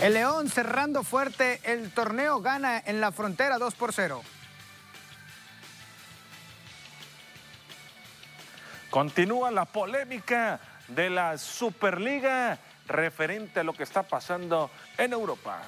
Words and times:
El 0.00 0.14
León 0.14 0.48
cerrando 0.48 1.02
fuerte 1.02 1.60
el 1.64 1.90
torneo 1.90 2.40
gana 2.40 2.78
en 2.86 3.00
la 3.00 3.10
frontera 3.10 3.58
2 3.58 3.74
por 3.74 3.92
0. 3.92 4.22
Continúa 8.90 9.50
la 9.50 9.64
polémica 9.64 10.60
de 10.86 11.10
la 11.10 11.36
Superliga 11.36 12.60
referente 12.86 13.58
a 13.58 13.64
lo 13.64 13.72
que 13.72 13.82
está 13.82 14.04
pasando 14.04 14.70
en 14.96 15.12
Europa. 15.12 15.60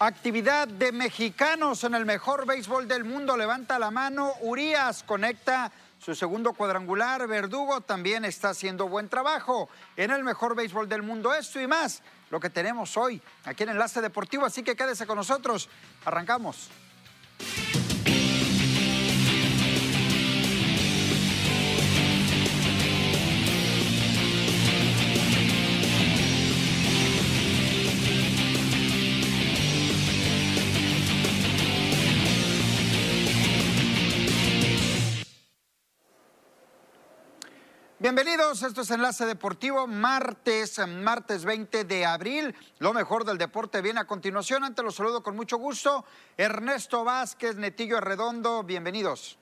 Actividad 0.00 0.66
de 0.66 0.90
mexicanos 0.90 1.84
en 1.84 1.94
el 1.94 2.06
mejor 2.06 2.44
béisbol 2.44 2.88
del 2.88 3.04
mundo. 3.04 3.36
Levanta 3.36 3.78
la 3.78 3.92
mano. 3.92 4.32
Urias 4.40 5.04
conecta 5.04 5.70
su 6.00 6.14
segundo 6.14 6.54
cuadrangular. 6.54 7.26
Verdugo 7.28 7.82
también 7.82 8.24
está 8.24 8.50
haciendo 8.50 8.88
buen 8.88 9.08
trabajo 9.08 9.68
en 9.96 10.10
el 10.10 10.24
mejor 10.24 10.56
béisbol 10.56 10.88
del 10.88 11.02
mundo. 11.02 11.32
Esto 11.34 11.60
y 11.60 11.66
más 11.66 12.02
lo 12.30 12.40
que 12.40 12.50
tenemos 12.50 12.96
hoy 12.96 13.20
aquí 13.44 13.62
en 13.64 13.70
Enlace 13.70 14.00
Deportivo. 14.00 14.46
Así 14.46 14.62
que 14.62 14.74
quédese 14.74 15.06
con 15.06 15.16
nosotros. 15.16 15.68
Arrancamos. 16.04 16.70
Bienvenidos, 38.12 38.64
esto 38.64 38.80
es 38.80 38.90
Enlace 38.90 39.24
Deportivo, 39.24 39.86
martes, 39.86 40.84
martes 40.88 41.44
20 41.44 41.84
de 41.84 42.04
abril. 42.04 42.56
Lo 42.80 42.92
mejor 42.92 43.24
del 43.24 43.38
deporte 43.38 43.80
viene 43.82 44.00
a 44.00 44.04
continuación. 44.08 44.64
Ante 44.64 44.82
los 44.82 44.96
saludo 44.96 45.22
con 45.22 45.36
mucho 45.36 45.58
gusto. 45.58 46.04
Ernesto 46.36 47.04
Vázquez, 47.04 47.54
Netillo 47.54 47.98
Arredondo, 47.98 48.64
bienvenidos. 48.64 49.38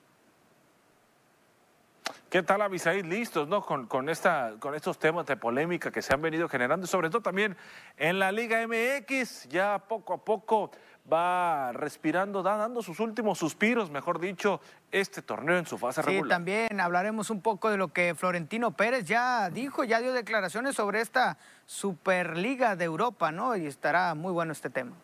¿Qué 2.28 2.42
tal, 2.42 2.60
Avisaid? 2.60 3.06
Listos, 3.06 3.48
¿no? 3.48 3.64
Con, 3.64 4.10
esta, 4.10 4.56
con 4.60 4.74
estos 4.74 4.98
temas 4.98 5.24
de 5.24 5.38
polémica 5.38 5.90
que 5.90 6.02
se 6.02 6.12
han 6.12 6.20
venido 6.20 6.46
generando, 6.46 6.86
sobre 6.86 7.08
todo 7.08 7.22
también 7.22 7.56
en 7.96 8.18
la 8.18 8.30
Liga 8.32 8.58
MX, 8.66 9.48
ya 9.48 9.78
poco 9.78 10.12
a 10.12 10.18
poco 10.18 10.70
va 11.10 11.72
respirando, 11.72 12.42
dando 12.42 12.82
sus 12.82 13.00
últimos 13.00 13.38
suspiros, 13.38 13.90
mejor 13.90 14.20
dicho, 14.20 14.60
este 14.92 15.22
torneo 15.22 15.56
en 15.58 15.66
su 15.66 15.78
fase 15.78 16.02
regular. 16.02 16.26
Sí, 16.26 16.28
también 16.28 16.80
hablaremos 16.80 17.30
un 17.30 17.40
poco 17.40 17.70
de 17.70 17.76
lo 17.76 17.88
que 17.92 18.14
Florentino 18.14 18.72
Pérez 18.72 19.04
ya 19.06 19.48
dijo, 19.50 19.84
ya 19.84 20.00
dio 20.00 20.12
declaraciones 20.12 20.76
sobre 20.76 21.00
esta 21.00 21.38
Superliga 21.66 22.76
de 22.76 22.84
Europa, 22.84 23.32
¿no? 23.32 23.56
Y 23.56 23.66
estará 23.66 24.14
muy 24.14 24.32
bueno 24.32 24.52
este 24.52 24.70
tema. 24.70 24.96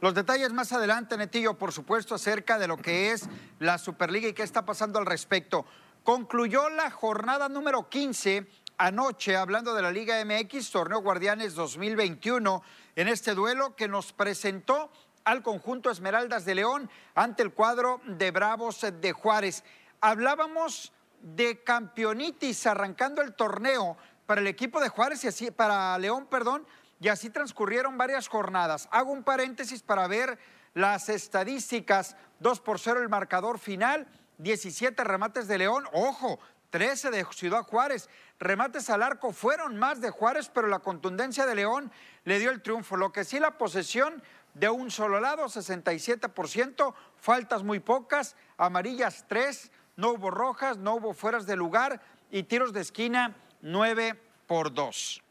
Los 0.00 0.14
detalles 0.14 0.52
más 0.52 0.72
adelante, 0.72 1.16
Netillo, 1.16 1.58
por 1.58 1.72
supuesto, 1.72 2.14
acerca 2.14 2.58
de 2.58 2.66
lo 2.66 2.76
que 2.76 3.12
es 3.12 3.28
la 3.58 3.76
Superliga 3.76 4.28
y 4.28 4.32
qué 4.32 4.42
está 4.42 4.64
pasando 4.64 4.98
al 4.98 5.06
respecto. 5.06 5.66
Concluyó 6.04 6.70
la 6.70 6.90
jornada 6.90 7.48
número 7.48 7.88
15 7.88 8.46
anoche, 8.78 9.36
hablando 9.36 9.74
de 9.74 9.82
la 9.82 9.90
Liga 9.90 10.24
MX, 10.24 10.70
Torneo 10.70 11.02
Guardianes 11.02 11.54
2021, 11.54 12.62
en 12.96 13.08
este 13.08 13.34
duelo 13.34 13.76
que 13.76 13.88
nos 13.88 14.14
presentó 14.14 14.90
al 15.24 15.42
conjunto 15.42 15.90
Esmeraldas 15.90 16.44
de 16.44 16.54
León 16.54 16.90
ante 17.14 17.42
el 17.42 17.52
cuadro 17.52 18.00
de 18.06 18.30
Bravos 18.30 18.80
de 19.00 19.12
Juárez. 19.12 19.64
Hablábamos 20.00 20.92
de 21.20 21.62
campeonitis 21.62 22.66
arrancando 22.66 23.22
el 23.22 23.34
torneo 23.34 23.96
para 24.26 24.40
el 24.40 24.46
equipo 24.46 24.80
de 24.80 24.88
Juárez 24.88 25.24
y 25.24 25.28
así 25.28 25.50
para 25.50 25.98
León, 25.98 26.26
perdón, 26.26 26.66
y 27.00 27.08
así 27.08 27.30
transcurrieron 27.30 27.98
varias 27.98 28.28
jornadas. 28.28 28.88
Hago 28.90 29.12
un 29.12 29.24
paréntesis 29.24 29.82
para 29.82 30.06
ver 30.06 30.38
las 30.74 31.08
estadísticas. 31.08 32.16
2 32.40 32.60
por 32.60 32.78
0 32.78 33.02
el 33.02 33.08
marcador 33.08 33.58
final, 33.58 34.06
17 34.38 35.02
remates 35.04 35.48
de 35.48 35.58
León, 35.58 35.84
ojo, 35.92 36.38
13 36.70 37.10
de 37.10 37.26
Ciudad 37.32 37.62
Juárez. 37.62 38.08
Remates 38.38 38.88
al 38.88 39.02
arco 39.02 39.32
fueron 39.32 39.78
más 39.78 40.00
de 40.00 40.10
Juárez, 40.10 40.50
pero 40.52 40.68
la 40.68 40.78
contundencia 40.78 41.44
de 41.44 41.54
León 41.54 41.90
le 42.24 42.38
dio 42.38 42.50
el 42.50 42.62
triunfo. 42.62 42.96
Lo 42.96 43.12
que 43.12 43.24
sí 43.24 43.38
la 43.38 43.58
posesión 43.58 44.22
de 44.54 44.68
un 44.68 44.90
solo 44.90 45.20
lado, 45.20 45.44
67%, 45.44 46.94
faltas 47.16 47.62
muy 47.62 47.80
pocas, 47.80 48.36
amarillas 48.56 49.24
3, 49.28 49.70
no 49.96 50.12
hubo 50.12 50.30
rojas, 50.30 50.78
no 50.78 50.94
hubo 50.94 51.14
fueras 51.14 51.46
de 51.46 51.56
lugar 51.56 52.00
y 52.30 52.44
tiros 52.44 52.72
de 52.72 52.80
esquina 52.80 53.34
9 53.62 54.18
por 54.46 54.72
2. 54.72 55.22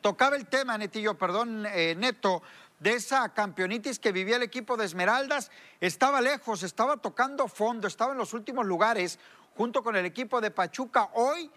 Tocaba 0.00 0.36
el 0.36 0.46
tema, 0.46 0.78
Netillo, 0.78 1.14
perdón, 1.14 1.66
eh, 1.66 1.94
Neto, 1.96 2.42
de 2.78 2.94
esa 2.94 3.28
campeonitis 3.30 3.98
que 3.98 4.12
vivía 4.12 4.36
el 4.36 4.42
equipo 4.42 4.76
de 4.76 4.84
Esmeraldas. 4.84 5.50
Estaba 5.80 6.20
lejos, 6.20 6.62
estaba 6.62 6.98
tocando 6.98 7.48
fondo, 7.48 7.88
estaba 7.88 8.12
en 8.12 8.18
los 8.18 8.34
últimos 8.34 8.66
lugares 8.66 9.18
junto 9.56 9.82
con 9.82 9.96
el 9.96 10.04
equipo 10.04 10.40
de 10.40 10.50
Pachuca. 10.50 11.08
Hoy, 11.14 11.50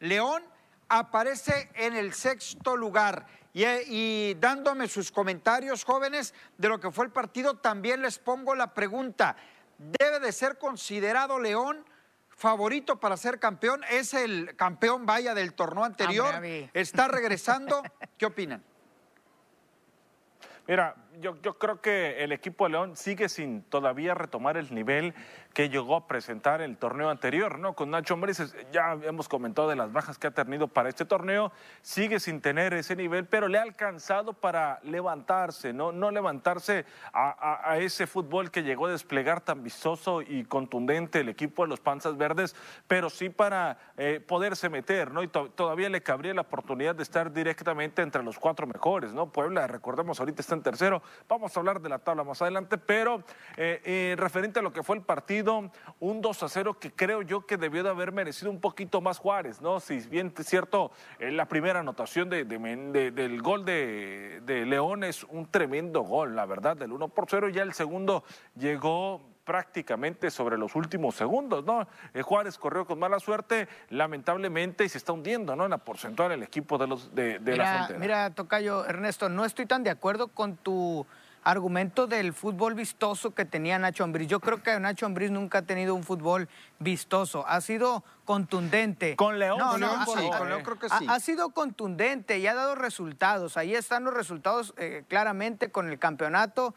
León 0.00 0.42
aparece 0.88 1.70
en 1.74 1.96
el 1.96 2.12
sexto 2.12 2.76
lugar. 2.76 3.26
Y, 3.52 4.34
dándome 4.34 4.86
sus 4.86 5.10
comentarios, 5.10 5.82
jóvenes, 5.82 6.34
de 6.58 6.68
lo 6.68 6.78
que 6.78 6.90
fue 6.90 7.06
el 7.06 7.10
partido, 7.10 7.56
también 7.56 8.02
les 8.02 8.18
pongo 8.18 8.54
la 8.54 8.74
pregunta, 8.74 9.34
¿debe 9.78 10.20
de 10.20 10.32
ser 10.32 10.58
considerado 10.58 11.38
León? 11.38 11.84
favorito 12.28 13.00
para 13.00 13.16
ser 13.16 13.40
campeón, 13.40 13.82
es 13.90 14.12
el 14.12 14.54
campeón 14.56 15.06
vaya 15.06 15.34
del 15.34 15.54
torneo 15.54 15.84
anterior, 15.84 16.34
está 16.74 17.08
regresando, 17.08 17.82
¿qué 18.18 18.26
opinan? 18.26 18.62
Mira, 20.68 20.94
yo, 21.20 21.36
yo, 21.42 21.58
creo 21.58 21.80
que 21.80 22.22
el 22.22 22.32
equipo 22.32 22.64
de 22.64 22.70
León 22.70 22.96
sigue 22.96 23.28
sin 23.28 23.62
todavía 23.62 24.14
retomar 24.14 24.56
el 24.56 24.74
nivel 24.74 25.14
que 25.56 25.70
llegó 25.70 25.96
a 25.96 26.06
presentar 26.06 26.60
el 26.60 26.76
torneo 26.76 27.08
anterior, 27.08 27.58
¿no? 27.58 27.72
Con 27.72 27.90
Nacho 27.90 28.12
Ambriz, 28.14 28.54
ya 28.72 28.92
hemos 29.02 29.26
comentado 29.26 29.68
de 29.68 29.76
las 29.76 29.90
bajas 29.90 30.18
que 30.18 30.26
ha 30.26 30.30
tenido 30.30 30.68
para 30.68 30.90
este 30.90 31.06
torneo, 31.06 31.50
sigue 31.80 32.20
sin 32.20 32.42
tener 32.42 32.74
ese 32.74 32.94
nivel, 32.94 33.24
pero 33.24 33.48
le 33.48 33.58
ha 33.58 33.62
alcanzado 33.62 34.34
para 34.34 34.80
levantarse, 34.82 35.72
¿no? 35.72 35.92
No 35.92 36.10
levantarse 36.10 36.84
a, 37.12 37.78
ese 37.78 38.06
fútbol 38.06 38.50
que 38.50 38.62
llegó 38.62 38.86
a 38.86 38.90
desplegar 38.90 39.40
tan 39.40 39.62
vistoso 39.62 40.20
y 40.20 40.44
contundente 40.44 41.20
el 41.20 41.30
equipo 41.30 41.62
de 41.62 41.68
los 41.68 41.80
Panzas 41.80 42.18
Verdes, 42.18 42.54
pero 42.86 43.08
sí 43.08 43.30
para 43.30 43.78
eh, 43.96 44.20
poderse 44.20 44.68
meter, 44.68 45.10
¿no? 45.10 45.22
Y 45.22 45.28
todavía 45.28 45.88
le 45.88 46.02
cabría 46.02 46.34
la 46.34 46.42
oportunidad 46.42 46.94
de 46.94 47.02
estar 47.02 47.32
directamente 47.32 48.02
entre 48.02 48.22
los 48.22 48.38
cuatro 48.38 48.66
mejores, 48.66 49.14
¿no? 49.14 49.32
Puebla, 49.32 49.66
recordemos, 49.66 50.20
ahorita 50.20 50.42
está 50.42 50.54
en 50.54 50.62
tercero, 50.62 51.02
vamos 51.28 51.56
a 51.56 51.60
hablar 51.60 51.80
de 51.80 51.88
la 51.88 51.98
tabla 51.98 52.24
más 52.24 52.40
adelante, 52.42 52.78
pero 52.78 53.22
eh, 53.56 53.80
eh, 53.84 54.14
referente 54.18 54.60
a 54.60 54.62
lo 54.62 54.72
que 54.72 54.82
fue 54.82 54.96
el 54.96 55.02
partido, 55.02 55.70
un 56.00 56.20
2 56.20 56.42
a 56.42 56.48
0 56.48 56.78
que 56.78 56.92
creo 56.92 57.22
yo 57.22 57.46
que 57.46 57.56
debió 57.56 57.82
de 57.82 57.90
haber 57.90 58.12
merecido 58.12 58.50
un 58.50 58.60
poquito 58.60 59.00
más 59.00 59.18
Juárez, 59.18 59.60
¿no? 59.60 59.80
Si 59.80 59.98
bien 60.08 60.32
es 60.36 60.46
cierto, 60.46 60.90
eh, 61.18 61.30
la 61.30 61.46
primera 61.46 61.80
anotación 61.80 62.28
de, 62.28 62.44
del 62.44 63.42
gol 63.42 63.64
de, 63.64 64.42
León 64.66 65.04
es 65.04 65.24
un 65.24 65.46
tremendo 65.50 66.02
gol, 66.02 66.34
la 66.34 66.46
verdad, 66.46 66.76
del 66.76 66.92
1 66.92 67.08
por 67.08 67.26
0, 67.28 67.48
ya 67.50 67.62
el 67.62 67.72
segundo 67.72 68.24
llegó 68.56 69.35
prácticamente 69.46 70.30
sobre 70.30 70.58
los 70.58 70.74
últimos 70.74 71.14
segundos, 71.14 71.64
¿no? 71.64 71.86
Eh, 72.12 72.20
Juárez 72.20 72.58
corrió 72.58 72.84
con 72.84 72.98
mala 72.98 73.20
suerte, 73.20 73.68
lamentablemente, 73.88 74.84
y 74.84 74.88
se 74.90 74.98
está 74.98 75.12
hundiendo, 75.12 75.56
¿no? 75.56 75.64
En 75.64 75.70
la 75.70 75.78
porcentual 75.78 76.32
el 76.32 76.42
equipo 76.42 76.76
de 76.76 76.86
los 76.88 77.14
de, 77.14 77.38
la 77.56 77.76
frontera. 77.76 77.98
Mira, 77.98 78.30
Tocayo, 78.30 78.84
Ernesto, 78.84 79.28
no 79.28 79.44
estoy 79.44 79.64
tan 79.64 79.84
de 79.84 79.90
acuerdo 79.90 80.28
con 80.28 80.56
tu 80.56 81.06
argumento 81.46 82.08
del 82.08 82.32
fútbol 82.32 82.74
vistoso 82.74 83.32
que 83.32 83.44
tenía 83.44 83.78
Nacho 83.78 84.02
Ambriz. 84.02 84.26
Yo 84.26 84.40
creo 84.40 84.64
que 84.64 84.80
Nacho 84.80 85.06
Ambriz 85.06 85.30
nunca 85.30 85.58
ha 85.58 85.62
tenido 85.62 85.94
un 85.94 86.02
fútbol 86.02 86.48
vistoso, 86.80 87.46
ha 87.46 87.60
sido 87.60 88.02
contundente. 88.24 89.14
Con 89.14 89.38
León, 89.38 89.58
no, 89.58 89.78
no, 89.78 90.04
sí, 90.06 90.28
con 90.36 90.48
León 90.48 90.62
creo 90.64 90.78
que 90.80 90.88
sí. 90.88 91.06
Ha, 91.08 91.20
sido 91.20 91.50
contundente 91.50 92.40
y 92.40 92.48
ha 92.48 92.54
dado 92.54 92.74
resultados. 92.74 93.56
Ahí 93.56 93.76
están 93.76 94.02
los 94.02 94.12
resultados 94.12 94.74
eh, 94.76 95.04
claramente 95.06 95.70
con 95.70 95.88
el 95.88 96.00
campeonato. 96.00 96.74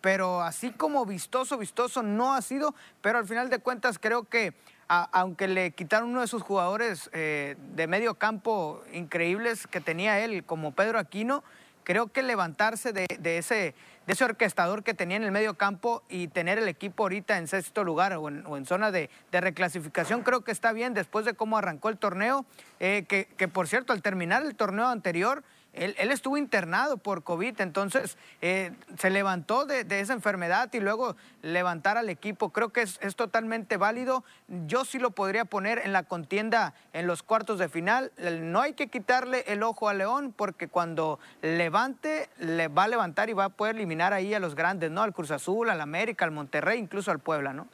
Pero 0.00 0.40
así 0.40 0.70
como 0.70 1.04
vistoso, 1.04 1.58
vistoso 1.58 2.02
no 2.02 2.34
ha 2.34 2.42
sido, 2.42 2.74
pero 3.00 3.18
al 3.18 3.26
final 3.26 3.50
de 3.50 3.58
cuentas 3.58 3.98
creo 3.98 4.24
que 4.24 4.54
aunque 4.88 5.48
le 5.48 5.70
quitaron 5.70 6.10
uno 6.10 6.20
de 6.20 6.26
sus 6.26 6.42
jugadores 6.42 7.08
eh, 7.14 7.56
de 7.74 7.86
medio 7.86 8.14
campo 8.14 8.82
increíbles 8.92 9.66
que 9.66 9.80
tenía 9.80 10.20
él, 10.20 10.44
como 10.44 10.72
Pedro 10.72 10.98
Aquino, 10.98 11.42
creo 11.82 12.08
que 12.08 12.22
levantarse 12.22 12.92
de, 12.92 13.06
ese, 13.38 13.74
de 14.06 14.12
ese 14.12 14.24
orquestador 14.24 14.82
que 14.82 14.94
tenía 14.94 15.16
en 15.16 15.24
el 15.24 15.32
medio 15.32 15.54
campo 15.54 16.02
y 16.08 16.28
tener 16.28 16.58
el 16.58 16.68
equipo 16.68 17.04
ahorita 17.04 17.38
en 17.38 17.48
sexto 17.48 17.84
lugar 17.84 18.12
o 18.14 18.28
en, 18.28 18.66
zona 18.66 18.90
de, 18.90 19.08
reclasificación, 19.32 20.22
creo 20.22 20.42
que 20.42 20.52
está 20.52 20.72
bien 20.72 20.94
después 20.94 21.24
de 21.24 21.34
cómo 21.34 21.56
arrancó 21.56 21.88
el 21.88 21.96
torneo, 21.96 22.44
eh, 22.78 23.04
que, 23.08 23.48
por 23.48 23.68
cierto, 23.68 23.92
al 23.92 24.02
terminar 24.02 24.42
el 24.42 24.54
torneo 24.54 24.88
anterior, 24.88 25.42
él, 25.72 25.94
estuvo 26.10 26.36
internado 26.36 26.98
por 26.98 27.24
COVID, 27.24 27.60
entonces 27.62 28.18
eh, 28.42 28.72
se 28.98 29.08
levantó 29.08 29.64
de, 29.64 29.86
esa 30.00 30.12
enfermedad 30.12 30.68
y 30.74 30.80
luego 30.80 31.16
levantar 31.40 31.96
al 31.96 32.10
equipo. 32.10 32.50
Creo 32.50 32.70
que 32.70 32.82
es, 32.82 32.98
totalmente 33.16 33.78
válido. 33.78 34.22
Yo 34.66 34.84
sí 34.84 34.98
lo 34.98 35.12
podría 35.12 35.46
poner 35.46 35.80
en 35.84 35.92
la 35.92 36.02
contienda 36.02 36.74
en 36.92 37.06
los 37.06 37.22
cuartos 37.22 37.58
de 37.58 37.70
final. 37.70 38.12
No 38.18 38.60
hay 38.60 38.74
que 38.74 38.88
quitarle 38.88 39.44
el 39.46 39.62
ojo 39.62 39.88
a 39.88 39.94
León 39.94 40.34
porque 40.36 40.68
cuando 40.68 41.18
levante, 41.40 42.28
le 42.38 42.68
va 42.68 42.84
a 42.84 42.88
levantar 42.88 43.30
y 43.30 43.32
va 43.32 43.44
a 43.44 43.48
poder 43.48 43.76
eliminar 43.76 44.12
ahí 44.12 44.34
a 44.34 44.40
los 44.40 44.54
grandes, 44.54 44.90
¿no? 44.90 45.02
Al 45.02 45.14
Cruz 45.14 45.30
Azul, 45.30 45.70
al 45.70 45.80
América, 45.80 46.26
al 46.26 46.32
Monterrey, 46.32 46.78
incluso 46.78 47.10
al 47.10 47.18
Puebla, 47.18 47.54
¿no? 47.54 47.66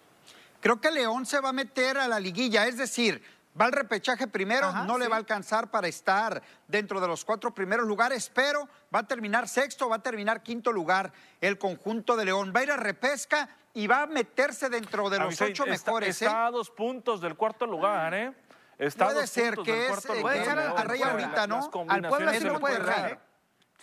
Creo 0.60 0.80
que 0.80 0.90
León 0.90 1.24
se 1.24 1.40
va 1.40 1.50
a 1.50 1.52
meter 1.52 1.98
a 1.98 2.08
la 2.08 2.18
liguilla, 2.18 2.66
es 2.66 2.76
decir, 2.76 3.22
Va 3.60 3.64
al 3.64 3.72
repechaje 3.72 4.28
primero, 4.28 4.72
no 4.84 4.98
le 4.98 5.08
va 5.08 5.16
a 5.16 5.18
alcanzar 5.18 5.70
para 5.70 5.88
estar 5.88 6.42
dentro 6.66 7.00
de 7.00 7.08
los 7.08 7.24
cuatro 7.24 7.52
primeros 7.52 7.86
lugares, 7.86 8.30
pero 8.32 8.68
va 8.94 9.00
a 9.00 9.06
terminar 9.06 9.48
sexto, 9.48 9.88
va 9.88 9.96
a 9.96 10.02
terminar 10.02 10.42
quinto 10.42 10.72
lugar 10.72 11.12
el 11.40 11.58
conjunto 11.58 12.16
de 12.16 12.26
León. 12.26 12.52
Va 12.54 12.60
a 12.60 12.62
ir 12.62 12.70
a 12.70 12.76
repesca 12.76 13.48
y 13.74 13.86
va 13.86 14.02
a 14.02 14.06
meterse 14.06 14.68
dentro 14.68 15.10
de 15.10 15.18
los 15.18 15.40
ocho 15.40 15.66
mejores. 15.66 16.22
Está, 16.22 16.44
¿eh? 16.44 16.46
a 16.46 16.50
dos 16.50 16.70
puntos 16.70 17.20
del 17.20 17.34
cuarto 17.36 17.66
lugar, 17.66 18.14
¿eh? 18.14 18.32
Está 18.78 19.06
puede 19.06 19.26
ser 19.26 19.56
que 19.56 19.88
es, 19.88 20.06
puede 20.20 20.44
ser 20.44 20.58
al 20.58 20.88
Rey 20.88 21.02
ahorita, 21.02 21.48
¿no? 21.48 21.68
Al 21.88 22.02
pueblo 22.08 22.32
sí 22.32 22.44
lo 22.44 22.60
puede 22.60 22.78
dar. 22.78 23.10
¿eh? 23.10 23.18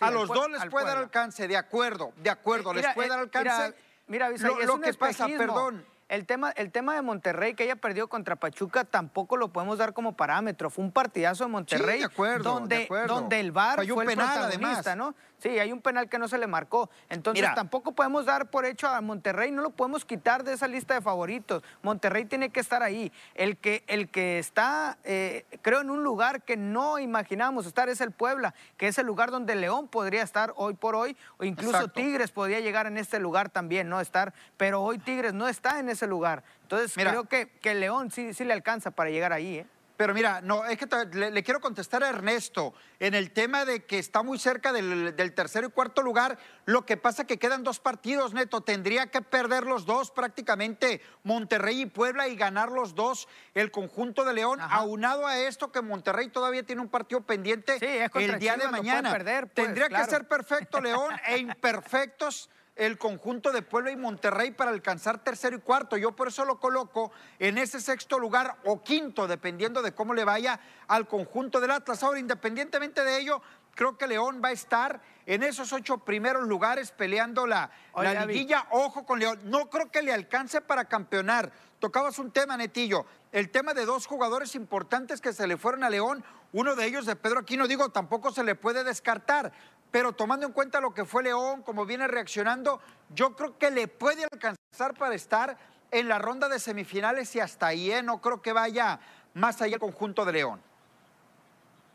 a 0.00 0.10
los 0.10 0.28
dos 0.28 0.50
les 0.50 0.64
puede 0.66 0.86
dar 0.86 0.98
alcance, 0.98 1.48
de 1.48 1.56
acuerdo, 1.56 2.12
de 2.16 2.30
acuerdo, 2.30 2.72
les 2.72 2.86
puede 2.94 3.08
dar 3.08 3.20
alcance. 3.20 3.74
Mira, 4.08 4.30
mira 4.30 4.48
lo, 4.64 4.80
que 4.80 4.94
pasa, 4.94 5.26
perdón, 5.26 5.84
el 6.08 6.24
tema, 6.24 6.50
el 6.50 6.70
tema 6.70 6.94
de 6.94 7.02
Monterrey 7.02 7.54
que 7.54 7.64
haya 7.64 7.76
perdido 7.76 8.08
contra 8.08 8.36
Pachuca 8.36 8.84
tampoco 8.84 9.36
lo 9.36 9.52
podemos 9.52 9.78
dar 9.78 9.92
como 9.92 10.16
parámetro. 10.16 10.70
Fue 10.70 10.84
un 10.84 10.92
partidazo 10.92 11.44
de 11.44 11.50
Monterrey 11.50 11.94
sí, 11.94 11.98
de 12.00 12.04
acuerdo, 12.04 12.52
donde, 12.52 12.88
donde 13.08 13.40
el 13.40 13.52
VAR 13.52 13.84
fue 13.86 14.04
el 14.04 14.08
penal, 14.08 14.48
protagonista, 14.48 14.94
¿no? 14.94 15.14
Sí, 15.38 15.58
hay 15.58 15.72
un 15.72 15.80
penal 15.80 16.08
que 16.08 16.18
no 16.18 16.28
se 16.28 16.38
le 16.38 16.46
marcó. 16.46 16.88
Entonces 17.08 17.46
tampoco 17.54 17.92
podemos 17.92 18.24
dar 18.24 18.50
por 18.50 18.64
hecho 18.64 18.88
a 18.88 19.00
Monterrey, 19.00 19.50
no 19.50 19.62
lo 19.62 19.70
podemos 19.70 20.04
quitar 20.04 20.44
de 20.44 20.54
esa 20.54 20.66
lista 20.66 20.94
de 20.94 21.00
favoritos. 21.00 21.62
Monterrey 21.82 22.24
tiene 22.24 22.50
que 22.50 22.60
estar 22.60 22.82
ahí. 22.82 23.12
El 23.34 23.56
que, 23.56 23.84
el 23.86 24.08
que 24.08 24.38
está, 24.38 24.98
eh, 25.04 25.44
creo, 25.62 25.80
en 25.80 25.90
un 25.90 26.02
lugar 26.02 26.42
que 26.42 26.56
no 26.56 26.98
imaginábamos 26.98 27.66
estar 27.66 27.88
es 27.88 28.00
el 28.00 28.12
Puebla, 28.12 28.54
que 28.76 28.88
es 28.88 28.98
el 28.98 29.06
lugar 29.06 29.30
donde 29.30 29.54
León 29.54 29.88
podría 29.88 30.22
estar 30.22 30.52
hoy 30.56 30.74
por 30.74 30.94
hoy, 30.94 31.16
o 31.38 31.44
incluso 31.44 31.88
Tigres 31.88 32.30
podría 32.30 32.60
llegar 32.60 32.86
en 32.86 32.96
este 32.96 33.18
lugar 33.18 33.50
también, 33.50 33.88
¿no? 33.88 34.00
Estar, 34.00 34.32
pero 34.56 34.82
hoy 34.82 34.98
Tigres 34.98 35.34
no 35.34 35.48
está 35.48 35.78
en 35.78 35.88
ese 35.88 36.06
lugar. 36.06 36.42
Entonces 36.62 36.94
creo 36.94 37.24
que, 37.24 37.48
que 37.60 37.74
León 37.74 38.10
sí, 38.10 38.34
sí 38.34 38.44
le 38.44 38.52
alcanza 38.52 38.90
para 38.90 39.10
llegar 39.10 39.32
ahí, 39.32 39.58
¿eh? 39.58 39.66
Pero 39.96 40.14
mira, 40.14 40.40
no, 40.40 40.64
es 40.64 40.78
que 40.78 40.86
le, 41.12 41.42
quiero 41.42 41.60
contestar 41.60 42.04
a 42.04 42.08
Ernesto 42.08 42.74
en 43.00 43.14
el 43.14 43.32
tema 43.32 43.64
de 43.64 43.84
que 43.84 43.98
está 43.98 44.22
muy 44.22 44.38
cerca 44.38 44.72
del, 44.72 45.14
tercero 45.34 45.68
y 45.68 45.70
cuarto 45.70 46.02
lugar. 46.02 46.38
Lo 46.64 46.84
que 46.84 46.96
pasa 46.96 47.26
que 47.26 47.38
quedan 47.38 47.64
dos 47.64 47.80
partidos, 47.80 48.34
Neto. 48.34 48.60
Tendría 48.60 49.06
que 49.10 49.22
perder 49.22 49.64
los 49.64 49.86
dos 49.86 50.10
prácticamente 50.10 51.00
Monterrey 51.22 51.82
y 51.82 51.86
Puebla 51.86 52.28
y 52.28 52.36
ganar 52.36 52.70
los 52.70 52.94
dos 52.94 53.28
el 53.54 53.70
conjunto 53.70 54.24
de 54.24 54.34
León. 54.34 54.60
Aunado 54.60 55.26
a 55.26 55.38
esto 55.38 55.72
que 55.72 55.80
Monterrey 55.80 56.28
todavía 56.28 56.62
tiene 56.62 56.82
un 56.82 56.88
partido 56.88 57.22
pendiente 57.22 57.78
el 58.14 58.38
día 58.38 58.56
de 58.56 58.68
mañana. 58.68 59.10
Pues, 59.10 59.52
Tendría 59.54 59.88
que 59.88 60.04
ser 60.04 60.28
perfecto 60.28 60.80
León 60.80 61.14
e 61.26 61.38
imperfectos 61.38 62.50
el 62.76 62.98
conjunto 62.98 63.52
de 63.52 63.62
Puebla 63.62 63.90
y 63.90 63.96
Monterrey 63.96 64.50
para 64.50 64.70
alcanzar 64.70 65.24
tercero 65.24 65.56
y 65.56 65.60
cuarto. 65.60 65.96
Yo 65.96 66.12
por 66.12 66.28
eso 66.28 66.44
lo 66.44 66.60
coloco 66.60 67.10
en 67.38 67.58
ese 67.58 67.80
sexto 67.80 68.18
lugar 68.18 68.58
o 68.64 68.82
quinto, 68.82 69.26
dependiendo 69.26 69.82
de 69.82 69.92
cómo 69.92 70.14
le 70.14 70.24
vaya 70.24 70.60
al 70.86 71.08
conjunto 71.08 71.58
del 71.58 71.70
Atlas. 71.70 72.02
Ahora, 72.02 72.20
independientemente 72.20 73.02
de 73.02 73.18
ello, 73.18 73.40
creo 73.74 73.96
que 73.96 74.06
León 74.06 74.40
va 74.44 74.48
a 74.48 74.52
estar 74.52 75.00
en 75.24 75.42
esos 75.42 75.72
ocho 75.72 75.98
primeros 75.98 76.46
lugares 76.46 76.92
peleando 76.92 77.46
la, 77.46 77.70
la 77.96 78.26
liguilla. 78.26 78.66
Ojo 78.70 79.06
con 79.06 79.18
León. 79.18 79.40
No 79.44 79.70
creo 79.70 79.90
que 79.90 80.02
le 80.02 80.12
alcance 80.12 80.60
para 80.60 80.84
campeonar. 80.84 81.50
Tocabas 81.78 82.18
un 82.18 82.30
tema, 82.30 82.56
Netillo. 82.56 83.06
El 83.32 83.50
tema 83.50 83.74
de 83.74 83.84
dos 83.84 84.06
jugadores 84.06 84.54
importantes 84.54 85.20
que 85.20 85.32
se 85.32 85.46
le 85.46 85.56
fueron 85.56 85.82
a 85.82 85.90
León. 85.90 86.24
Uno 86.52 86.74
de 86.74 86.86
ellos 86.86 87.06
de 87.06 87.16
Pedro 87.16 87.40
Aquino, 87.40 87.66
digo, 87.66 87.90
tampoco 87.90 88.32
se 88.32 88.44
le 88.44 88.54
puede 88.54 88.84
descartar 88.84 89.52
pero 89.90 90.12
tomando 90.12 90.46
en 90.46 90.52
cuenta 90.52 90.80
lo 90.80 90.92
que 90.92 91.04
fue 91.04 91.22
León, 91.22 91.62
como 91.62 91.86
viene 91.86 92.06
reaccionando, 92.08 92.80
yo 93.14 93.34
creo 93.34 93.56
que 93.58 93.70
le 93.70 93.88
puede 93.88 94.24
alcanzar 94.24 94.94
para 94.98 95.14
estar 95.14 95.56
en 95.90 96.08
la 96.08 96.18
ronda 96.18 96.48
de 96.48 96.58
semifinales 96.58 97.34
y 97.36 97.40
hasta 97.40 97.68
ahí, 97.68 97.90
¿eh? 97.90 98.02
no 98.02 98.20
creo 98.20 98.42
que 98.42 98.52
vaya 98.52 99.00
más 99.34 99.62
allá 99.62 99.74
el 99.74 99.80
conjunto 99.80 100.24
de 100.24 100.32
León. 100.32 100.60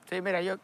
Sí, 0.09 0.21
mira, 0.21 0.41
yo, 0.41 0.57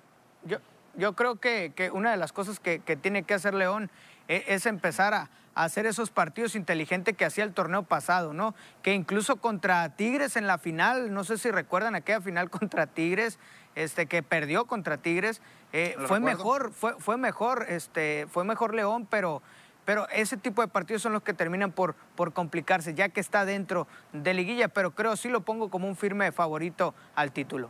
yo, 0.43 0.59
yo 0.95 1.13
creo 1.13 1.35
que, 1.35 1.91
una 1.93 2.11
de 2.11 2.17
las 2.17 2.33
cosas 2.33 2.59
que, 2.59 2.79
tiene 2.79 3.23
que 3.23 3.33
hacer 3.33 3.53
León 3.53 3.89
es, 4.27 4.43
es 4.47 4.65
empezar 4.65 5.13
a, 5.13 5.29
hacer 5.63 5.87
esos 5.87 6.11
partidos 6.11 6.55
inteligentes 6.55 7.17
que 7.17 7.25
hacía 7.25 7.43
el 7.43 7.53
torneo 7.53 7.81
pasado, 7.83 8.31
¿no? 8.31 8.53
Que 8.83 8.93
incluso 8.93 9.37
contra 9.37 9.95
Tigres 9.95 10.35
en 10.35 10.45
la 10.45 10.59
final, 10.59 11.11
no 11.13 11.23
sé 11.23 11.37
si 11.37 11.49
recuerdan 11.49 11.95
aquella 11.95 12.21
final 12.21 12.49
contra 12.51 12.85
Tigres, 12.87 13.39
este, 13.77 14.07
que 14.07 14.23
perdió 14.23 14.65
contra 14.65 14.97
Tigres, 14.97 15.41
eh, 15.71 15.95
fue 16.07 16.19
mejor, 16.19 16.71
fue, 16.71 16.95
fue 16.97 17.15
mejor, 17.17 17.65
este, 17.69 18.25
fue 18.31 18.43
mejor 18.43 18.73
León, 18.73 19.07
pero, 19.09 19.43
pero 19.85 20.09
ese 20.09 20.35
tipo 20.35 20.61
de 20.61 20.67
partidos 20.67 21.03
son 21.03 21.13
los 21.13 21.21
que 21.21 21.33
terminan 21.33 21.71
por, 21.71 21.93
por 22.15 22.33
complicarse, 22.33 22.95
ya 22.95 23.09
que 23.09 23.19
está 23.19 23.45
dentro 23.45 23.87
de 24.13 24.33
liguilla, 24.33 24.67
pero 24.67 24.95
creo 24.95 25.15
sí 25.15 25.29
lo 25.29 25.41
pongo 25.41 25.69
como 25.69 25.87
un 25.87 25.95
firme 25.95 26.31
favorito 26.31 26.95
al 27.15 27.31
título. 27.31 27.69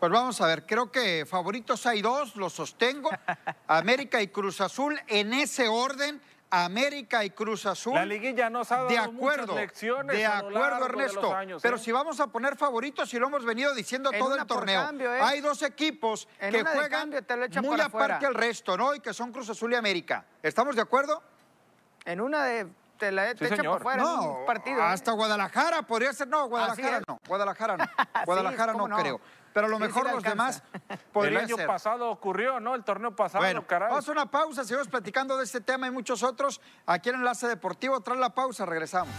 Pues 0.00 0.10
vamos 0.10 0.40
a 0.40 0.46
ver, 0.46 0.64
creo 0.64 0.90
que 0.90 1.26
favoritos 1.26 1.84
hay 1.84 2.00
dos, 2.00 2.34
los 2.36 2.54
sostengo, 2.54 3.10
América 3.66 4.22
y 4.22 4.28
Cruz 4.28 4.62
Azul 4.62 4.98
en 5.08 5.34
ese 5.34 5.68
orden. 5.68 6.22
América 6.50 7.24
y 7.24 7.30
Cruz 7.30 7.64
Azul. 7.66 7.94
La 7.94 8.04
liguilla 8.04 8.50
nos 8.50 8.70
ha 8.72 8.76
dado 8.78 8.88
de 8.88 8.98
acuerdo, 8.98 9.54
lecciones 9.54 10.16
De 10.16 10.26
acuerdo, 10.26 10.86
Ernesto. 10.86 11.36
pero 11.62 11.76
¿eh? 11.76 11.78
si 11.78 11.92
vamos 11.92 12.18
a 12.20 12.26
poner 12.26 12.56
favoritos, 12.56 13.12
y 13.14 13.18
lo 13.18 13.28
hemos 13.28 13.44
venido 13.44 13.74
diciendo 13.74 14.10
todo 14.10 14.34
el 14.36 14.46
torneo, 14.46 14.90
¿eh? 14.90 15.20
hay 15.22 15.40
dos 15.40 15.62
equipos 15.62 16.26
que 16.38 16.64
juegan 16.64 17.14
muy 17.62 17.80
aparte 17.80 18.26
al 18.26 18.34
resto, 18.34 18.76
¿no? 18.76 18.94
Y 18.94 19.00
que 19.00 19.14
son 19.14 19.32
Cruz 19.32 19.48
Azul 19.50 19.72
y 19.72 19.76
América. 19.76 20.24
¿Estamos 20.42 20.74
de 20.74 20.82
acuerdo? 20.82 21.22
En 22.04 22.20
una 22.20 22.44
de 22.44 22.66
te 23.00 23.10
la 23.10 23.34
te 23.34 23.64
por 23.64 23.82
fuera 23.82 24.02
no, 24.02 24.22
en 24.22 24.28
un 24.28 24.46
partido. 24.46 24.82
Hasta 24.82 25.12
Guadalajara 25.12 25.82
podría 25.82 26.12
ser. 26.12 26.28
No, 26.28 26.46
Guadalajara 26.48 27.00
no. 27.08 27.18
Guadalajara 27.26 27.76
no. 27.78 27.84
Guadalajara 28.26 28.72
no, 28.74 28.88
creo. 28.88 29.20
Pero 29.52 29.66
a 29.66 29.70
lo 29.70 29.78
mejor 29.80 30.12
los 30.12 30.22
demás 30.22 30.62
podrían 31.12 31.44
El 31.44 31.54
año 31.54 31.66
pasado 31.66 32.10
ocurrió, 32.10 32.60
¿no? 32.60 32.74
El 32.76 32.84
torneo 32.84 33.16
pasado, 33.16 33.42
bueno, 33.42 33.66
caray. 33.66 33.88
Vamos 33.88 34.08
a 34.08 34.12
una 34.12 34.30
pausa, 34.30 34.62
seguimos 34.64 34.86
platicando 34.86 35.36
de 35.36 35.44
este 35.44 35.60
tema 35.60 35.88
y 35.88 35.90
muchos 35.90 36.22
otros 36.22 36.60
aquí 36.86 37.08
en 37.08 37.16
Enlace 37.16 37.48
Deportivo. 37.48 38.00
Tras 38.00 38.18
la 38.18 38.30
pausa, 38.30 38.66
regresamos. 38.66 39.12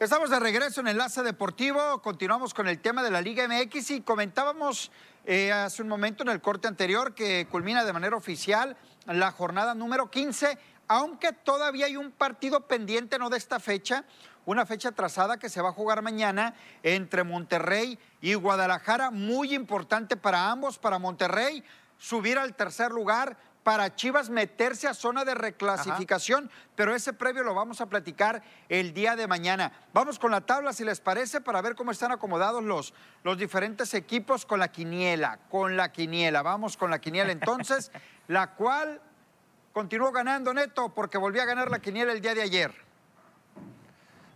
Estamos 0.00 0.30
de 0.30 0.40
regreso 0.40 0.80
en 0.80 0.88
Enlace 0.88 1.22
Deportivo, 1.22 2.00
continuamos 2.00 2.54
con 2.54 2.66
el 2.68 2.80
tema 2.80 3.02
de 3.02 3.10
la 3.10 3.20
Liga 3.20 3.46
MX 3.46 3.90
y 3.90 4.00
comentábamos 4.00 4.90
eh, 5.32 5.52
hace 5.52 5.80
un 5.80 5.86
momento 5.86 6.24
en 6.24 6.28
el 6.28 6.40
corte 6.40 6.66
anterior 6.66 7.14
que 7.14 7.46
culmina 7.48 7.84
de 7.84 7.92
manera 7.92 8.16
oficial 8.16 8.76
la 9.06 9.30
jornada 9.30 9.76
número 9.76 10.10
15 10.10 10.58
aunque 10.88 11.32
todavía 11.32 11.86
hay 11.86 11.96
un 11.96 12.10
partido 12.10 12.66
pendiente, 12.66 13.16
no 13.16 13.30
de 13.30 13.38
esta 13.38 13.60
fecha, 13.60 14.02
una 14.44 14.66
fecha 14.66 14.90
trazada 14.90 15.36
que 15.36 15.48
se 15.48 15.62
va 15.62 15.68
a 15.68 15.72
jugar 15.72 16.02
mañana 16.02 16.54
entre 16.82 17.22
Monterrey 17.22 17.96
y 18.20 18.34
Guadalajara, 18.34 19.12
muy 19.12 19.54
importante 19.54 20.16
para 20.16 20.50
ambos, 20.50 20.78
para 20.78 20.98
Monterrey 20.98 21.62
subir 21.96 22.36
al 22.36 22.56
tercer 22.56 22.90
lugar, 22.90 23.36
para 23.62 23.94
Chivas 23.94 24.30
meterse 24.30 24.88
a 24.88 24.94
zona 24.94 25.24
de 25.24 25.34
reclasificación, 25.34 26.50
pero 26.76 26.94
ese 26.94 27.12
previo 27.12 27.42
lo 27.42 27.54
vamos 27.54 27.80
a 27.80 27.86
platicar 27.86 28.42
el 28.68 28.94
día 28.94 29.16
de 29.16 29.26
mañana. 29.26 29.72
Vamos 29.92 30.18
con 30.18 30.30
la 30.30 30.40
tabla, 30.40 30.72
si 30.72 30.84
les 30.84 31.00
parece, 31.00 31.40
para 31.40 31.60
ver 31.60 31.74
cómo 31.74 31.90
están 31.90 32.12
acomodados 32.12 32.62
los, 32.64 32.94
los 33.22 33.36
diferentes 33.36 33.92
equipos 33.94 34.46
con 34.46 34.60
la 34.60 34.68
quiniela, 34.68 35.38
con 35.50 35.76
la 35.76 35.92
quiniela. 35.92 36.42
Vamos 36.42 36.76
con 36.76 36.90
la 36.90 37.00
quiniela 37.00 37.32
entonces, 37.32 37.92
la 38.28 38.54
cual 38.54 39.00
continuó 39.72 40.10
ganando 40.10 40.54
Neto 40.54 40.88
porque 40.94 41.18
volvió 41.18 41.42
a 41.42 41.46
ganar 41.46 41.70
la 41.70 41.80
quiniela 41.80 42.12
el 42.12 42.20
día 42.20 42.34
de 42.34 42.42
ayer. 42.42 42.89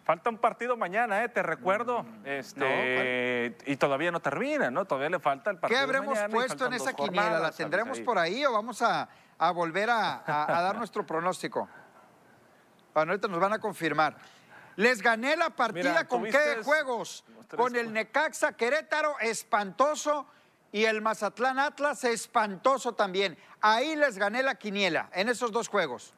Falta 0.05 0.29
un 0.29 0.37
partido 0.37 0.77
mañana, 0.77 1.25
¿eh? 1.25 1.31
te 1.31 1.43
recuerdo. 1.43 2.03
Mm, 2.03 2.27
este, 2.27 3.57
y 3.65 3.77
todavía 3.77 4.11
no 4.11 4.21
termina, 4.21 4.71
¿no? 4.71 4.85
Todavía 4.85 5.09
le 5.09 5.19
falta 5.19 5.51
el 5.51 5.57
partido. 5.57 5.79
¿Qué 5.79 5.83
habremos 5.83 6.19
puesto 6.31 6.67
en 6.67 6.75
esa 6.75 6.93
quiniela? 6.93 7.39
¿La 7.39 7.51
tendremos 7.51 8.01
por 8.01 8.19
ahí 8.19 8.45
o 8.45 8.53
vamos 8.53 8.83
a, 8.83 9.09
volver 9.55 9.89
a, 9.89 10.23
dar 10.27 10.77
nuestro 10.77 11.07
pronóstico? 11.07 11.69
Bueno, 12.93 13.13
ahorita 13.13 13.29
nos 13.29 13.41
van 13.41 13.55
a 13.55 13.59
confirmar. 13.59 14.17
Les 14.77 15.01
gané 15.01 15.37
la 15.37 15.51
partida 15.51 16.07
con 16.07 16.25
qué 16.25 16.61
juegos? 16.63 17.25
Con 17.57 17.75
el 17.75 17.91
Necaxa 17.91 18.53
Querétaro, 18.53 19.19
espantoso 19.21 20.27
y 20.71 20.85
el 20.85 21.01
Mazatlán 21.01 21.59
Atlas 21.59 22.05
espantoso 22.05 22.93
también. 22.93 23.39
Ahí 23.63 23.97
les 23.97 24.19
gané 24.19 24.43
la 24.43 24.57
quiniela 24.57 25.09
en 25.13 25.31
esos 25.31 25.51
dos 25.51 25.69
juegos. 25.69 26.13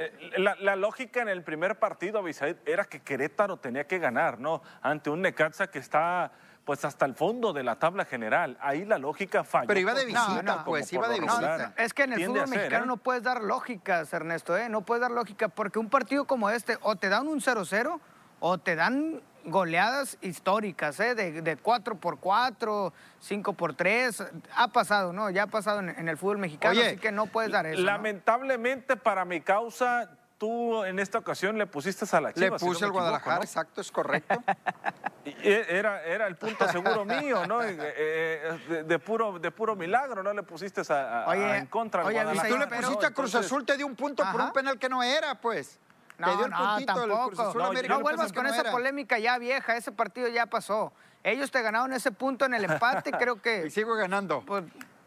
Eh, 0.00 0.30
La, 0.38 0.56
la 0.58 0.76
lógica 0.76 1.20
en 1.20 1.28
el 1.28 1.42
primer 1.42 1.78
partido, 1.78 2.18
Abisaid, 2.20 2.56
era 2.64 2.84
que 2.86 3.00
Querétaro 3.00 3.58
tenía 3.58 3.86
que 3.86 3.98
ganar, 3.98 4.40
¿no? 4.40 4.62
Ante 4.80 5.10
un 5.10 5.20
Necaxa 5.20 5.66
que 5.68 5.78
está 5.78 6.32
pues 6.64 6.84
hasta 6.84 7.04
el 7.04 7.14
fondo 7.14 7.52
de 7.52 7.62
la 7.64 7.78
tabla 7.78 8.04
general. 8.04 8.56
Ahí 8.60 8.84
la 8.84 8.96
lógica 8.98 9.44
falla. 9.44 9.66
Pero 9.66 9.80
iba 9.80 9.92
de 9.92 10.02
por- 10.02 10.06
visita, 10.06 10.52
como 10.52 10.64
pues, 10.64 10.86
por 10.90 10.94
iba 10.94 11.08
de 11.08 11.20
visita. 11.20 11.74
Es 11.76 11.92
que 11.92 12.04
en 12.04 12.12
el 12.14 12.24
fútbol 12.26 12.46
ser, 12.48 12.58
mexicano 12.58 12.84
¿eh? 12.84 12.86
no 12.86 12.96
puedes 12.96 13.22
dar 13.22 13.42
lógicas, 13.42 14.12
Ernesto, 14.12 14.56
¿eh? 14.56 14.68
No 14.68 14.82
puedes 14.82 15.00
dar 15.02 15.10
lógica 15.10 15.48
porque 15.48 15.78
un 15.78 15.90
partido 15.90 16.26
como 16.26 16.48
este 16.48 16.78
o 16.82 16.96
te 16.96 17.08
dan 17.08 17.26
un 17.28 17.40
0-0 17.40 18.00
o 18.40 18.58
te 18.58 18.76
dan 18.76 19.20
goleadas 19.50 20.16
históricas, 20.20 20.98
¿eh? 21.00 21.14
De, 21.14 21.42
de 21.42 21.56
4 21.56 21.96
por 21.96 22.18
4, 22.18 22.92
5 23.20 23.52
por 23.52 23.74
3. 23.74 24.24
Ha 24.56 24.68
pasado, 24.68 25.12
¿no? 25.12 25.30
Ya 25.30 25.44
ha 25.44 25.46
pasado 25.46 25.80
en, 25.80 25.90
en 25.90 26.08
el 26.08 26.16
fútbol 26.16 26.38
mexicano, 26.38 26.72
Oye, 26.72 26.86
así 26.88 26.96
que 26.96 27.12
no 27.12 27.26
puedes 27.26 27.50
dar 27.52 27.66
eso. 27.66 27.78
¿no? 27.80 27.86
Lamentablemente 27.86 28.96
para 28.96 29.24
mi 29.24 29.40
causa, 29.40 30.10
tú 30.38 30.84
en 30.84 30.98
esta 30.98 31.18
ocasión 31.18 31.58
le 31.58 31.66
pusiste 31.66 32.04
a 32.16 32.20
la 32.20 32.28
Le 32.28 32.34
Chivas. 32.34 32.60
si 32.60 32.66
no 32.66 32.70
puse 32.72 32.80
me 32.82 32.86
el 32.86 32.92
Guadalajara, 32.92 33.36
equivoco, 33.36 33.44
exacto, 33.44 33.80
es 33.80 33.90
correcto. 33.92 34.42
¿no? 34.46 34.54
Y 35.22 35.30
e- 35.46 35.66
Era, 35.78 36.02
era 36.02 36.26
el 36.26 36.36
punto 36.36 36.66
seguro 36.68 37.04
mío, 37.04 37.46
¿no? 37.46 37.62
Eh, 37.62 37.76
eh, 37.78 38.58
de, 38.70 38.82
de 38.84 38.98
puro, 38.98 39.38
de 39.38 39.50
puro 39.50 39.76
milagro, 39.76 40.22
¿no 40.22 40.32
le 40.32 40.42
pusiste 40.42 40.80
a, 40.90 41.24
a- 41.24 41.28
Oye, 41.28 41.44
a- 41.44 41.58
en 41.58 41.66
contra 41.66 42.00
al 42.00 42.06
oye, 42.06 42.16
Y 42.16 42.20
Guadalajara. 42.22 42.48
tú 42.54 42.58
le 42.58 42.66
pero- 42.66 42.80
pusiste 42.86 43.06
a 43.06 43.10
Cruz 43.10 43.26
Entonces, 43.28 43.52
Azul, 43.52 43.66
te 43.66 43.76
dio 43.76 43.86
un 43.86 43.96
punto 43.96 44.24
por 44.32 44.40
un 44.40 44.50
penal 44.52 44.78
que 44.78 44.88
no 44.88 45.02
era, 45.02 45.34
pues. 45.34 45.78
No, 46.20 46.36
dio 46.36 46.44
el 46.46 46.50
no, 46.50 46.58
puntito 46.58 47.00
del 47.00 47.10
Cruz 47.10 47.36
tampoco. 47.36 47.42
Azul 47.68 47.88
No, 47.88 48.00
vuelvas 48.00 48.32
con 48.32 48.44
no 48.44 48.50
esa 48.50 48.70
polémica 48.70 49.18
ya 49.18 49.38
vieja, 49.38 49.76
ese 49.76 49.92
partido 49.92 50.28
ya 50.28 50.46
pasó. 50.46 50.92
Ellos 51.22 51.50
te 51.50 51.60
ganaron 51.62 51.92
ese 51.92 52.12
punto 52.12 52.44
en 52.46 52.54
el 52.54 52.64
empate, 52.64 53.10
creo 53.18 53.36
Y 53.36 53.40
que 53.40 53.70
sigo 53.70 53.94
ganando. 53.94 54.42
pues, 54.46 54.64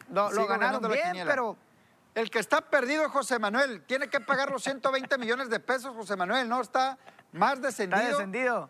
lo, 0.09 0.25
lo 0.25 0.29
Sigo 0.31 0.47
ganaron 0.47 0.81
ganando 0.81 0.89
bien, 0.89 1.25
pero 1.27 1.55
El 2.13 2.29
que 2.29 2.39
está 2.39 2.61
perdido 2.61 3.05
es 3.05 3.11
José 3.11 3.39
Manuel. 3.39 3.81
Tiene 3.83 4.07
que 4.07 4.19
pagar 4.19 4.51
los 4.51 4.63
120 4.63 5.17
millones 5.17 5.49
de 5.49 5.59
pesos, 5.59 5.95
José 5.95 6.15
Manuel, 6.15 6.47
¿no? 6.47 6.61
Está 6.61 6.97
más 7.31 7.59
descendido. 7.61 7.99
está 8.01 8.11
descendido. 8.11 8.69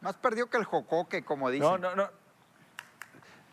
Más 0.00 0.16
perdido 0.16 0.48
que 0.48 0.56
el 0.56 0.64
Jocoque, 0.64 1.22
como 1.22 1.50
dicen. 1.50 1.68
No, 1.68 1.76
no, 1.76 1.94
no. 1.94 2.19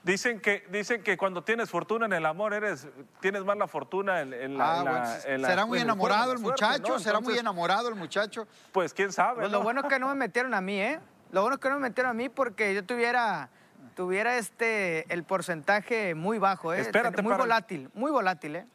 Dicen 0.08 0.40
que, 0.40 0.66
dicen 0.72 1.04
que 1.04 1.18
cuando 1.18 1.44
tienes 1.44 1.70
fortuna 1.70 2.06
en 2.06 2.14
el 2.14 2.26
amor, 2.26 2.54
eres, 2.54 2.88
tienes 3.20 3.44
más 3.44 3.58
la 3.58 3.68
fortuna 3.68 4.22
en, 4.22 4.34
en 4.34 4.58
la, 4.58 4.72
Ah, 4.72 4.80
en 4.80 4.86
la- 4.86 4.92
bueno, 4.92 5.06
en 5.26 5.42
la- 5.42 5.48
será 5.50 5.66
muy 5.66 5.78
el 5.80 5.84
enamorado 5.84 6.32
el 6.32 6.40
suerte, 6.40 6.64
muchacho, 6.66 6.94
¿no? 6.94 7.00
será 7.00 7.20
muy 7.20 7.38
enamorado 7.38 7.90
el 7.90 7.96
muchacho. 7.96 8.48
Pues 8.72 8.94
quién 8.94 9.12
sabe. 9.12 9.42
Pues 9.42 9.52
¿no? 9.52 9.58
lo 9.58 9.64
bueno 9.66 9.82
es 9.82 9.88
que 9.88 10.00
no 10.00 10.08
me 10.08 10.16
metieron 10.16 10.54
a 10.54 10.62
mí, 10.62 10.80
¿eh? 10.80 11.00
Lo 11.32 11.42
bueno 11.42 11.56
es 11.56 11.60
que 11.62 11.68
no 11.70 11.76
me 11.76 11.82
metieron 11.90 12.12
a 12.12 12.14
mí 12.14 12.30
porque 12.30 12.74
yo 12.74 12.86
tuviera, 12.86 13.50
tuviera 13.98 14.38
este, 14.38 15.12
el 15.14 15.26
porcentaje 15.26 16.16
muy 16.16 16.40
bajo, 16.40 16.74
¿eh? 16.74 16.80
Espérate, 16.80 17.22
muy 17.22 17.32
para- 17.34 17.44
volátil, 17.44 17.90
muy 17.94 18.10
volátil, 18.10 18.56
¿eh? 18.56 18.66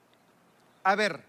A 0.84 0.94
ver, 0.96 1.24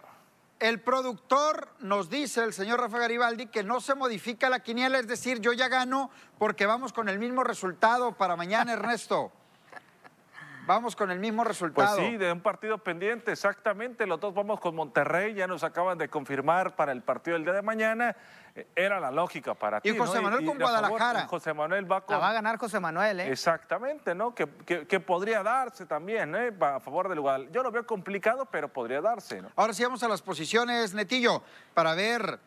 el 0.60 0.82
productor 0.82 1.70
nos 1.80 2.10
dice, 2.10 2.44
el 2.44 2.52
señor 2.52 2.82
Rafa 2.82 3.00
Garibaldi, 3.00 3.46
que 3.48 3.64
no 3.64 3.80
se 3.80 3.96
modifica 3.96 4.50
la 4.50 4.60
quiniela, 4.60 5.00
es 5.00 5.08
decir, 5.08 5.40
yo 5.40 5.54
ya 5.54 5.70
gano 5.70 6.10
porque 6.38 6.66
vamos 6.66 6.92
con 6.92 7.08
el 7.08 7.20
mismo 7.20 7.46
resultado 7.46 8.12
para 8.18 8.36
mañana, 8.36 8.74
Ernesto. 8.74 9.32
Vamos 10.66 10.96
con 10.96 11.12
el 11.12 11.20
mismo 11.20 11.44
Pues 11.44 11.50
resultado. 11.50 11.98
sí, 11.98 12.16
de 12.16 12.32
un 12.32 12.40
partido 12.40 12.78
pendiente, 12.78 13.34
exactamente. 13.34 14.08
Los 14.08 14.20
dos 14.22 14.34
vamos 14.34 14.62
con 14.62 14.74
Monterrey, 14.76 15.34
ya 15.34 15.46
nos 15.46 15.62
acaban 15.64 15.98
de 15.98 16.08
confirmar 16.08 16.76
para 16.76 16.94
el 16.94 17.02
partido 17.02 17.36
del 17.36 17.44
día 17.44 17.54
de 17.54 17.62
mañana. 17.62 18.16
Eh, 18.56 18.66
Era 18.76 19.00
la 19.02 19.12
lógica 19.12 19.54
para 19.56 19.80
Y 19.84 19.92
ti. 19.92 19.98
José 19.98 20.18
¿no? 20.18 20.24
Manuel 20.24 20.46
con 20.46 20.58
favor, 20.58 20.72
Guadalajara. 20.80 21.28
José 21.28 21.54
Manuel 21.54 21.92
va 21.92 22.02
con. 22.02 22.14
La 22.16 22.20
va 22.20 22.30
a 22.30 22.34
ganar 22.34 22.58
José 22.58 22.80
Manuel, 22.80 23.20
¿eh? 23.20 23.32
Exactamente, 23.32 24.16
¿no? 24.16 24.34
Que, 24.34 24.48
que- 24.66 24.88
que 24.88 25.00
podría 25.02 25.44
darse 25.44 25.86
también, 25.86 26.34
¿eh? 26.36 26.54
A 26.62 26.80
favor 26.80 27.10
del 27.10 27.20
Guadalajara. 27.20 27.54
Yo 27.54 27.62
lo 27.62 27.72
veo 27.72 27.86
complicado, 27.86 28.46
pero 28.46 28.70
podría 28.70 29.02
darse, 29.02 29.42
¿no? 29.42 29.50
Ahora 29.58 29.74
sí 29.74 29.84
vamos 29.84 30.02
a 30.04 30.08
las 30.08 30.22
posiciones, 30.22 30.94
Netillo, 30.94 31.42
para 31.74 31.94
ver 31.94 32.40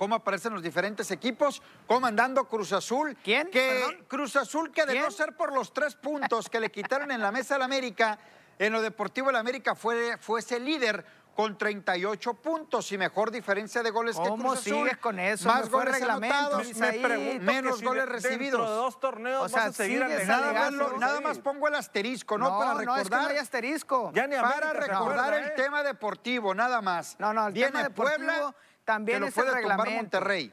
cómo 0.00 0.14
aparecen 0.14 0.54
los 0.54 0.62
diferentes 0.62 1.10
equipos, 1.10 1.60
comandando 1.86 2.48
Cruz 2.48 2.72
Azul. 2.72 3.14
¿Quién? 3.22 3.50
Que 3.50 3.82
Perdón. 3.86 4.04
Cruz 4.08 4.34
Azul, 4.34 4.72
que 4.72 4.86
de 4.86 4.92
¿Quién? 4.92 5.04
no 5.04 5.10
ser 5.10 5.36
por 5.36 5.52
los 5.52 5.74
tres 5.74 5.94
puntos 5.94 6.48
que 6.48 6.58
le 6.58 6.70
quitaron 6.70 7.10
en 7.10 7.20
la 7.20 7.30
mesa 7.30 7.56
al 7.56 7.62
América, 7.62 8.18
en 8.58 8.72
lo 8.72 8.80
deportivo 8.80 9.28
el 9.28 9.36
América 9.36 9.74
fue, 9.74 10.16
fuese 10.18 10.58
líder 10.58 11.04
con 11.36 11.56
38 11.58 12.34
puntos 12.34 12.90
y 12.92 12.98
mejor 12.98 13.30
diferencia 13.30 13.82
de 13.82 13.90
goles 13.90 14.16
que 14.16 14.26
¿Cómo 14.26 14.48
Cruz 14.48 14.60
Azul. 14.60 14.72
sigues 14.72 14.96
con 14.96 15.18
eso? 15.18 15.46
Más 15.48 15.64
Me 15.64 15.68
goles 15.70 16.02
anotados, 16.02 16.74
Me 16.76 17.38
menos 17.38 17.74
que 17.74 17.78
si 17.80 17.84
goles 17.84 18.06
recibidos. 18.08 18.40
Dentro 18.60 18.70
de 18.70 18.76
dos 18.76 19.00
torneos 19.00 19.44
O 19.44 19.48
sea, 19.50 19.60
vas 19.66 19.68
a 19.68 19.72
seguir 19.74 20.02
sigues 20.02 20.28
alegando. 20.28 20.32
Nada 20.32 20.52
más, 20.52 20.62
alegando, 20.68 20.88
lo- 20.92 20.98
nada 20.98 21.18
Sí. 21.18 21.24
más 21.24 21.38
pongo 21.40 21.68
el 21.68 21.74
asterisco, 21.74 22.38
¿no? 22.38 22.48
no, 22.50 22.58
para 22.58 22.72
no, 22.72 22.80
es 22.80 22.80
que 22.80 22.86
no 22.86 22.94
recordar 22.96 23.30
hay 23.32 23.36
asterisco. 23.36 24.12
Ya 24.14 24.26
ni 24.26 24.36
para 24.36 24.70
América 24.70 24.86
recordar 24.86 25.34
el 25.34 25.44
¿eh? 25.46 25.52
tema 25.56 25.82
deportivo, 25.82 26.54
nada 26.54 26.80
más. 26.80 27.16
No, 27.18 27.32
no, 27.34 27.46
el 27.48 27.52
Viene 27.52 27.68
tema 27.70 27.82
deportivo 27.84 28.16
Puebla, 28.26 28.54
también 28.84 29.20
que 29.20 29.26
lo 29.26 29.76
puede. 29.76 29.96
Monterrey. 29.96 30.52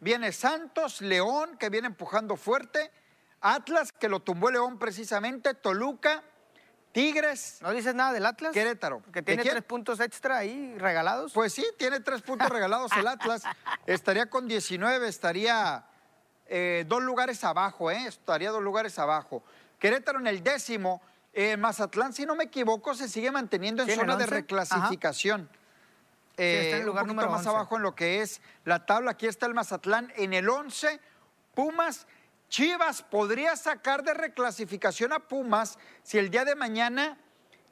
Viene 0.00 0.32
Santos, 0.32 1.00
León, 1.00 1.56
que 1.58 1.70
viene 1.70 1.88
empujando 1.88 2.36
fuerte. 2.36 2.90
Atlas, 3.40 3.92
que 3.92 4.08
lo 4.08 4.20
tumbó 4.20 4.50
León 4.50 4.78
precisamente. 4.78 5.54
Toluca, 5.54 6.22
Tigres, 6.92 7.58
¿No 7.60 7.70
dices 7.72 7.94
nada 7.94 8.12
del 8.12 8.24
Atlas? 8.26 8.52
Querétaro. 8.52 9.02
Que 9.12 9.22
¿De 9.22 9.36
tiene 9.36 9.42
tres 9.44 9.62
puntos 9.62 10.00
extra 10.00 10.38
ahí 10.38 10.74
regalados. 10.78 11.32
Pues 11.32 11.52
sí, 11.52 11.64
tiene 11.76 12.00
tres 12.00 12.22
puntos 12.22 12.48
regalados 12.50 12.90
el 12.96 13.06
Atlas. 13.06 13.42
Estaría 13.86 14.26
con 14.30 14.48
19, 14.48 15.06
estaría 15.06 15.84
eh, 16.46 16.84
dos 16.88 17.02
lugares 17.02 17.44
abajo, 17.44 17.90
¿eh? 17.90 18.06
Estaría 18.06 18.50
dos 18.50 18.62
lugares 18.62 18.98
abajo. 18.98 19.44
Querétaro 19.78 20.18
en 20.18 20.26
el 20.26 20.42
décimo. 20.42 21.02
Eh, 21.32 21.56
Mazatlán, 21.56 22.12
si 22.12 22.24
no 22.24 22.34
me 22.34 22.44
equivoco, 22.44 22.94
se 22.94 23.08
sigue 23.08 23.30
manteniendo 23.30 23.82
en 23.82 23.88
Sí, 23.88 23.94
en 23.94 24.00
el 24.00 24.06
zona 24.06 24.16
de 26.38 26.44
11. 26.44 26.60
reclasificación. 26.60 26.64
está 26.64 26.68
en 26.68 26.74
el 26.74 26.80
Eh, 26.82 26.84
lugar 26.86 27.02
un 27.04 27.08
poquito 27.08 27.14
número 27.22 27.30
más 27.30 27.46
11. 27.46 27.48
abajo 27.50 27.76
en 27.76 27.82
lo 27.82 27.94
que 27.94 28.22
es 28.22 28.40
la 28.64 28.86
tabla. 28.86 29.10
Aquí 29.12 29.26
está 29.26 29.46
el 29.46 29.54
Mazatlán 29.54 30.12
en 30.16 30.32
el 30.32 30.48
11. 30.48 31.00
Pumas, 31.54 32.06
Chivas 32.48 33.02
podría 33.02 33.56
sacar 33.56 34.02
de 34.04 34.14
reclasificación 34.14 35.12
a 35.12 35.18
Pumas 35.18 35.78
si 36.02 36.18
el 36.18 36.30
día 36.30 36.44
de 36.44 36.54
mañana 36.54 37.18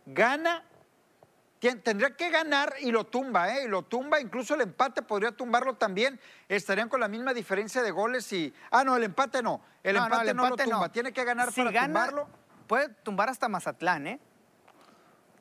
gana. 0.04 0.64
Tendría 1.82 2.14
que 2.14 2.30
ganar 2.30 2.74
y 2.80 2.92
lo 2.92 3.04
tumba, 3.04 3.52
¿eh? 3.56 3.64
Y 3.64 3.68
lo 3.68 3.82
tumba, 3.82 4.20
incluso 4.20 4.54
el 4.54 4.60
empate 4.60 5.02
podría 5.02 5.32
tumbarlo 5.32 5.74
también. 5.74 6.20
Estarían 6.48 6.88
con 6.88 7.00
la 7.00 7.08
misma 7.08 7.32
diferencia 7.34 7.82
de 7.82 7.90
goles 7.90 8.30
y. 8.32 8.54
Ah, 8.70 8.84
no, 8.84 8.94
el 8.96 9.02
empate 9.02 9.42
no. 9.42 9.62
El 9.82 9.94
No, 9.96 10.00
no, 10.00 10.06
empate 10.06 10.34
no, 10.34 10.48
lo 10.48 10.56
tumba. 10.56 10.78
no. 10.86 10.90
Tiene 10.92 11.12
que 11.12 11.24
ganar 11.24 11.50
Si 11.50 11.60
para 11.62 11.72
gana, 11.72 11.86
tumbarlo. 11.86 12.28
Puede 12.68 12.88
tumbar 13.02 13.30
hasta 13.30 13.48
Mazatlán, 13.48 14.06
¿eh? 14.06 14.20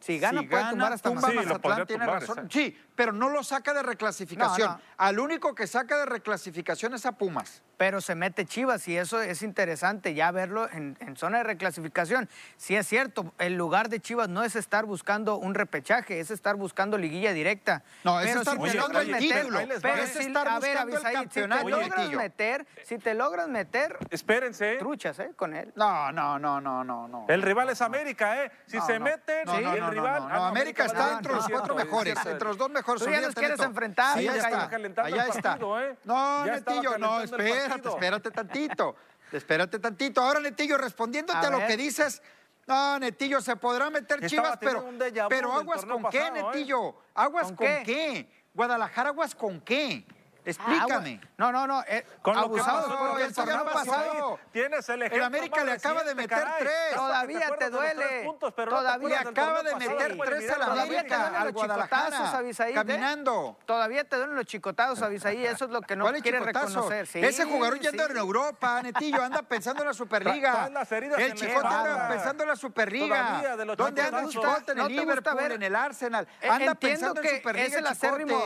Si 0.05 0.19
gana, 0.19 0.41
Si 0.41 0.45
puede 0.47 0.61
gana, 0.61 0.69
tumbar 0.71 0.93
hasta 0.93 1.09
tumba 1.09 1.29
Sí, 1.31 1.35
Mazatlán. 1.35 1.87
tiene 1.87 2.05
tumbar, 2.05 2.21
razón. 2.21 2.47
Sí, 2.51 2.77
pero 2.93 3.11
no 3.11 3.29
lo 3.29 3.43
saca 3.43 3.73
de 3.73 3.81
reclasificación. 3.81 4.67
No, 4.69 4.77
no. 4.77 4.81
Al 4.97 5.19
único 5.19 5.55
que 5.55 5.65
saca 5.65 5.97
de 5.97 6.05
reclasificación 6.05 6.93
es 6.93 7.07
a 7.07 7.13
Pumas. 7.13 7.63
Pero 7.77 7.99
se 8.01 8.15
mete 8.15 8.45
Chivas 8.45 8.87
y 8.87 8.97
eso 8.97 9.21
es 9.21 9.41
interesante 9.41 10.13
ya 10.13 10.31
verlo 10.31 10.69
en, 10.71 10.97
en 11.01 11.15
zona 11.17 11.39
de 11.39 11.43
reclasificación. 11.43 12.29
Sí 12.57 12.75
es 12.75 12.87
cierto, 12.87 13.33
el 13.37 13.55
lugar 13.55 13.89
de 13.89 13.99
Chivas 13.99 14.29
no 14.29 14.43
es 14.43 14.55
estar 14.55 14.85
buscando 14.85 15.35
un 15.37 15.53
repechaje, 15.55 16.19
es 16.19 16.31
estar 16.31 16.55
buscando 16.55 16.97
liguilla 16.97 17.33
directa. 17.33 17.83
No, 18.03 18.19
es 18.19 18.27
pero 18.27 18.39
estar 18.41 18.53
si 18.55 18.59
te 18.61 18.65
buscando 18.77 18.87
logras 18.87 19.03
el 19.05 19.11
meter, 19.11 19.41
título. 19.41 19.59
Es 19.59 20.15
estar 20.15 20.47
a 20.47 20.59
ver, 20.59 20.77
buscando 20.87 20.95
el 20.95 21.29
si 21.29 21.29
te 21.29 21.47
logras 21.47 22.09
meter, 22.11 22.67
si 22.83 22.97
te 22.97 23.13
logras 23.13 23.47
meter, 23.47 23.97
Espérense. 24.09 24.73
¿eh? 24.73 24.77
truchas, 24.77 25.19
¿eh? 25.19 25.31
Con 25.35 25.53
él. 25.53 25.71
No, 25.75 26.11
no, 26.11 26.39
no, 26.39 26.61
no, 26.61 26.83
no, 26.83 27.07
no. 27.07 27.25
El 27.27 27.41
rival 27.41 27.69
es 27.69 27.81
América, 27.81 28.43
¿eh? 28.43 28.51
Si 28.67 28.77
No, 28.77 28.85
se 28.85 28.99
no. 28.99 29.05
meten, 29.05 29.45
No, 29.45 29.59
no, 29.59 29.73
el 29.73 29.87
rival. 29.89 30.21
no, 30.21 30.29
Ah, 30.29 30.37
no, 30.37 30.45
América 30.45 30.85
está 30.85 31.13
entre 31.13 31.33
los 31.33 31.47
cuatro 31.49 31.75
mejores, 31.75 32.17
entre 32.25 32.47
los 32.47 32.57
dos 32.57 32.69
mejores. 32.69 33.03
Tú 33.03 33.09
ya 33.09 33.21
los 33.21 33.35
quieres 33.35 33.59
enfrentar, 33.59 34.17
Sí, 34.17 34.27
estaba 34.27 34.65
está. 34.65 35.03
Allá 35.03 35.27
está. 35.27 35.57
¿eh? 35.81 35.95
No, 36.05 36.45
Netillo, 36.45 36.97
no, 36.97 37.21
el 37.21 37.29
espérate, 37.65 37.89
espérate 37.89 38.31
tantito. 38.31 38.95
Espérate 39.31 39.79
tantito. 39.79 40.21
Ahora, 40.21 40.39
Netillo, 40.39 40.77
respondiéndote 40.77 41.37
a, 41.37 41.47
A 41.47 41.49
lo 41.49 41.65
que 41.65 41.77
dices. 41.77 42.21
No, 42.67 42.97
Netillo, 42.99 43.41
se 43.41 43.55
podrá 43.55 43.89
meter 43.89 44.23
Estaba 44.23 44.57
Chivas, 44.57 44.57
pero, 44.59 44.89
pero 45.29 45.53
aguas 45.53 45.85
con 45.85 46.03
qué, 46.09 46.19
pasado, 46.19 46.35
¿eh? 46.35 46.43
Netillo. 46.43 46.95
Aguas 47.13 47.47
¿Con 47.47 47.55
con, 47.57 47.67
qué? 47.67 47.83
qué? 47.85 48.29
Guadalajara, 48.53 49.09
aguas 49.09 49.35
con 49.35 49.61
qué. 49.61 50.05
Explícame. 50.45 51.19
Ah, 51.23 51.27
no, 51.37 51.51
no, 51.51 51.67
no. 51.67 51.83
eh, 51.87 52.05
Con 52.21 52.35
lo 52.35 52.41
que 52.41 52.45
abusados 52.59 52.85
pasó, 52.85 52.97
porque 53.09 53.23
el 53.23 53.33
torneo 53.33 53.65
pasado. 53.65 54.39
Tienes 54.51 54.87
el 54.89 54.95
El 54.95 55.01
ejemplo. 55.07 55.25
América 55.25 55.55
más 55.57 55.65
le 55.65 55.71
acaba 55.71 56.03
de 56.03 56.15
meter 56.15 56.37
caray. 56.39 56.53
tres. 56.59 56.73
Todavía 56.95 57.55
te 57.57 57.69
los 57.69 57.71
duele. 57.71 58.23
puntos, 58.25 58.53
pero 58.55 58.71
no 58.71 58.77
te 58.77 58.83
Todavía 58.83 59.17
del 59.19 59.27
acaba 59.27 59.63
de 59.63 59.71
pasado. 59.71 59.91
meter 59.91 60.17
Pues 60.17 60.29
tres 60.29 60.41
mira, 60.41 60.53
a 60.55 60.57
la 60.59 60.65
Todavía 60.65 60.85
te 60.85 60.95
América, 60.97 61.17
duelen 61.17 61.35
al 61.35 61.45
los 61.45 61.53
chicotazos, 61.61 62.09
Guadalajara, 62.29 62.73
caminando. 62.73 63.57
Todavía 63.65 64.03
te 64.03 64.15
duelen 64.17 64.35
los 64.35 64.45
chicotazos, 64.45 65.01
Abisaí. 65.01 65.45
Eso 65.45 65.65
es 65.65 65.71
lo 65.71 65.81
que 65.81 65.95
no 65.95 66.03
¿Cuál 66.05 66.15
es 66.15 66.21
quiere 66.21 66.39
chicotazo? 66.39 66.67
reconocer. 66.67 67.07
Sí, 67.07 67.19
Ese 67.25 67.45
jugador 67.45 67.79
ya 67.79 67.91
sí. 67.91 67.99
anda 67.99 68.11
en 68.11 68.17
Europa, 68.17 68.81
Netillo, 68.83 69.23
anda 69.23 69.41
pensando 69.41 69.81
en 69.81 69.87
la 69.89 69.93
Superliga. 69.93 70.69
El 71.17 71.33
chicote 71.33 71.67
anda 71.67 72.07
pensando 72.09 72.43
en 72.43 72.49
la 72.49 72.55
Superliga. 72.55 73.41
¿Dónde 73.77 74.01
anda 74.01 74.19
el 74.21 74.29
chicote? 74.29 74.71
En 74.71 74.77
¿No 74.77 74.83
el 74.87 74.95
te 74.95 75.01
Liverpool, 75.01 75.35
ver? 75.35 75.51
en 75.53 75.63
el 75.63 75.75
Arsenal. 75.75 76.27
Eh, 76.41 76.49
Anda 76.49 76.75
pensando 76.75 77.21
que 77.21 77.29
en 77.29 77.35
Superliga, 77.37 77.65
es 77.67 77.73
el 77.75 77.87
acérrimo. 77.87 78.43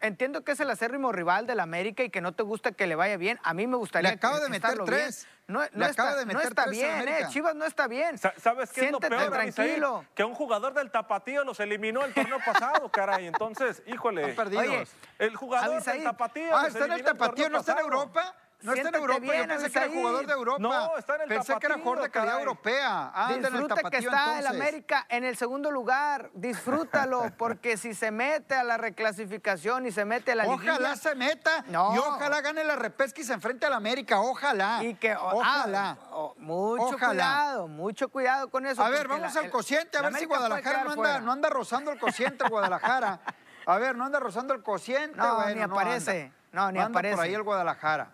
Entiendo 0.00 0.44
que 0.44 0.52
es 0.52 0.60
el 0.60 0.70
acérrimo 0.70 1.12
rival 1.12 1.46
del 1.46 1.60
América 1.60 2.02
y 2.02 2.10
que 2.10 2.20
no 2.20 2.32
te 2.32 2.42
gusta 2.42 2.72
que 2.72 2.86
le 2.86 2.94
vaya 2.94 3.16
bien. 3.16 3.38
A 3.42 3.54
mí 3.54 3.66
me 3.66 3.76
gustaría 3.76 4.10
Le 4.10 4.16
acaba 4.16 4.36
que- 4.38 4.44
de 4.44 4.48
meter 4.50 4.78
tres. 4.84 5.24
bien. 5.26 5.36
No, 5.48 5.62
Le 5.62 5.70
no 5.74 5.84
acaba 5.86 6.08
está, 6.10 6.18
de 6.18 6.26
no 6.26 6.32
meter 6.34 6.48
está 6.48 6.64
tres 6.64 6.76
bien, 6.76 7.08
eh. 7.08 7.26
Chivas 7.30 7.54
no 7.54 7.64
está 7.64 7.86
bien. 7.86 8.18
Sa- 8.18 8.34
¿Sabes 8.36 8.72
qué 8.72 8.86
es 8.86 8.90
lo 8.92 8.98
Siéntate 8.98 9.16
peor, 9.16 9.32
tranquilo. 9.32 10.04
Que 10.14 10.24
un 10.24 10.34
jugador 10.34 10.74
del 10.74 10.90
Tapatío 10.90 11.44
los 11.44 11.60
eliminó 11.60 12.04
el 12.04 12.12
torneo 12.12 12.38
pasado, 12.44 12.88
caray. 12.92 13.26
Entonces, 13.28 13.82
híjole. 13.86 14.22
Están 14.30 14.44
perdidos. 14.50 14.66
Oye, 14.66 14.86
El 15.18 15.36
jugador 15.36 15.74
Abisaí. 15.74 15.98
del 15.98 16.04
Tapatío. 16.08 16.56
Ah, 16.56 16.66
está 16.66 16.84
en 16.86 16.92
el 16.92 17.04
tapatío, 17.04 17.44
torneo 17.44 17.50
¿no 17.50 17.58
está 17.60 17.72
en 17.72 17.76
pasado. 17.78 17.92
Europa? 18.02 18.34
No 18.62 18.72
está 18.72 18.88
en 18.88 18.94
Europa, 18.94 19.20
bien, 19.20 19.42
yo 19.42 19.48
pensé 19.48 19.70
que 19.70 19.78
era 19.78 19.88
jugador 19.88 20.26
de 20.26 20.32
Europa. 20.32 20.58
No, 20.60 20.96
está 20.98 21.14
en 21.16 21.20
el 21.22 21.28
Pensé 21.28 21.56
que 21.58 21.66
era 21.66 21.74
jugador 21.76 22.02
de 22.02 22.10
calidad 22.10 22.32
caray. 22.32 22.42
europea. 22.46 23.12
En 23.28 23.34
el 23.44 23.52
Disfruta 23.52 23.74
que 23.90 23.96
está 23.98 24.38
el 24.38 24.46
entonces. 24.46 24.46
América 24.46 25.06
en 25.10 25.24
el 25.24 25.36
segundo 25.36 25.70
lugar. 25.70 26.30
Disfrútalo, 26.32 27.30
porque 27.38 27.76
si 27.76 27.92
se 27.94 28.10
mete 28.10 28.54
a 28.54 28.64
la 28.64 28.76
reclasificación 28.76 29.86
y 29.86 29.92
se 29.92 30.04
mete 30.06 30.32
a 30.32 30.36
la 30.36 30.46
Ojalá 30.46 30.72
liguilla, 30.78 30.96
se 30.96 31.14
meta 31.14 31.64
No. 31.68 31.94
y 31.94 31.98
ojalá 31.98 32.40
gane 32.40 32.64
la 32.64 32.76
repesca 32.76 33.20
y 33.20 33.24
se 33.24 33.34
enfrente 33.34 33.66
al 33.66 33.74
América. 33.74 34.20
Ojalá. 34.20 34.82
y 34.82 34.94
que 34.94 35.12
ah, 35.12 35.18
ojalá. 35.22 35.98
oh, 36.12 36.34
mucho 36.38 36.82
Ojalá. 36.96 37.08
cuidado, 37.08 37.68
mucho 37.68 38.08
cuidado 38.08 38.48
con 38.48 38.66
eso. 38.66 38.82
A 38.82 38.88
ver, 38.88 39.06
vamos 39.06 39.34
la- 39.34 39.40
al 39.40 39.46
el- 39.46 39.50
cociente, 39.52 39.98
a 39.98 40.02
ver 40.02 40.14
si 40.14 40.24
Guadalajara 40.24 40.84
no 40.84 40.92
anda, 40.92 41.20
no 41.20 41.32
anda 41.32 41.50
rozando 41.50 41.90
el 41.92 41.98
cociente, 41.98 42.44
el 42.44 42.50
Guadalajara. 42.50 43.20
A 43.66 43.78
ver, 43.78 43.96
no 43.96 44.04
anda 44.06 44.18
rozando 44.18 44.54
el 44.54 44.62
cociente. 44.62 45.16
No, 45.18 45.34
bueno, 45.36 45.54
ni 45.54 45.60
aparece. 45.62 46.22
anda. 46.22 46.36
No, 46.52 46.72
ni 46.72 46.78
anda 46.78 46.92
por 46.92 47.06
aparece. 47.06 47.20
ahí 47.22 47.34
el 47.34 47.42
Guadalajara. 47.42 48.10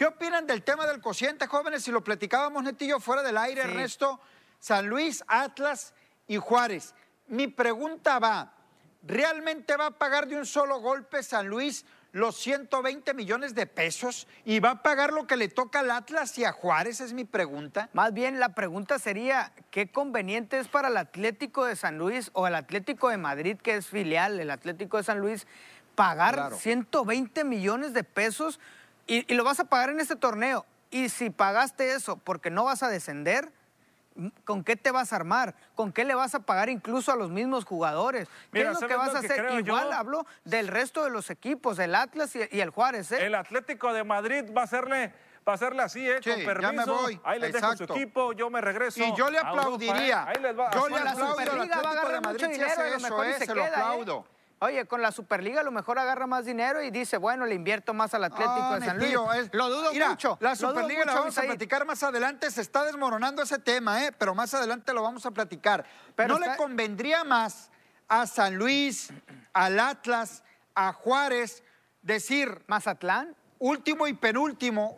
¿Qué 0.00 0.06
opinan 0.06 0.46
del 0.46 0.62
tema 0.62 0.86
del 0.86 0.98
cociente, 1.02 1.46
jóvenes? 1.46 1.84
Si 1.84 1.90
lo 1.90 2.02
platicábamos, 2.02 2.62
Netillo, 2.64 3.00
fuera 3.00 3.22
del 3.22 3.36
aire, 3.36 3.60
Sí. 3.60 3.68
Ernesto, 3.68 4.18
San 4.58 4.88
Luis, 4.88 5.22
Atlas 5.28 5.92
y 6.26 6.38
Juárez. 6.38 6.94
Mi 7.26 7.48
pregunta 7.48 8.18
va, 8.18 8.50
¿realmente 9.02 9.76
va 9.76 9.88
a 9.88 9.90
pagar 9.90 10.26
de 10.26 10.36
un 10.36 10.46
solo 10.46 10.80
golpe 10.80 11.22
San 11.22 11.48
Luis 11.48 11.84
los 12.12 12.34
120 12.36 13.12
millones 13.12 13.54
de 13.54 13.66
pesos? 13.66 14.26
¿Y 14.46 14.58
va 14.60 14.70
a 14.70 14.82
pagar 14.82 15.12
lo 15.12 15.26
que 15.26 15.36
le 15.36 15.48
toca 15.48 15.80
al 15.80 15.90
Atlas 15.90 16.38
y 16.38 16.44
a 16.46 16.52
Juárez? 16.52 17.02
Es 17.02 17.12
mi 17.12 17.26
pregunta. 17.26 17.90
Más 17.92 18.14
bien 18.14 18.40
la 18.40 18.54
pregunta 18.54 18.98
sería, 18.98 19.52
¿qué 19.70 19.92
conveniente 19.92 20.58
es 20.58 20.68
para 20.68 20.88
el 20.88 20.96
Atlético 20.96 21.66
de 21.66 21.76
San 21.76 21.98
Luis 21.98 22.30
o 22.32 22.46
el 22.46 22.54
Atlético 22.54 23.10
de 23.10 23.18
Madrid, 23.18 23.58
que 23.62 23.76
es 23.76 23.86
filial, 23.88 24.40
el 24.40 24.50
Atlético 24.50 24.96
de 24.96 25.02
San 25.02 25.18
Luis, 25.18 25.46
pagar 25.94 26.36
Claro. 26.36 26.56
120 26.56 27.44
millones 27.44 27.92
de 27.92 28.02
pesos 28.02 28.58
y, 29.14 29.32
y 29.32 29.36
lo 29.36 29.44
vas 29.44 29.60
a 29.60 29.64
pagar 29.64 29.90
en 29.90 30.00
este 30.00 30.16
torneo? 30.16 30.64
Y 30.90 31.08
si 31.08 31.30
pagaste 31.30 31.92
eso 31.94 32.16
porque 32.16 32.50
no 32.50 32.64
vas 32.64 32.82
a 32.82 32.88
descender, 32.88 33.52
¿con 34.44 34.64
qué 34.64 34.76
te 34.76 34.90
vas 34.90 35.12
a 35.12 35.16
armar? 35.16 35.54
¿Con 35.74 35.92
qué 35.92 36.04
le 36.04 36.14
vas 36.14 36.34
a 36.34 36.40
pagar 36.40 36.68
incluso 36.68 37.12
a 37.12 37.16
los 37.16 37.30
mismos 37.30 37.64
jugadores? 37.64 38.28
¿Qué 38.52 38.58
Mira, 38.58 38.70
es 38.70 38.74
lo 38.74 38.80
¿sabes 38.80 38.92
que 38.94 38.98
vas 38.98 39.12
lo 39.12 39.16
a 39.16 39.20
hacer? 39.20 39.50
yo? 39.52 39.58
Igual 39.60 39.92
hablo 39.92 40.26
del 40.44 40.68
resto 40.68 41.04
de 41.04 41.10
los 41.10 41.30
equipos, 41.30 41.78
el 41.78 41.94
Atlas 41.94 42.34
y, 42.36 42.40
y 42.50 42.60
el 42.60 42.70
Juárez, 42.70 43.12
¿eh? 43.12 43.24
El 43.26 43.34
Atlético 43.36 43.92
de 43.92 44.02
Madrid 44.04 44.44
va 44.56 44.62
a 44.62 44.64
hacerle, 44.64 45.14
va 45.48 45.52
a 45.52 45.54
hacerle 45.54 45.82
así, 45.82 46.08
¿eh? 46.10 46.18
Sí, 46.22 46.30
Con 46.30 46.40
ya 46.40 46.46
permiso. 46.46 46.86
me 46.96 47.02
voy. 47.02 47.20
Ahí 47.24 47.38
les 47.40 47.52
dejo 47.52 47.66
Exacto. 47.72 47.94
su 47.94 47.98
equipo, 48.00 48.32
yo 48.32 48.50
me 48.50 48.60
regreso. 48.60 49.00
Y 49.00 49.14
yo 49.16 49.30
le 49.30 49.38
Europa, 49.38 49.60
aplaudiría. 49.60 50.24
¿eh? 50.24 50.32
Ahí 50.36 50.42
les 50.42 50.58
va. 50.58 50.70
Yo 50.72 50.84
Así 50.86 50.94
le 50.94 51.04
la 51.04 51.10
aplaudo 51.12 51.38
al 51.38 51.44
Superliga 51.46 51.56
va 51.56 51.60
a 51.60 51.62
Atlético 51.62 51.80
de 51.94 51.98
agarrar 52.00 52.22
Madrid 52.22 52.46
mucho 52.46 52.56
si 52.56 52.62
hace 52.62 52.72
eso, 52.72 53.22
eh, 53.24 53.34
se 53.38 53.46
se 53.46 53.54
lo 53.54 53.64
¿eh? 53.64 54.24
Oye, 54.62 54.84
con 54.86 55.00
la 55.00 55.10
Superliga 55.10 55.62
a 55.62 55.64
lo 55.64 55.70
mejor 55.70 55.98
agarra 55.98 56.26
más 56.26 56.44
dinero 56.44 56.82
y 56.82 56.90
dice, 56.90 57.16
bueno, 57.16 57.46
le 57.46 57.54
invierto 57.54 57.94
más 57.94 58.12
al 58.12 58.24
Atlético 58.24 58.50
Ah, 58.52 58.78
de 58.78 58.84
San 58.84 58.98
Luis. 58.98 59.14
Es- 59.36 59.48
Lo 59.54 59.70
dudo 59.70 59.90
Mira, 59.90 60.10
mucho. 60.10 60.36
La 60.40 60.54
Superliga 60.54 61.06
la 61.06 61.14
vamos 61.14 61.38
a 61.38 61.42
platicar 61.42 61.86
más 61.86 62.02
adelante. 62.02 62.50
Se 62.50 62.60
está 62.60 62.84
desmoronando 62.84 63.40
ese 63.42 63.58
tema, 63.58 64.04
¿eh? 64.04 64.12
pero 64.12 64.34
más 64.34 64.52
adelante 64.52 64.92
lo 64.92 65.02
vamos 65.02 65.24
a 65.24 65.30
platicar. 65.30 65.86
Pero 66.14 66.38
¿No 66.38 66.46
le 66.46 66.56
convendría 66.56 67.24
más 67.24 67.70
a 68.06 68.26
San 68.26 68.56
Luis, 68.56 69.08
al 69.54 69.80
Atlas, 69.80 70.42
a 70.74 70.92
Juárez, 70.92 71.62
decir 72.02 72.62
Mazatlán. 72.66 73.34
último 73.60 74.06
y 74.08 74.12
penúltimo, 74.12 74.96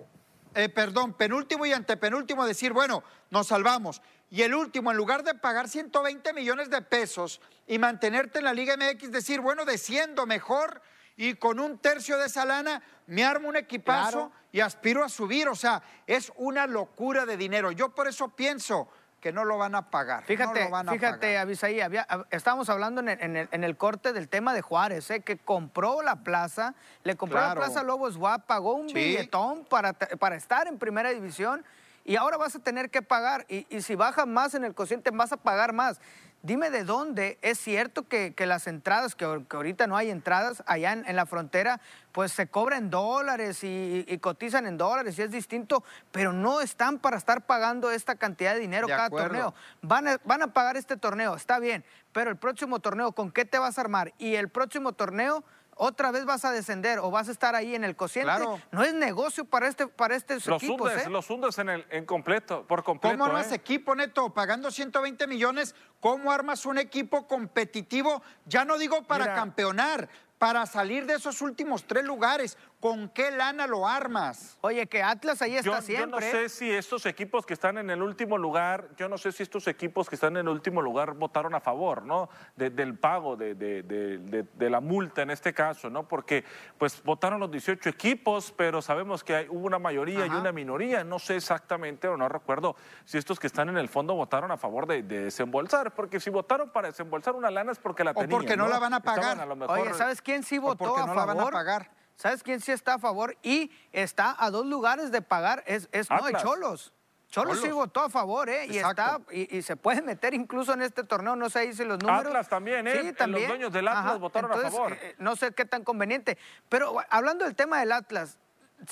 eh, 0.57 0.69
perdón, 0.71 1.13
penúltimo 1.15 1.67
y 1.67 1.73
antepenúltimo, 1.73 2.45
decir, 2.47 2.73
bueno, 2.73 3.05
nos 3.31 3.47
salvamos. 3.47 4.03
Y 4.33 4.41
el 4.41 4.55
último, 4.55 4.91
en 4.91 4.97
lugar 4.97 5.25
de 5.25 5.35
pagar 5.35 5.69
120 5.69 6.33
millones 6.33 6.71
de 6.71 6.81
pesos 6.81 7.43
y 7.67 7.79
mantenerte 7.79 8.39
en 8.39 8.47
la 8.47 8.55
Liga 8.55 8.75
MX, 8.79 9.13
decir, 9.13 9.41
bueno, 9.41 9.67
desciendo 9.67 10.25
mejor 10.25 10.81
y 11.19 11.35
con 11.35 11.61
un 11.61 11.77
tercio 11.77 12.17
de 12.17 12.29
esa 12.29 12.47
lana 12.47 12.83
me 13.07 13.27
armo 13.27 13.51
un 13.51 13.57
equipazo 13.57 14.11
Claro. 14.11 14.33
y 14.51 14.61
aspiro 14.61 15.05
a 15.05 15.11
subir. 15.11 15.49
O 15.51 15.55
sea, 15.55 15.83
es 16.07 16.33
una 16.37 16.67
locura 16.67 17.27
de 17.27 17.37
dinero. 17.37 17.73
Yo 17.73 17.91
por 17.91 18.09
eso 18.09 18.29
pienso 18.29 18.89
que 19.21 19.33
no 19.33 19.45
lo 19.45 19.59
van 19.59 19.75
a 19.75 19.91
pagar. 19.91 20.25
Fíjate, 20.25 20.61
no 20.61 20.65
lo 20.65 20.71
van 20.71 20.89
a 20.89 20.93
fíjate, 20.93 21.37
había- 21.83 22.09
hab- 22.09 22.27
estábamos 22.31 22.71
hablando 22.71 23.03
en 23.03 23.11
el, 23.11 23.21
en 23.21 23.37
el- 23.37 23.49
en 23.53 23.65
el 23.65 23.77
corte 23.77 24.15
del 24.15 24.31
tema 24.31 24.55
de 24.55 24.63
Juárez, 24.63 25.11
¿eh? 25.11 25.21
que 25.21 25.37
compró 25.37 26.01
la 26.01 26.25
plaza, 26.25 26.75
le 27.05 27.17
compró 27.17 27.39
Claro. 27.39 27.61
la 27.61 27.67
plaza 27.67 27.81
a 27.81 27.85
Lobos 27.85 28.17
Guap, 28.17 28.47
pagó 28.47 28.73
un 28.77 28.89
Sí. 28.89 28.95
billetón 28.95 29.67
para, 29.67 29.93
para 29.93 30.37
estar 30.37 30.67
en 30.69 30.79
primera 30.79 31.11
división 31.11 31.63
y 32.05 32.17
ahora 32.17 32.37
vas 32.37 32.55
a 32.57 32.59
tener 32.59 32.91
que 32.91 33.03
pagar. 33.03 33.45
Y, 33.49 33.67
y 33.75 33.83
si 33.83 33.95
bajas 33.95 34.27
más 34.27 34.55
en 34.55 34.65
el 34.65 34.75
cociente, 34.75 35.11
vas 35.11 35.33
a 35.33 35.37
pagar 35.37 35.73
más. 35.73 36.01
Dime 36.45 36.71
de 36.71 36.83
dónde 36.83 37.39
es 37.41 37.61
cierto 37.61 38.09
que, 38.09 38.35
que 38.35 38.47
las 38.47 38.67
entradas, 38.67 39.15
que, 39.15 39.25
ahor- 39.25 39.47
que 39.47 39.55
ahorita 39.55 39.87
no 39.87 39.97
hay 39.97 40.11
entradas 40.11 40.65
allá 40.67 40.93
en, 40.93 41.07
en 41.07 41.15
la 41.15 41.25
frontera, 41.25 41.81
pues 42.11 42.33
se 42.33 42.49
cobran 42.49 42.91
dólares 42.91 43.63
y, 43.63 44.05
y 44.09 44.19
cotizan 44.19 44.67
en 44.67 44.77
dólares 44.77 45.17
y 45.17 45.23
es 45.23 45.31
distinto, 45.31 45.85
pero 46.11 46.33
no 46.33 46.61
están 46.61 46.99
para 46.99 47.17
estar 47.17 47.47
pagando 47.47 47.93
esta 47.93 48.17
cantidad 48.17 48.55
de 48.55 48.59
dinero 48.61 48.89
De 48.89 48.93
cada 48.93 49.05
acuerdo. 49.05 49.29
torneo. 49.29 49.55
Van 49.83 50.09
a, 50.09 50.21
van 50.25 50.43
a 50.43 50.53
pagar 50.53 50.77
este 50.77 50.97
torneo, 50.97 51.37
está 51.37 51.61
bien, 51.61 51.85
pero 52.13 52.29
el 52.29 52.37
próximo 52.37 52.81
torneo, 52.81 53.13
¿con 53.13 53.31
qué 53.31 53.45
te 53.45 53.61
vas 53.61 53.79
a 53.79 53.83
armar? 53.83 54.13
Y 54.19 54.35
el 54.35 54.49
próximo 54.49 54.95
torneo, 54.95 55.45
otra 55.85 56.13
vez 56.13 56.25
vas 56.25 56.45
a 56.45 56.53
descender 56.53 57.01
o 57.01 57.11
vas 57.11 57.29
a 57.29 57.33
estar 57.33 57.57
ahí 57.57 57.75
en 57.75 57.83
el 57.83 57.97
cociente. 57.97 58.27
Claro. 58.27 58.61
No 58.71 58.85
es 58.85 58.95
negocio 58.95 59.45
para, 59.45 59.67
este, 59.67 59.89
para 59.89 60.15
estos 60.15 60.47
Los 60.47 60.63
equipos, 60.63 60.89
hundes, 60.89 61.07
¿eh? 61.07 61.11
los 61.11 61.29
hundes 61.29 61.59
en, 61.59 61.71
el, 61.71 61.87
en 61.91 62.07
completo, 62.07 62.65
por 62.69 62.85
completo. 62.85 63.15
¿Cómo 63.19 63.25
armas 63.25 63.51
¿eh? 63.51 63.57
equipo, 63.57 63.97
Neto? 63.97 64.33
Pagando 64.33 64.71
120 64.71 65.27
millones, 65.27 65.75
¿cómo 65.99 66.31
armas 66.31 66.67
un 66.67 66.79
equipo 66.79 67.27
competitivo? 67.27 68.23
Ya 68.47 68.65
no 68.65 68.79
digo 68.79 69.03
para 69.03 69.25
Mira. 69.25 69.35
campeonar, 69.35 70.09
para 70.43 70.67
salir 70.67 71.07
de 71.07 71.15
esos 71.15 71.41
últimos 71.41 71.85
tres 71.85 72.05
lugares. 72.05 72.59
¿Con 72.81 73.09
qué 73.11 73.31
lana 73.31 73.69
lo 73.69 73.87
armas? 73.87 74.59
Oye, 74.61 74.89
que 74.89 75.01
Atlas 75.05 75.41
ahí 75.41 75.55
está 75.55 75.71
Yo, 75.71 75.77
yo 75.77 75.83
siempre. 75.83 76.11
no 76.11 76.19
¿eh? 76.19 76.31
sé 76.33 76.49
si 76.49 76.69
estos 76.69 77.07
equipos 77.07 77.47
que 77.47 77.55
están 77.55 77.79
en 77.79 77.91
el 77.91 78.03
último 78.03 78.37
lugar, 78.37 78.89
yo 78.97 79.09
no 79.09 79.19
sé 79.19 79.31
si 79.31 79.45
estos 79.45 79.69
equipos 79.69 80.09
que 80.09 80.17
están 80.17 80.33
en 80.37 80.49
el 80.49 80.49
último 80.49 80.83
lugar 80.83 81.13
votaron 81.13 81.55
a 81.55 81.61
favor, 81.61 82.03
¿no? 82.05 82.29
De- 82.57 82.71
del 82.71 82.99
pago 82.99 83.37
de, 83.37 83.55
de- 83.55 83.85
de- 83.85 84.19
de- 84.19 84.43
de 84.53 84.69
la 84.71 84.81
multa 84.81 85.23
en 85.23 85.31
este 85.31 85.55
caso, 85.55 85.89
¿no? 85.91 86.09
Porque 86.09 86.43
pues 86.77 87.01
votaron 87.05 87.39
los 87.39 87.49
18 87.53 87.89
equipos, 87.89 88.53
pero 88.57 88.83
sabemos 88.83 89.23
que 89.23 89.37
hay, 89.37 89.47
hubo 89.49 89.65
una 89.65 89.79
mayoría 89.79 90.27
y 90.27 90.31
una 90.31 90.51
minoría. 90.51 91.05
No 91.05 91.21
sé 91.21 91.37
exactamente 91.37 92.09
o 92.09 92.17
no 92.17 92.29
recuerdo 92.29 92.75
si 93.05 93.17
estos 93.17 93.39
que 93.39 93.47
están 93.47 93.69
en 93.69 93.77
el 93.79 93.89
fondo 93.89 94.15
votaron 94.17 94.51
a 94.51 94.57
favor 94.57 94.89
de, 94.89 95.05
de 95.05 95.21
desembolsar, 95.23 95.95
porque 95.95 96.19
si 96.19 96.31
votaron 96.31 96.71
para 96.71 96.89
desembolsar 96.89 97.37
una 97.37 97.53
lana 97.53 97.71
es 97.71 97.79
porque 97.79 98.03
la 98.03 98.11
O 98.11 98.15
tenían. 98.15 98.31
porque 98.31 98.57
no 98.57 98.67
la 98.67 98.81
van 98.81 98.95
a 98.95 98.99
pagar. 99.01 99.39
a 99.39 99.47
lo 99.47 99.55
mejor- 99.55 99.79
Oye, 99.79 99.95
¿sabes 99.95 100.21
quién 100.33 100.43
sí 100.43 100.59
votó 100.59 100.79
porque 100.85 101.01
a 101.03 101.07
no 101.07 101.15
la 101.15 101.27
favor? 101.27 101.37
van 101.37 101.47
a 101.49 101.51
pagar. 101.51 101.91
¿Sabes 102.17 102.43
quién 102.43 102.61
sí 102.61 102.73
está 102.73 102.95
a 102.95 102.99
favor? 102.99 103.37
Y 103.43 103.71
está 103.93 104.37
a 104.39 104.51
dos 104.51 104.65
lugares 104.67 105.11
de 105.11 105.23
pagar. 105.23 105.63
Es, 105.67 105.89
es 105.93 106.09
no, 106.11 106.19
el 106.19 106.27
Atlas. 106.27 106.43
Cholos. 106.43 106.93
Cholos 107.29 107.57
sí 107.57 107.63
Cholos. 107.65 107.77
votó 107.77 108.01
a 108.01 108.11
favor, 108.11 108.49
¿eh? 108.51 108.67
Y, 108.67 108.77
está, 108.79 109.19
y, 109.31 109.57
y 109.57 109.63
se 109.63 109.75
puede 109.77 110.03
meter 110.03 110.35
incluso 110.35 110.75
en 110.75 110.83
este 110.83 111.03
torneo, 111.03 111.35
no 111.35 111.49
sé 111.49 111.61
ahí 111.61 111.73
si 111.73 111.83
los 111.85 111.99
números. 111.99 112.27
Atlas 112.27 112.49
también, 112.49 112.87
¿eh? 112.87 113.15
Los 113.27 113.47
dueños 113.49 113.73
del 113.73 113.89
Atlas 113.89 114.19
votaron 114.21 114.53
a 114.53 114.57
favor. 114.57 114.93
eh, 114.93 115.15
no 115.19 115.35
sé 115.37 115.53
qué 115.53 115.65
tan 115.65 115.83
conveniente. 115.83 116.37
Pero 116.69 116.97
hablando 117.09 117.45
del 117.47 117.55
tema 117.55 117.81
del 117.81 117.93
Atlas, 117.93 118.39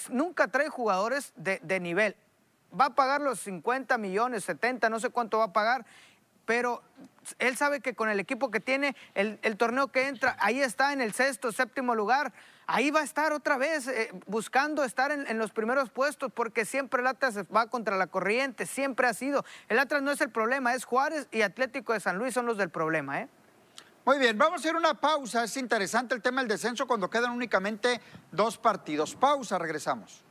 nunca 0.09 0.49
trae 0.49 0.69
jugadores 0.69 1.33
de, 1.37 1.61
de 1.63 1.81
nivel. 1.81 2.17
Va 2.79 2.87
a 2.87 2.95
pagar 2.95 3.21
los 3.21 3.41
50 3.41 3.99
millones, 3.99 4.45
70, 4.45 4.89
no 4.89 5.01
sé 5.01 5.11
cuánto 5.11 5.39
va 5.39 5.45
a 5.45 5.53
pagar, 5.53 5.85
pero 6.51 6.83
él 7.39 7.57
sabe 7.57 7.79
que 7.79 7.95
con 7.95 8.09
el 8.09 8.19
equipo 8.19 8.51
que 8.51 8.59
tiene, 8.59 8.97
el, 9.15 9.39
torneo 9.57 9.87
que 9.87 10.09
entra, 10.09 10.37
ahí 10.41 10.61
está 10.61 10.93
en 10.93 11.01
el 11.01 11.13
sexto, 11.13 11.53
séptimo 11.53 11.95
lugar. 11.95 12.33
Ahí 12.67 12.91
va 12.91 13.03
a 13.03 13.05
estar 13.05 13.33
otra 13.33 13.57
vez 13.57 13.87
eh, 13.87 14.11
buscando 14.27 14.83
estar 14.83 15.13
en, 15.13 15.29
en 15.29 15.39
los 15.39 15.53
primeros 15.53 15.91
puestos 15.91 16.33
porque 16.35 16.65
siempre 16.65 17.03
el 17.03 17.07
Atlas 17.07 17.37
va 17.55 17.69
contra 17.69 17.97
la 17.97 18.09
corriente, 18.09 18.67
siempre 18.67 19.07
ha 19.07 19.15
sido. 19.15 19.45
El 19.69 19.79
Atlas 19.79 20.03
no 20.03 20.11
es 20.11 20.21
el 20.23 20.31
problema, 20.31 20.75
es 20.75 20.85
Juárez 20.85 21.29
y 21.31 21.43
Atlético 21.43 21.93
de 21.93 22.01
San 22.01 22.19
Luis 22.19 22.35
son 22.35 22.47
los 22.47 22.57
del 22.57 22.71
problema, 22.71 23.21
¿eh? 23.21 23.29
Muy 24.05 24.19
bien, 24.19 24.37
vamos 24.37 24.55
a 24.55 24.57
hacer 24.57 24.75
una 24.75 24.95
pausa. 24.95 25.45
Es 25.45 25.57
interesante 25.57 26.17
el 26.17 26.21
tema 26.21 26.41
del 26.41 26.49
descenso 26.49 26.89
cuando 26.89 27.09
quedan 27.09 27.31
únicamente 27.31 28.01
dos 28.33 28.59
partidos. 28.59 29.15
Pausa, 29.15 29.57
regresamos. 29.57 30.25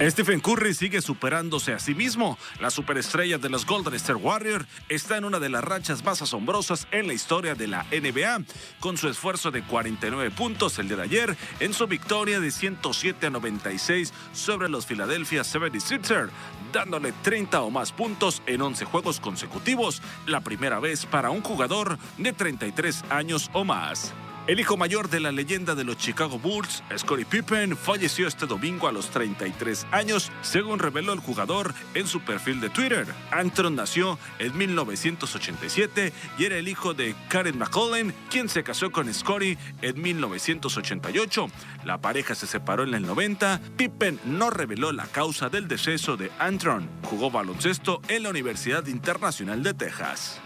Stephen 0.00 0.38
Curry 0.38 0.74
sigue 0.74 1.02
superándose 1.02 1.72
a 1.72 1.80
sí 1.80 1.92
mismo. 1.92 2.38
La 2.60 2.70
superestrella 2.70 3.36
de 3.36 3.48
los 3.48 3.66
Golden 3.66 3.94
State 3.94 4.14
Warriors 4.14 4.64
está 4.88 5.16
en 5.16 5.24
una 5.24 5.40
de 5.40 5.48
las 5.48 5.64
rachas 5.64 6.04
más 6.04 6.22
asombrosas 6.22 6.86
en 6.92 7.08
la 7.08 7.14
historia 7.14 7.56
de 7.56 7.66
la 7.66 7.84
NBA, 7.90 8.44
con 8.78 8.96
su 8.96 9.08
esfuerzo 9.08 9.50
de 9.50 9.62
49 9.64 10.30
puntos 10.30 10.78
el 10.78 10.86
de 10.86 11.02
ayer 11.02 11.36
en 11.58 11.74
su 11.74 11.88
victoria 11.88 12.38
de 12.38 12.52
107 12.52 13.26
a 13.26 13.30
96 13.30 14.12
sobre 14.32 14.68
los 14.68 14.86
Philadelphia 14.86 15.42
76ers, 15.42 16.30
dándole 16.72 17.12
30 17.22 17.60
o 17.62 17.70
más 17.70 17.90
puntos 17.90 18.40
en 18.46 18.62
11 18.62 18.84
juegos 18.84 19.18
consecutivos, 19.18 20.00
la 20.26 20.40
primera 20.42 20.78
vez 20.78 21.06
para 21.06 21.30
un 21.30 21.42
jugador 21.42 21.98
de 22.18 22.32
33 22.32 23.04
años 23.10 23.50
o 23.52 23.64
más. 23.64 24.14
El 24.48 24.58
hijo 24.60 24.78
mayor 24.78 25.10
de 25.10 25.20
la 25.20 25.30
leyenda 25.30 25.74
de 25.74 25.84
los 25.84 25.98
Chicago 25.98 26.38
Bulls, 26.38 26.82
Scottie 26.96 27.26
Pippen, 27.26 27.76
falleció 27.76 28.26
este 28.26 28.46
domingo 28.46 28.88
a 28.88 28.92
los 28.92 29.10
33 29.10 29.86
años, 29.90 30.32
según 30.40 30.78
reveló 30.78 31.12
el 31.12 31.18
jugador 31.18 31.74
en 31.92 32.06
su 32.06 32.20
perfil 32.20 32.58
de 32.62 32.70
Twitter. 32.70 33.06
Antron 33.30 33.76
nació 33.76 34.18
en 34.38 34.56
1987 34.56 36.14
y 36.38 36.44
era 36.46 36.56
el 36.56 36.66
hijo 36.66 36.94
de 36.94 37.14
Karen 37.28 37.58
McCollum, 37.58 38.12
quien 38.30 38.48
se 38.48 38.62
casó 38.62 38.90
con 38.90 39.12
Scottie 39.12 39.58
en 39.82 40.00
1988. 40.00 41.48
La 41.84 42.00
pareja 42.00 42.34
se 42.34 42.46
separó 42.46 42.84
en 42.84 42.94
el 42.94 43.02
90. 43.02 43.60
Pippen 43.76 44.18
no 44.24 44.48
reveló 44.48 44.92
la 44.92 45.04
causa 45.08 45.50
del 45.50 45.68
deceso 45.68 46.16
de 46.16 46.32
Antron. 46.38 46.88
Jugó 47.02 47.30
baloncesto 47.30 48.00
en 48.08 48.22
la 48.22 48.30
Universidad 48.30 48.86
Internacional 48.86 49.62
de 49.62 49.74
Texas. 49.74 50.40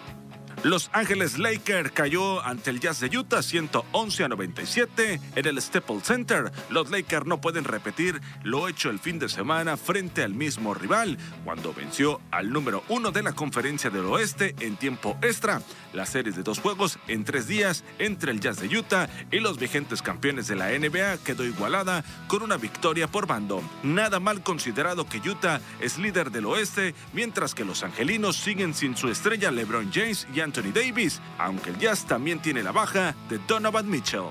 Los 0.65 0.91
Ángeles 0.93 1.41
Lakers 1.41 1.91
cayó 1.91 2.41
ante 2.41 2.71
el 2.71 2.79
Jazz 2.79 3.01
de 3.01 3.19
Utah 3.19 3.43
111 3.43 4.23
a 4.23 4.29
97 4.29 5.21
en 5.35 5.47
el 5.47 5.61
Staples 5.61 6.05
Center. 6.05 6.53
Los 6.71 6.89
Lakers 6.89 7.27
no 7.27 7.41
pueden 7.41 7.65
repetir 7.65 8.21
lo 8.45 8.69
hecho 8.69 8.89
el 8.89 9.01
fin 9.01 9.19
de 9.19 9.29
semana 9.29 9.77
frente 9.77 10.23
al 10.23 10.35
mismo 10.35 10.73
rival 10.73 11.19
cuando 11.45 11.75
venció 11.75 12.21
al 12.31 12.53
número 12.53 12.85
uno 12.89 13.11
de 13.11 13.25
la 13.25 13.33
conferencia 13.33 13.91
del 13.91 14.05
oeste 14.05 14.55
en 14.61 14.77
tiempo 14.77 15.19
extra. 15.21 15.61
La 15.93 16.07
serie 16.07 16.33
de 16.33 16.45
dos 16.45 16.61
juegos 16.61 17.01
en 17.09 17.25
tres 17.25 17.49
días 17.49 17.83
entre 17.99 18.31
el 18.31 18.39
Jazz 18.39 18.61
de 18.61 18.79
Utah 18.79 19.09
y 19.33 19.41
los 19.41 19.59
vigentes 19.59 20.01
campeones 20.01 20.47
de 20.47 20.55
la 20.55 20.69
NBA 20.71 21.25
quedó 21.25 21.45
igualada 21.45 22.05
con 22.29 22.41
una 22.41 22.57
victoria 22.57 23.09
por 23.09 23.27
bando. 23.27 23.61
Nada 23.83 24.21
mal 24.21 24.45
considerado 24.45 25.09
que 25.09 25.29
Utah 25.29 25.61
es 25.81 25.99
líder 25.99 26.31
del 26.31 26.47
oeste, 26.47 26.95
mientras 27.13 27.53
que 27.53 27.65
los 27.65 27.83
angelinos 27.83 28.37
siguen 28.37 28.75
sin 28.75 28.97
su 28.97 29.09
estrella 29.09 29.51
LeBron 29.51 29.91
James 29.93 30.29
y 30.33 30.41
Davis, 30.61 31.21
aunque 31.39 31.71
el 31.71 31.79
Jazz 31.79 32.05
también 32.05 32.43
tiene 32.43 32.63
la 32.63 32.73
baja 32.73 33.15
de 33.29 33.39
Donovan 33.39 33.89
Mitchell. 33.89 34.25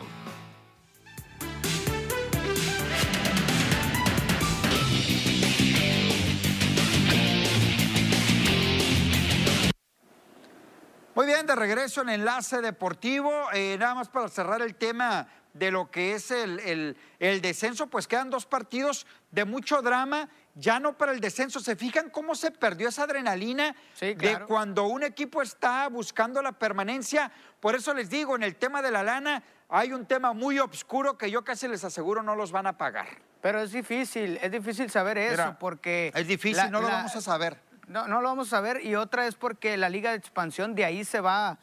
Muy 11.15 11.25
bien, 11.25 11.45
de 11.45 11.55
regreso 11.55 12.01
en 12.03 12.09
Enlace 12.09 12.61
Deportivo, 12.61 13.31
eh, 13.53 13.75
nada 13.79 13.95
más 13.95 14.09
para 14.09 14.29
cerrar 14.29 14.61
el 14.61 14.75
tema 14.75 15.27
de 15.53 15.69
lo 15.69 15.91
que 15.91 16.13
es 16.13 16.31
el, 16.31 16.95
el, 17.19 17.41
descenso, 17.41 17.87
pues 17.87 18.07
quedan 18.07 18.29
dos 18.29 18.45
partidos 18.45 19.05
de 19.31 19.45
mucho 19.45 19.81
drama, 19.81 20.29
ya 20.55 20.79
no 20.79 20.97
para 20.97 21.11
el 21.11 21.19
descenso. 21.19 21.59
¿Se 21.59 21.75
fijan 21.75 22.09
cómo 22.09 22.35
se 22.35 22.51
perdió 22.51 22.89
esa 22.89 23.03
adrenalina 23.03 23.75
sí, 23.93 24.15
claro. 24.15 24.39
de 24.39 24.45
cuando 24.45 24.85
un 24.85 25.03
equipo 25.03 25.41
está 25.41 25.87
buscando 25.89 26.41
la 26.41 26.51
permanencia? 26.51 27.31
Por 27.59 27.75
eso 27.75 27.93
les 27.93 28.09
digo, 28.09 28.35
en 28.35 28.43
el 28.43 28.55
tema 28.55 28.81
de 28.81 28.91
la 28.91 29.03
lana 29.03 29.43
hay 29.69 29.93
un 29.93 30.05
tema 30.05 30.33
muy 30.33 30.59
oscuro 30.59 31.17
que 31.17 31.31
yo 31.31 31.43
casi 31.43 31.67
les 31.67 31.83
aseguro 31.83 32.21
no 32.21 32.35
los 32.35 32.51
van 32.51 32.67
a 32.67 32.77
pagar. 32.77 33.07
Pero 33.41 33.61
es 33.61 33.71
difícil, 33.71 34.37
es 34.41 34.51
difícil 34.51 34.89
saber 34.91 35.17
eso 35.17 35.31
Mira, 35.31 35.59
porque... 35.59 36.11
Es 36.13 36.27
difícil, 36.27 36.57
la, 36.57 36.69
no 36.69 36.81
lo 36.81 36.87
la, 36.87 36.95
vamos 36.95 37.15
a 37.15 37.21
saber. 37.21 37.57
No, 37.87 38.07
no 38.07 38.21
lo 38.21 38.27
vamos 38.27 38.53
a 38.53 38.61
ver 38.61 38.85
y 38.85 38.95
otra 38.95 39.27
es 39.27 39.35
porque 39.35 39.77
la 39.77 39.89
liga 39.89 40.11
de 40.11 40.17
expansión 40.17 40.75
de 40.75 40.85
ahí 40.85 41.03
se 41.03 41.21
va, 41.21 41.57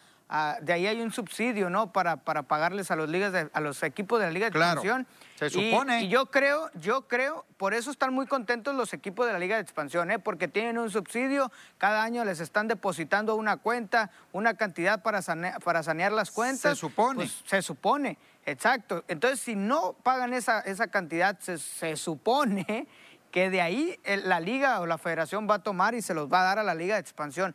de 0.60 0.72
ahí 0.72 0.86
hay 0.86 1.00
un 1.00 1.12
subsidio, 1.12 1.70
¿no? 1.70 1.92
Para, 1.92 2.16
para 2.16 2.42
pagarles 2.42 2.90
a 2.90 2.96
los 2.96 3.08
ligas 3.08 3.32
de, 3.32 3.48
a 3.52 3.60
los 3.60 3.82
equipos 3.82 4.20
de 4.20 4.26
la 4.26 4.32
liga 4.32 4.46
de 4.46 4.52
claro, 4.52 4.80
expansión. 4.80 5.06
Se 5.38 5.50
supone. 5.50 6.02
Y, 6.02 6.06
y, 6.06 6.08
yo 6.08 6.26
creo, 6.26 6.68
yo 6.74 7.06
creo, 7.06 7.46
por 7.56 7.72
eso 7.72 7.92
están 7.92 8.12
muy 8.12 8.26
contentos 8.26 8.74
los 8.74 8.92
equipos 8.92 9.24
de 9.24 9.32
la 9.32 9.38
liga 9.38 9.54
de 9.54 9.62
expansión, 9.62 10.10
¿eh? 10.10 10.18
Porque 10.18 10.48
tienen 10.48 10.78
un 10.78 10.90
subsidio, 10.90 11.52
cada 11.78 12.02
año 12.02 12.24
les 12.24 12.40
están 12.40 12.66
depositando 12.66 13.36
una 13.36 13.56
cuenta, 13.56 14.10
una 14.32 14.54
cantidad 14.54 15.00
para 15.00 15.22
sanear, 15.22 15.60
para 15.60 15.84
sanear 15.84 16.10
las 16.10 16.32
cuentas. 16.32 16.76
Se 16.76 16.80
supone. 16.80 17.14
Pues, 17.14 17.42
se 17.46 17.62
supone, 17.62 18.18
exacto. 18.46 19.04
Entonces, 19.06 19.38
si 19.38 19.54
no 19.54 19.92
pagan 20.02 20.32
esa, 20.32 20.60
esa 20.60 20.88
cantidad, 20.88 21.38
se, 21.38 21.58
se 21.58 21.96
supone 21.96 22.88
que 23.30 23.50
de 23.50 23.60
ahí 23.60 23.96
la 24.24 24.40
liga 24.40 24.80
o 24.80 24.86
la 24.86 24.98
federación 24.98 25.48
va 25.48 25.56
a 25.56 25.62
tomar 25.62 25.94
y 25.94 26.02
se 26.02 26.14
los 26.14 26.32
va 26.32 26.40
a 26.40 26.44
dar 26.44 26.58
a 26.58 26.64
la 26.64 26.74
liga 26.74 26.96
de 26.96 27.00
expansión. 27.00 27.54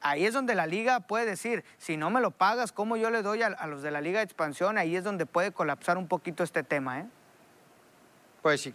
Ahí 0.00 0.24
es 0.24 0.34
donde 0.34 0.54
la 0.54 0.66
liga 0.66 1.00
puede 1.00 1.26
decir, 1.26 1.64
si 1.78 1.96
no 1.96 2.10
me 2.10 2.20
lo 2.20 2.30
pagas, 2.30 2.72
¿cómo 2.72 2.96
yo 2.96 3.10
le 3.10 3.22
doy 3.22 3.42
a, 3.42 3.48
a 3.48 3.66
los 3.66 3.82
de 3.82 3.90
la 3.90 4.00
liga 4.00 4.20
de 4.20 4.24
expansión? 4.24 4.78
Ahí 4.78 4.94
es 4.96 5.04
donde 5.04 5.26
puede 5.26 5.52
colapsar 5.52 5.98
un 5.98 6.06
poquito 6.06 6.44
este 6.44 6.62
tema, 6.62 7.00
¿eh? 7.00 7.06
Pues 8.42 8.60
sí. 8.60 8.74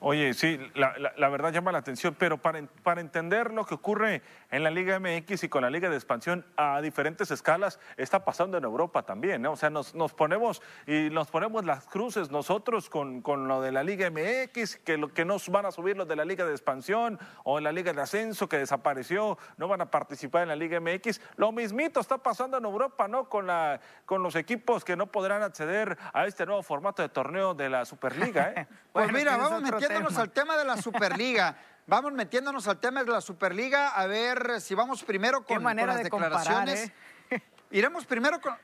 Oye, 0.00 0.34
sí, 0.34 0.58
la, 0.74 0.96
la, 0.98 1.14
la, 1.16 1.28
verdad 1.30 1.52
llama 1.52 1.72
la 1.72 1.78
atención, 1.78 2.14
pero 2.18 2.36
para, 2.36 2.62
para 2.82 3.00
entender 3.00 3.50
lo 3.52 3.64
que 3.64 3.74
ocurre 3.74 4.22
en 4.50 4.62
la 4.62 4.70
Liga 4.70 5.00
MX 5.00 5.44
y 5.44 5.48
con 5.48 5.62
la 5.62 5.70
Liga 5.70 5.88
de 5.88 5.96
Expansión 5.96 6.44
a 6.56 6.82
diferentes 6.82 7.30
escalas, 7.30 7.80
está 7.96 8.24
pasando 8.24 8.58
en 8.58 8.64
Europa 8.64 9.04
también, 9.04 9.40
¿no? 9.40 9.52
O 9.52 9.56
sea, 9.56 9.70
nos, 9.70 9.94
nos 9.94 10.12
ponemos 10.12 10.60
y 10.86 11.08
nos 11.10 11.28
ponemos 11.28 11.64
las 11.64 11.86
cruces 11.86 12.30
nosotros 12.30 12.90
con, 12.90 13.22
con, 13.22 13.48
lo 13.48 13.62
de 13.62 13.72
la 13.72 13.82
Liga 13.82 14.10
MX, 14.10 14.76
que, 14.76 14.98
lo, 14.98 15.14
que 15.14 15.24
nos 15.24 15.48
van 15.48 15.64
a 15.64 15.72
subir 15.72 15.96
los 15.96 16.06
de 16.06 16.16
la 16.16 16.26
Liga 16.26 16.44
de 16.44 16.52
Expansión 16.52 17.18
o 17.44 17.56
en 17.56 17.64
la 17.64 17.72
Liga 17.72 17.92
de 17.94 18.02
Ascenso 18.02 18.48
que 18.48 18.58
desapareció, 18.58 19.38
no 19.56 19.66
van 19.66 19.80
a 19.80 19.90
participar 19.90 20.42
en 20.42 20.48
la 20.48 20.56
Liga 20.56 20.78
MX. 20.78 21.20
Lo 21.36 21.52
mismito 21.52 22.00
está 22.00 22.18
pasando 22.18 22.58
en 22.58 22.64
Europa, 22.64 23.08
¿no? 23.08 23.28
Con, 23.30 23.46
la, 23.46 23.80
con 24.04 24.22
los 24.22 24.36
equipos 24.36 24.84
que 24.84 24.94
no 24.94 25.06
podrán 25.06 25.42
acceder 25.42 25.96
a 26.12 26.26
este 26.26 26.44
nuevo 26.44 26.62
formato 26.62 27.00
de 27.00 27.08
torneo 27.08 27.54
de 27.54 27.70
la 27.70 27.86
Superliga, 27.86 28.52
¿eh? 28.54 28.66
pues 28.92 29.10
mira, 29.10 29.36
vamos 29.36 29.62
metiéndonos 29.88 30.18
al 30.18 30.30
tema 30.30 30.56
de 30.56 30.64
la 30.64 30.76
Superliga. 30.80 31.56
Vamos 31.86 32.12
metiéndonos 32.12 32.66
al 32.66 32.80
tema 32.80 33.04
de 33.04 33.12
la 33.12 33.20
Superliga, 33.20 33.90
a 33.90 34.06
ver 34.06 34.60
si 34.60 34.74
vamos 34.74 35.04
primero 35.04 35.44
con, 35.44 35.62
con 35.62 35.76
las 35.76 35.96
de 35.98 36.02
declaraciones. 36.02 36.90
Comparar, 36.90 37.42
¿eh? 37.42 37.42
Iremos 37.70 38.04
primero 38.06 38.40
con. 38.40 38.56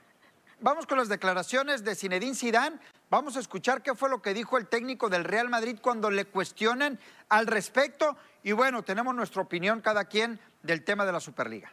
Vamos 0.58 0.86
con 0.86 0.98
las 0.98 1.08
declaraciones 1.08 1.84
de 1.84 1.94
Zinedine 1.94 2.34
Zidane. 2.34 2.80
Vamos 3.10 3.36
a 3.36 3.40
escuchar 3.40 3.80
qué 3.80 3.94
fue 3.94 4.10
lo 4.10 4.20
que 4.20 4.34
dijo 4.34 4.58
el 4.58 4.66
técnico 4.66 5.08
del 5.08 5.22
Real 5.22 5.48
Madrid 5.48 5.78
cuando 5.80 6.10
le 6.10 6.24
cuestionan 6.24 6.98
al 7.28 7.46
respecto. 7.46 8.16
Y 8.42 8.50
bueno, 8.50 8.82
tenemos 8.82 9.14
nuestra 9.14 9.42
opinión 9.42 9.80
cada 9.80 10.06
quien 10.06 10.40
del 10.62 10.82
tema 10.82 11.04
de 11.06 11.12
la 11.12 11.20
Superliga. 11.20 11.72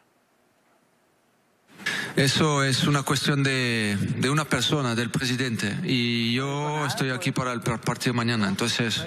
Eso 2.16 2.64
es 2.64 2.86
una 2.86 3.04
cuestión 3.04 3.44
de, 3.44 3.98
de, 4.18 4.30
una 4.30 4.46
persona, 4.46 4.96
del 4.96 5.10
presidente. 5.10 5.78
Y 5.84 6.34
yo 6.34 6.86
estoy 6.86 7.12
aquí 7.12 7.32
para 7.32 7.54
el 7.54 7.62
partido 7.62 8.14
mañana. 8.14 8.48
Entonces, 8.48 9.04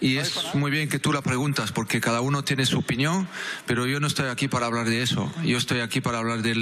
y 0.00 0.16
es 0.16 0.54
muy 0.54 0.70
bien 0.70 0.88
que 0.88 0.98
tú 0.98 1.12
la 1.12 1.22
preguntas, 1.22 1.72
porque 1.72 2.00
cada 2.00 2.20
uno 2.20 2.42
tiene 2.44 2.66
su 2.66 2.78
opinión, 2.78 3.28
pero 3.66 3.86
yo 3.86 4.00
no 4.00 4.06
estoy 4.06 4.28
aquí 4.28 4.48
para 4.48 4.66
hablar 4.66 4.88
de 4.88 5.02
eso. 5.02 5.32
Yo 5.44 5.58
estoy 5.58 5.80
aquí 5.80 6.00
para 6.00 6.18
hablar 6.18 6.42
de 6.42 6.54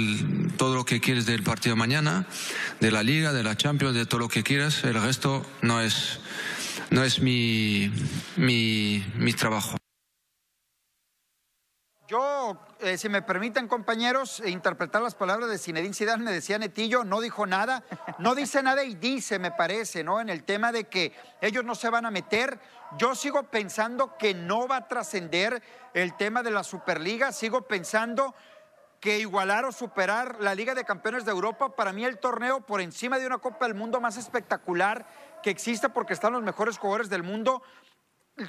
todo 0.57 0.75
lo 0.75 0.85
que 0.85 0.99
quieres 0.99 1.25
del 1.25 1.43
partido 1.43 1.75
mañana, 1.75 2.25
de 2.79 2.91
la 2.91 3.03
Liga, 3.03 3.33
de 3.33 3.43
la 3.43 3.55
Champions, 3.55 3.95
de 3.95 4.05
todo 4.05 4.19
lo 4.19 4.29
que 4.29 4.43
quieras. 4.43 4.83
El 4.83 5.01
resto 5.01 5.45
no 5.61 5.81
es, 5.81 6.19
no 6.89 7.03
es 7.03 7.19
mi, 7.21 7.91
mi, 8.35 9.03
mi 9.17 9.33
trabajo. 9.33 9.77
Yo, 12.07 12.57
eh, 12.79 12.97
si 12.97 13.09
me 13.09 13.21
permiten, 13.21 13.67
compañeros, 13.67 14.39
eh, 14.39 14.49
interpretar 14.49 15.01
las 15.01 15.13
palabras 15.13 15.49
de 15.49 15.57
Zinedine 15.57 15.93
Zidane, 15.93 16.23
me 16.23 16.31
decía 16.31 16.57
Netillo, 16.57 17.03
no 17.03 17.19
dijo 17.19 17.45
nada, 17.45 17.83
no 18.17 18.33
dice 18.33 18.63
nada 18.63 18.85
y 18.85 18.95
dice, 18.95 19.39
me 19.39 19.51
parece, 19.51 20.05
¿no? 20.05 20.21
En 20.21 20.29
el 20.29 20.45
tema 20.45 20.71
de 20.71 20.85
que 20.85 21.13
ellos 21.41 21.65
no 21.65 21.75
se 21.75 21.89
van 21.89 22.05
a 22.05 22.11
meter. 22.11 22.61
Yo 22.97 23.13
sigo 23.13 23.43
pensando 23.43 24.17
que 24.17 24.33
no 24.33 24.69
va 24.69 24.77
a 24.77 24.87
trascender 24.87 25.61
el 25.93 26.15
tema 26.15 26.43
de 26.43 26.51
la 26.51 26.63
Superliga, 26.63 27.33
sigo 27.33 27.63
pensando 27.63 28.33
que 29.01 29.19
igualar 29.19 29.65
o 29.65 29.73
superar 29.73 30.37
la 30.39 30.55
Liga 30.55 30.75
de 30.75 30.85
Campeones 30.85 31.25
de 31.25 31.31
Europa, 31.31 31.75
para 31.75 31.91
mí 31.91 32.05
el 32.05 32.19
torneo 32.19 32.61
por 32.61 32.79
encima 32.79 33.19
de 33.19 33.27
una 33.27 33.39
Copa 33.39 33.65
del 33.65 33.75
Mundo 33.75 33.99
más 33.99 34.15
espectacular 34.15 35.05
que 35.43 35.49
existe 35.49 35.89
porque 35.89 36.13
están 36.13 36.31
los 36.31 36.41
mejores 36.41 36.77
jugadores 36.77 37.09
del 37.09 37.23
mundo, 37.23 37.61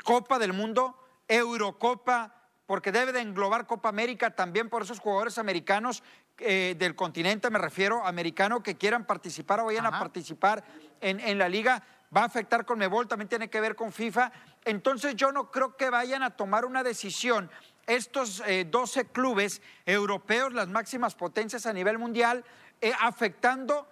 Copa 0.05 0.39
del 0.39 0.53
Mundo, 0.53 0.97
Eurocopa, 1.27 2.38
porque 2.69 2.93
debe 2.93 3.13
de 3.13 3.23
englobar 3.23 3.67
Copa 3.67 3.89
América 3.89 4.31
también 4.31 4.69
por 4.69 4.83
esos 4.83 5.01
jugadores 5.01 5.39
americanos 5.39 6.03
eh, 6.37 6.77
del 6.79 6.95
continente, 6.95 7.49
me 7.49 7.59
refiero, 7.59 8.07
americano, 8.07 8.63
que 8.63 8.77
quieran 8.77 9.07
participar 9.07 9.61
o 9.61 9.65
vayan 9.65 9.87
Ajá. 9.87 9.97
a 9.97 10.01
participar 10.01 10.63
en, 11.01 11.19
en, 11.19 11.39
la 11.39 11.49
liga. 11.49 11.83
Va 12.15 12.23
a 12.23 12.27
afectar 12.27 12.67
con 12.67 12.79
Mebol, 12.79 13.09
también 13.09 13.29
tiene 13.31 13.49
que 13.49 13.59
ver 13.63 13.75
con 13.75 13.91
FIFA. 13.91 14.31
Entonces 14.67 15.17
yo 15.17 15.33
no 15.33 15.51
creo 15.51 15.79
que 15.79 15.89
vayan 15.89 16.23
a 16.23 16.37
tomar 16.37 16.67
una 16.67 16.83
decisión 16.83 17.51
estos 17.87 18.43
eh, 18.47 18.67
12 18.71 19.07
clubes 19.07 19.63
europeos, 19.87 20.53
las 20.53 20.69
máximas 20.69 21.15
potencias 21.15 21.65
a 21.65 21.73
nivel 21.73 21.99
mundial, 21.99 22.45
eh, 22.83 22.93
afectando 23.01 23.89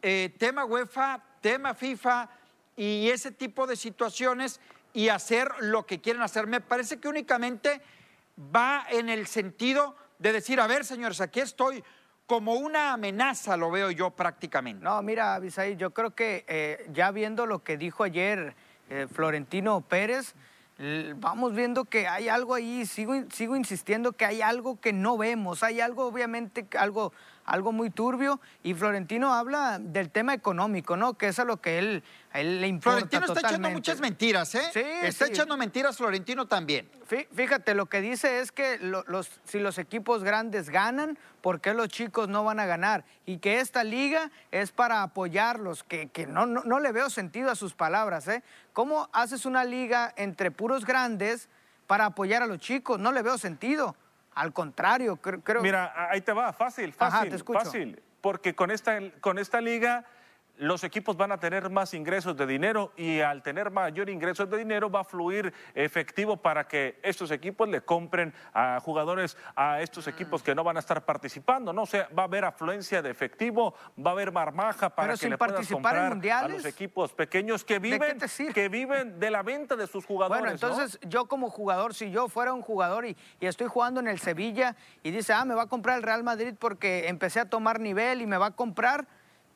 eh, 0.00 0.34
tema 0.38 0.64
UEFA, 0.64 1.22
tema 1.42 1.74
FIFA 1.74 2.30
y 2.74 3.10
ese 3.10 3.32
tipo 3.32 3.66
de 3.66 3.76
situaciones 3.76 4.60
y 4.94 5.10
hacer 5.10 5.50
lo 5.60 5.84
que 5.84 6.00
quieren 6.00 6.22
hacer. 6.22 6.46
Me 6.46 6.62
parece 6.62 6.98
que 6.98 7.08
únicamente 7.08 7.82
va 8.38 8.86
en 8.90 9.08
el 9.08 9.26
sentido 9.26 9.96
de 10.18 10.32
decir, 10.32 10.60
a 10.60 10.66
ver, 10.66 10.84
señores, 10.84 11.20
aquí 11.20 11.40
estoy 11.40 11.82
como 12.26 12.54
una 12.54 12.92
amenaza, 12.94 13.56
lo 13.56 13.70
veo 13.70 13.90
yo 13.90 14.10
prácticamente. 14.10 14.82
No, 14.82 15.02
mira, 15.02 15.34
Abisaí, 15.34 15.76
yo 15.76 15.92
creo 15.92 16.14
que 16.14 16.44
eh, 16.48 16.86
ya 16.92 17.10
viendo 17.10 17.46
lo 17.46 17.62
que 17.62 17.76
dijo 17.76 18.04
ayer 18.04 18.56
eh, 18.88 19.06
Florentino 19.12 19.80
Pérez, 19.82 20.34
vamos 21.16 21.54
viendo 21.54 21.84
que 21.84 22.08
hay 22.08 22.28
algo 22.28 22.54
ahí, 22.54 22.84
sigo, 22.84 23.14
sigo 23.30 23.54
insistiendo 23.54 24.12
que 24.12 24.24
hay 24.24 24.42
algo 24.42 24.80
que 24.80 24.92
no 24.92 25.16
vemos, 25.16 25.62
hay 25.62 25.80
algo 25.80 26.06
obviamente, 26.06 26.66
algo 26.76 27.12
algo 27.44 27.72
muy 27.72 27.90
turbio. 27.90 28.40
Y 28.62 28.74
Florentino 28.74 29.34
habla 29.34 29.78
del 29.78 30.10
tema 30.10 30.34
económico, 30.34 30.96
¿no? 30.96 31.14
Que 31.14 31.28
es 31.28 31.38
a 31.38 31.44
lo 31.44 31.60
que 31.60 31.78
él, 31.78 32.02
a 32.32 32.40
él 32.40 32.60
le 32.60 32.68
importa. 32.68 32.98
Florentino 32.98 33.26
está 33.26 33.48
echando 33.48 33.70
muchas 33.70 34.00
mentiras, 34.00 34.54
¿eh? 34.54 34.70
Sí. 34.72 34.82
Está 35.02 35.26
echando 35.26 35.56
mentiras 35.56 35.96
Florentino 35.96 36.46
también. 36.46 36.88
Fíjate, 37.32 37.74
lo 37.74 37.86
que 37.86 38.00
dice 38.00 38.40
es 38.40 38.50
que 38.50 38.78
los, 38.78 39.40
si 39.44 39.60
los 39.60 39.78
equipos 39.78 40.24
grandes 40.24 40.70
ganan, 40.70 41.18
¿por 41.42 41.60
qué 41.60 41.74
los 41.74 41.88
chicos 41.88 42.28
no 42.28 42.44
van 42.44 42.60
a 42.60 42.66
ganar? 42.66 43.04
Y 43.26 43.38
que 43.38 43.60
esta 43.60 43.84
liga 43.84 44.30
es 44.50 44.72
para 44.72 45.02
apoyarlos, 45.02 45.84
que, 45.84 46.08
que 46.08 46.26
no, 46.26 46.46
no, 46.46 46.62
no 46.64 46.80
le 46.80 46.92
veo 46.92 47.10
sentido 47.10 47.50
a 47.50 47.54
sus 47.54 47.74
palabras, 47.74 48.26
¿eh? 48.28 48.42
¿Cómo 48.72 49.08
haces 49.12 49.46
una 49.46 49.64
liga 49.64 50.12
entre 50.16 50.50
puros 50.50 50.84
grandes 50.84 51.48
para 51.86 52.06
apoyar 52.06 52.42
a 52.42 52.46
los 52.46 52.58
chicos? 52.58 52.98
No 52.98 53.12
le 53.12 53.22
veo 53.22 53.38
sentido. 53.38 53.94
Al 54.34 54.52
contrario, 54.52 55.16
creo... 55.16 55.62
Mira, 55.62 56.08
ahí 56.10 56.20
te 56.20 56.32
va, 56.32 56.52
fácil, 56.52 56.92
fácil, 56.92 57.42
fácil. 57.44 58.02
Porque 58.20 58.54
con 58.54 58.70
esta, 58.70 58.98
con 59.20 59.38
esta 59.38 59.60
liga 59.60 60.04
los 60.58 60.84
equipos 60.84 61.16
van 61.16 61.32
a 61.32 61.38
tener 61.38 61.68
más 61.70 61.94
ingresos 61.94 62.36
de 62.36 62.46
dinero 62.46 62.92
y 62.96 63.20
al 63.20 63.42
tener 63.42 63.70
mayor 63.70 64.08
ingresos 64.08 64.48
de 64.48 64.58
dinero 64.58 64.90
va 64.90 65.00
a 65.00 65.04
fluir 65.04 65.52
efectivo 65.74 66.36
para 66.36 66.68
que 66.68 67.00
estos 67.02 67.30
equipos 67.30 67.68
le 67.68 67.80
compren 67.80 68.32
a 68.52 68.78
jugadores 68.80 69.36
a 69.56 69.80
estos 69.80 70.06
equipos 70.06 70.42
que 70.42 70.54
no 70.54 70.62
van 70.62 70.76
a 70.76 70.80
estar 70.80 71.04
participando, 71.04 71.72
¿no? 71.72 71.82
O 71.82 71.86
sea, 71.86 72.08
va 72.16 72.22
a 72.22 72.26
haber 72.26 72.44
afluencia 72.44 73.02
de 73.02 73.10
efectivo, 73.10 73.74
va 73.98 74.10
a 74.10 74.12
haber 74.12 74.32
marmaja 74.32 74.90
para 74.90 75.16
que 75.16 75.28
le 75.28 75.38
puedas 75.38 75.68
comprar 75.68 76.12
a 76.12 76.48
los 76.48 76.64
equipos 76.64 77.12
pequeños 77.12 77.64
que 77.64 77.78
viven, 77.78 78.18
que 78.52 78.68
viven 78.68 79.18
de 79.18 79.30
la 79.30 79.42
venta 79.42 79.76
de 79.76 79.86
sus 79.86 80.06
jugadores. 80.06 80.40
Bueno, 80.40 80.54
entonces 80.54 80.98
yo 81.02 81.26
como 81.26 81.50
jugador, 81.50 81.94
si 81.94 82.10
yo 82.10 82.28
fuera 82.28 82.52
un 82.52 82.62
jugador 82.62 83.06
y, 83.06 83.16
y 83.40 83.46
estoy 83.46 83.66
jugando 83.66 84.00
en 84.00 84.08
el 84.08 84.20
Sevilla 84.20 84.76
y 85.02 85.10
dice, 85.10 85.32
ah, 85.32 85.44
me 85.44 85.54
va 85.54 85.62
a 85.62 85.66
comprar 85.66 85.96
el 85.96 86.02
Real 86.02 86.22
Madrid 86.22 86.54
porque 86.58 87.08
empecé 87.08 87.40
a 87.40 87.50
tomar 87.50 87.80
nivel 87.80 88.22
y 88.22 88.26
me 88.26 88.38
va 88.38 88.46
a 88.46 88.50
comprar 88.52 89.06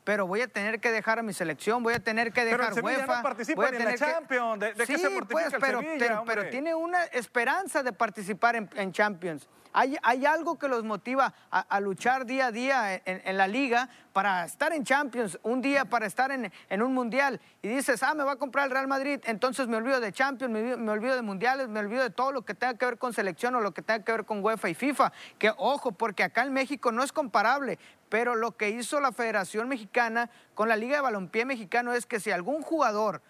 pero 0.08 0.26
voy 0.26 0.40
a 0.40 0.48
tener 0.48 0.80
que 0.80 0.90
dejar 0.90 1.18
a 1.18 1.22
mi 1.22 1.34
selección, 1.34 1.82
voy 1.82 1.92
a 1.92 2.02
tener 2.02 2.32
que 2.32 2.42
dejar 2.42 2.72
pero 2.72 2.82
UEFA. 2.82 3.16
No 3.18 3.22
participa 3.22 3.68
en 3.68 3.84
la 3.84 3.94
Champions, 3.94 4.58
¿de, 4.58 4.86
sí, 4.86 4.96
se 4.96 5.10
pues, 5.10 5.52
pero, 5.60 5.82
pero, 6.24 6.48
tiene 6.48 6.74
una 6.74 7.04
esperanza 7.04 7.82
de 7.82 7.92
participar 7.92 8.56
en, 8.56 8.90
Champions. 8.92 9.46
Hay, 9.74 9.98
hay, 10.02 10.24
algo 10.24 10.58
que 10.58 10.66
los 10.66 10.82
motiva 10.82 11.34
a, 11.50 11.80
luchar 11.80 12.24
día 12.24 12.46
a 12.46 12.52
día 12.52 13.02
en, 13.04 13.36
la 13.36 13.46
liga 13.46 13.90
para 14.14 14.46
estar 14.46 14.72
en 14.72 14.82
Champions, 14.82 15.38
un 15.42 15.60
día 15.60 15.84
para 15.84 16.06
estar 16.06 16.32
en, 16.32 16.50
en, 16.70 16.82
un 16.82 16.94
mundial. 16.94 17.38
Y 17.60 17.68
dices, 17.68 18.02
ah, 18.02 18.14
me 18.14 18.24
va 18.24 18.32
a 18.32 18.36
comprar 18.36 18.64
el 18.64 18.70
Real 18.70 18.88
Madrid, 18.88 19.20
entonces 19.24 19.68
me 19.68 19.76
olvido 19.76 20.00
de 20.00 20.10
Champions, 20.10 20.50
me, 20.50 20.74
me, 20.74 20.90
olvido 20.90 21.16
de 21.16 21.22
mundiales, 21.22 21.68
me 21.68 21.80
olvido 21.80 22.02
de 22.02 22.10
todo 22.10 22.32
lo 22.32 22.46
que 22.46 22.54
tenga 22.54 22.78
que 22.78 22.86
ver 22.86 22.96
con 22.96 23.12
selección 23.12 23.54
o 23.56 23.60
lo 23.60 23.74
que 23.74 23.82
tenga 23.82 24.02
que 24.02 24.10
ver 24.10 24.24
con 24.24 24.42
UEFA 24.42 24.70
y 24.70 24.74
FIFA. 24.74 25.12
Que 25.38 25.52
ojo, 25.58 25.92
porque 25.92 26.24
acá 26.24 26.44
en 26.44 26.54
México 26.54 26.92
no 26.92 27.02
es 27.02 27.12
comparable. 27.12 27.78
Pero 28.08 28.34
lo 28.34 28.56
que 28.56 28.70
hizo 28.70 29.00
la 29.00 29.12
Federación 29.12 29.68
Mexicana 29.68 30.30
con 30.54 30.68
la 30.68 30.76
Liga 30.76 30.96
de 30.96 31.02
Balompié 31.02 31.44
Mexicano 31.44 31.92
es 31.92 32.06
que 32.06 32.20
si 32.20 32.30
algún 32.30 32.62
jugador 32.62 33.22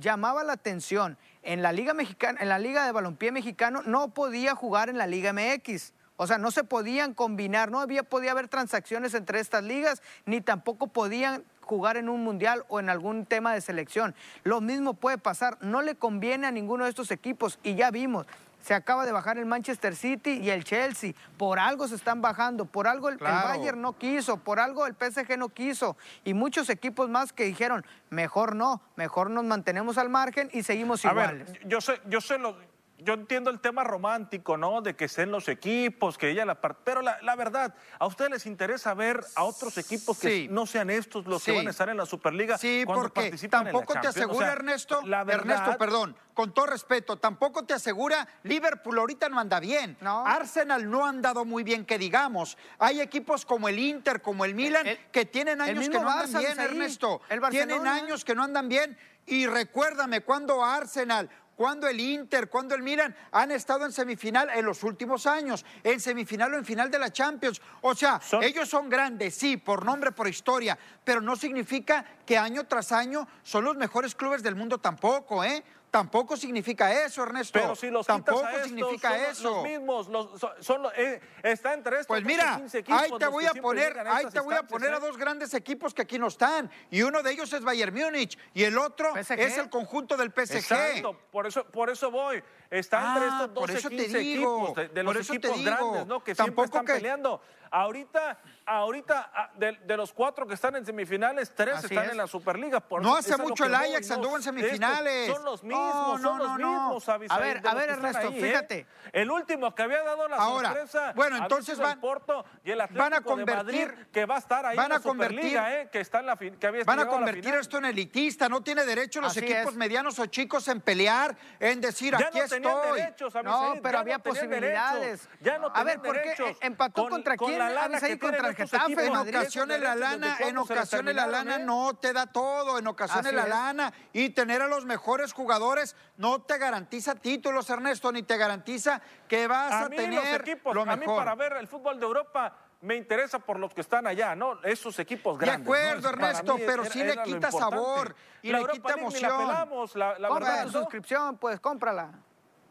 llamaba 0.00 0.44
la 0.44 0.54
atención 0.54 1.18
en 1.42 1.62
la 1.62 1.72
Liga 1.72 1.94
Mexicana, 1.94 2.40
en 2.40 2.48
la 2.48 2.58
Liga 2.58 2.84
de 2.86 2.92
Balompié 2.92 3.32
Mexicano, 3.32 3.82
no 3.84 4.14
podía 4.14 4.54
jugar 4.54 4.88
en 4.88 4.98
la 4.98 5.06
Liga 5.06 5.32
MX. 5.32 5.92
O 6.16 6.26
sea, 6.26 6.38
no 6.38 6.50
se 6.52 6.62
podían 6.62 7.12
combinar, 7.12 7.70
no 7.70 7.80
había, 7.80 8.04
podía 8.04 8.30
haber 8.30 8.48
transacciones 8.48 9.14
entre 9.14 9.40
estas 9.40 9.64
ligas, 9.64 10.00
ni 10.26 10.40
tampoco 10.40 10.86
podían 10.86 11.44
jugar 11.60 11.96
en 11.96 12.08
un 12.08 12.22
mundial 12.22 12.64
o 12.68 12.78
en 12.78 12.88
algún 12.88 13.26
tema 13.26 13.52
de 13.52 13.60
selección. 13.60 14.14
Lo 14.44 14.60
mismo 14.60 14.94
puede 14.94 15.18
pasar, 15.18 15.58
no 15.60 15.82
le 15.82 15.96
conviene 15.96 16.46
a 16.46 16.52
ninguno 16.52 16.84
de 16.84 16.90
estos 16.90 17.10
equipos 17.10 17.58
y 17.64 17.74
ya 17.74 17.90
vimos, 17.90 18.26
se 18.64 18.72
acaba 18.72 19.04
de 19.04 19.12
bajar 19.12 19.36
el 19.36 19.44
Manchester 19.44 19.94
City 19.94 20.40
y 20.42 20.48
el 20.48 20.64
Chelsea. 20.64 21.12
Por 21.36 21.58
algo 21.58 21.86
se 21.86 21.96
están 21.96 22.22
bajando, 22.22 22.64
por 22.64 22.88
algo 22.88 23.10
el, 23.10 23.18
Bayern 23.18 23.82
no 23.82 23.98
quiso, 23.98 24.38
por 24.38 24.58
algo 24.58 24.86
el 24.86 24.94
PSG 24.94 25.36
no 25.36 25.50
quiso. 25.50 25.98
Y 26.24 26.32
muchos 26.32 26.70
equipos 26.70 27.10
más 27.10 27.34
que 27.34 27.44
dijeron, 27.44 27.84
mejor 28.08 28.56
no, 28.56 28.80
mejor 28.96 29.28
nos 29.28 29.44
mantenemos 29.44 29.98
al 29.98 30.08
margen 30.08 30.48
y 30.50 30.62
seguimos 30.62 31.04
iguales. 31.04 31.46
yo 31.66 31.82
sé, 31.82 32.00
yo 32.06 32.22
sé 32.22 32.38
lo, 32.38 32.56
yo 32.98 33.14
entiendo 33.14 33.50
el 33.50 33.60
tema 33.60 33.84
romántico, 33.84 34.56
¿no? 34.56 34.80
De 34.80 34.94
que 34.94 35.08
sean 35.08 35.30
los 35.30 35.48
equipos, 35.48 36.16
que 36.16 36.30
ella 36.30 36.44
la 36.44 36.60
parte. 36.60 36.82
Pero 36.84 37.02
la, 37.02 37.36
verdad, 37.36 37.74
¿a 37.98 38.06
ustedes 38.06 38.30
les 38.30 38.46
interesa 38.46 38.94
ver 38.94 39.24
a 39.34 39.44
otros 39.44 39.76
equipos 39.78 40.18
que 40.18 40.48
no 40.48 40.66
sean 40.66 40.90
estos 40.90 41.26
los 41.26 41.42
que 41.44 41.52
van 41.52 41.66
a 41.66 41.70
estar 41.70 41.88
en 41.88 41.96
la 41.96 42.06
Superliga? 42.06 42.56
Sí, 42.56 42.84
porque 42.86 43.36
tampoco 43.50 43.94
te 44.00 44.08
asegura, 44.08 44.52
Ernesto, 44.52 45.00
Ernesto, 45.28 45.76
perdón, 45.76 46.16
con 46.32 46.54
todo 46.54 46.66
respeto, 46.66 47.16
tampoco 47.16 47.64
te 47.64 47.74
asegura 47.74 48.26
Liverpool 48.42 48.98
ahorita 48.98 49.28
no 49.28 49.38
anda 49.38 49.60
bien. 49.60 49.96
Arsenal 50.02 50.88
no 50.88 51.04
ha 51.04 51.08
andado 51.08 51.44
muy 51.44 51.62
bien, 51.62 51.84
que 51.84 51.98
digamos. 51.98 52.56
Hay 52.78 53.00
equipos 53.00 53.44
como 53.44 53.68
el 53.68 53.78
Inter, 53.78 54.22
como 54.22 54.44
el 54.44 54.54
Milan, 54.54 54.86
que 55.12 55.24
tienen 55.24 55.60
años 55.60 55.88
que 55.88 55.98
no 55.98 56.08
andan 56.08 56.40
bien, 56.40 56.60
Ernesto. 56.60 57.20
Tienen 57.50 57.86
años 57.86 58.24
que 58.24 58.34
no 58.34 58.44
andan 58.44 58.68
bien. 58.68 58.96
Y 59.26 59.46
recuérdame, 59.46 60.20
cuando 60.20 60.62
Arsenal 60.62 61.30
cuando 61.56 61.88
el 61.88 62.00
Inter, 62.00 62.48
cuando 62.48 62.74
el 62.74 62.82
Milan 62.82 63.14
han 63.32 63.50
estado 63.50 63.84
en 63.84 63.92
semifinal 63.92 64.50
en 64.50 64.64
los 64.64 64.82
últimos 64.82 65.26
años, 65.26 65.64
en 65.82 66.00
semifinal 66.00 66.52
o 66.54 66.56
en 66.56 66.64
final 66.64 66.90
de 66.90 66.98
la 66.98 67.12
Champions. 67.12 67.60
O 67.82 67.94
sea, 67.94 68.20
ellos 68.42 68.68
son 68.68 68.88
grandes, 68.88 69.34
sí, 69.34 69.56
por 69.56 69.84
nombre, 69.84 70.12
por 70.12 70.28
historia, 70.28 70.78
pero 71.04 71.20
no 71.20 71.36
significa 71.36 72.04
que 72.26 72.38
año 72.38 72.64
tras 72.64 72.92
año 72.92 73.26
son 73.42 73.64
los 73.64 73.76
mejores 73.76 74.14
clubes 74.14 74.42
del 74.42 74.54
mundo 74.54 74.78
tampoco, 74.78 75.44
¿eh? 75.44 75.62
Tampoco 75.94 76.36
significa 76.36 76.92
eso, 77.04 77.22
Ernesto. 77.22 77.56
Pero 77.56 77.76
si 77.76 77.88
los 77.88 78.04
Tampoco 78.04 78.44
significa 78.64 79.28
eso. 79.28 79.48
Los 79.48 79.62
mismos, 79.62 80.10
son, 80.58 80.82
eh, 80.96 81.20
está 81.40 81.72
entre 81.72 82.00
estos 82.00 82.08
Pues 82.08 82.24
mira, 82.24 82.60
ahí 82.88 83.12
te 83.16 83.26
voy 83.28 83.46
a 83.46 83.54
poner, 83.54 83.96
ahí 84.00 84.26
te 84.26 84.40
voy 84.40 84.56
a 84.56 84.64
poner 84.64 84.92
a 84.92 84.96
¿eh? 84.96 85.00
dos 85.00 85.16
grandes 85.16 85.54
equipos 85.54 85.94
que 85.94 86.02
aquí 86.02 86.18
no 86.18 86.26
están. 86.26 86.68
Y 86.90 87.02
uno 87.02 87.22
de 87.22 87.30
ellos 87.30 87.52
es 87.52 87.62
Bayern 87.62 87.94
Múnich 87.94 88.36
y 88.54 88.64
el 88.64 88.76
otro 88.76 89.16
es 89.16 89.30
el 89.30 89.70
conjunto 89.70 90.16
del 90.16 90.32
PSG. 90.32 90.56
Exacto, 90.56 91.16
por 91.30 91.46
eso, 91.46 91.64
por 91.64 91.88
eso 91.88 92.10
voy. 92.10 92.42
Está 92.74 93.06
entre 93.06 93.28
ah, 93.28 93.40
estos 93.44 93.54
dos 93.54 93.84
equipos 93.84 94.74
de, 94.74 95.02
los 95.04 95.30
equipos 95.30 95.64
grandes, 95.64 96.06
¿no? 96.06 96.24
Que 96.24 96.34
siempre 96.34 96.64
están 96.64 96.84
peleando. 96.84 97.40
Ahorita, 97.70 98.38
ahorita 98.66 99.30
ah, 99.34 99.50
de, 99.56 99.96
los 99.96 100.12
cuatro 100.12 100.46
que 100.46 100.54
están 100.54 100.76
en 100.76 100.86
semifinales, 100.86 101.52
tres 101.54 101.82
están 101.82 102.10
en 102.10 102.16
la 102.16 102.26
Superliga. 102.28 102.82
no 103.00 103.16
hace 103.16 103.36
mucho 103.36 103.64
el 103.64 103.74
Ajax 103.74 104.10
anduvo 104.12 104.36
en 104.36 104.42
semifinales. 104.42 105.32
son 105.32 105.44
los 105.44 105.62
mismos, 105.64 106.20
son 106.20 106.38
los 106.38 106.56
mismos, 106.56 107.08
A 107.08 107.38
ver, 107.38 107.60
a 107.64 107.74
ver, 107.74 107.90
Ernesto, 107.90 108.28
¿eh? 108.28 108.40
fíjate. 108.40 108.86
El 109.12 109.30
último 109.30 109.74
que 109.74 109.82
había 109.82 110.02
dado 110.02 110.28
la 110.28 110.36
Ahora, 110.36 110.68
sorpresa. 110.70 111.12
Bueno, 111.14 111.36
entonces 111.36 111.78
van, 111.78 112.00
Porto 112.00 112.44
y 112.64 112.70
el 112.70 112.82
van 112.90 113.14
a 113.14 113.20
convertir, 113.20 113.88
Madrid, 113.88 114.06
que 114.12 114.24
va 114.24 114.36
a 114.36 114.38
estar 114.38 114.66
ahí 114.66 114.76
van 114.76 114.92
a 114.92 114.96
en 114.96 115.00
la 115.00 115.08
convertir, 115.08 115.56
¿eh? 115.56 115.88
que 115.90 116.00
está 116.00 116.20
en 116.20 116.26
la 116.26 116.36
que 116.36 116.66
había 116.66 116.84
Van 116.84 117.00
a 117.00 117.06
convertir 117.06 117.54
esto 117.54 117.78
en 117.78 117.86
elitista. 117.86 118.48
No 118.48 118.62
tiene 118.62 118.84
derecho 118.84 119.20
los 119.20 119.36
equipos 119.36 119.74
medianos 119.74 120.18
o 120.18 120.26
chicos 120.26 120.68
en 120.68 120.80
pelear, 120.80 121.36
en 121.58 121.80
decir 121.80 122.14
aquí 122.14 122.38
estoy. 122.38 122.63
Derechos, 122.68 123.34
no, 123.42 123.74
pero 123.82 123.98
había 123.98 124.18
posibilidades. 124.18 125.28
Ya 125.40 125.58
no 125.58 125.70
a 125.74 125.84
ver, 125.84 126.00
¿por 126.00 126.20
qué 126.20 126.56
empató 126.60 127.08
contra 127.08 127.36
quién? 127.36 127.60
En 127.60 129.16
ocasiones 129.16 129.80
la 129.80 129.94
lana, 129.94 130.36
en 130.40 130.58
ocasiones 130.58 131.14
la 131.14 131.26
lana 131.26 131.58
no 131.58 131.94
te 131.94 132.12
da 132.12 132.26
todo, 132.26 132.78
en 132.78 132.86
ocasiones 132.86 133.32
la 133.32 133.46
lana 133.46 133.92
y 134.12 134.30
tener 134.30 134.62
a 134.62 134.68
los 134.68 134.84
mejores 134.84 135.32
jugadores 135.32 135.96
no 136.16 136.42
te 136.42 136.58
garantiza 136.58 137.14
títulos, 137.14 137.68
Ernesto, 137.70 138.12
ni 138.12 138.22
te 138.22 138.36
garantiza 138.36 139.00
que 139.28 139.46
vas 139.46 139.86
a, 139.86 139.88
tener 139.88 140.40
equipos, 140.40 140.74
lo 140.74 140.84
mejor. 140.84 141.02
A 141.02 141.06
mí 141.06 141.06
para 141.06 141.34
ver 141.34 141.52
el 141.54 141.68
fútbol 141.68 141.98
de 141.98 142.06
Europa 142.06 142.56
me 142.84 142.96
interesa 142.96 143.38
por 143.38 143.58
los 143.58 143.72
que 143.72 143.80
están 143.80 144.06
allá, 144.06 144.34
¿no? 144.34 144.62
Esos 144.62 144.98
equipos 144.98 145.38
grandes. 145.38 145.66
De 145.66 145.72
acuerdo, 145.72 146.08
Ernesto, 146.10 146.56
pero 146.66 146.84
sí 146.84 147.02
le 147.02 147.16
quita 147.22 147.50
sabor 147.50 148.14
y 148.42 148.52
le 148.52 148.66
quita 148.66 148.92
emoción. 148.92 149.48
La, 149.94 150.18
la, 150.18 150.28
Compra 150.28 150.64
tu 150.64 150.70
suscripción, 150.70 151.38
pues 151.38 151.58
cómprala. 151.60 152.12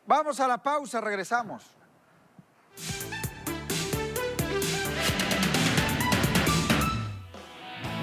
Vamos 0.05 0.39
a 0.39 0.47
la 0.47 0.57
pausa, 0.57 0.99
regresamos. 1.01 1.63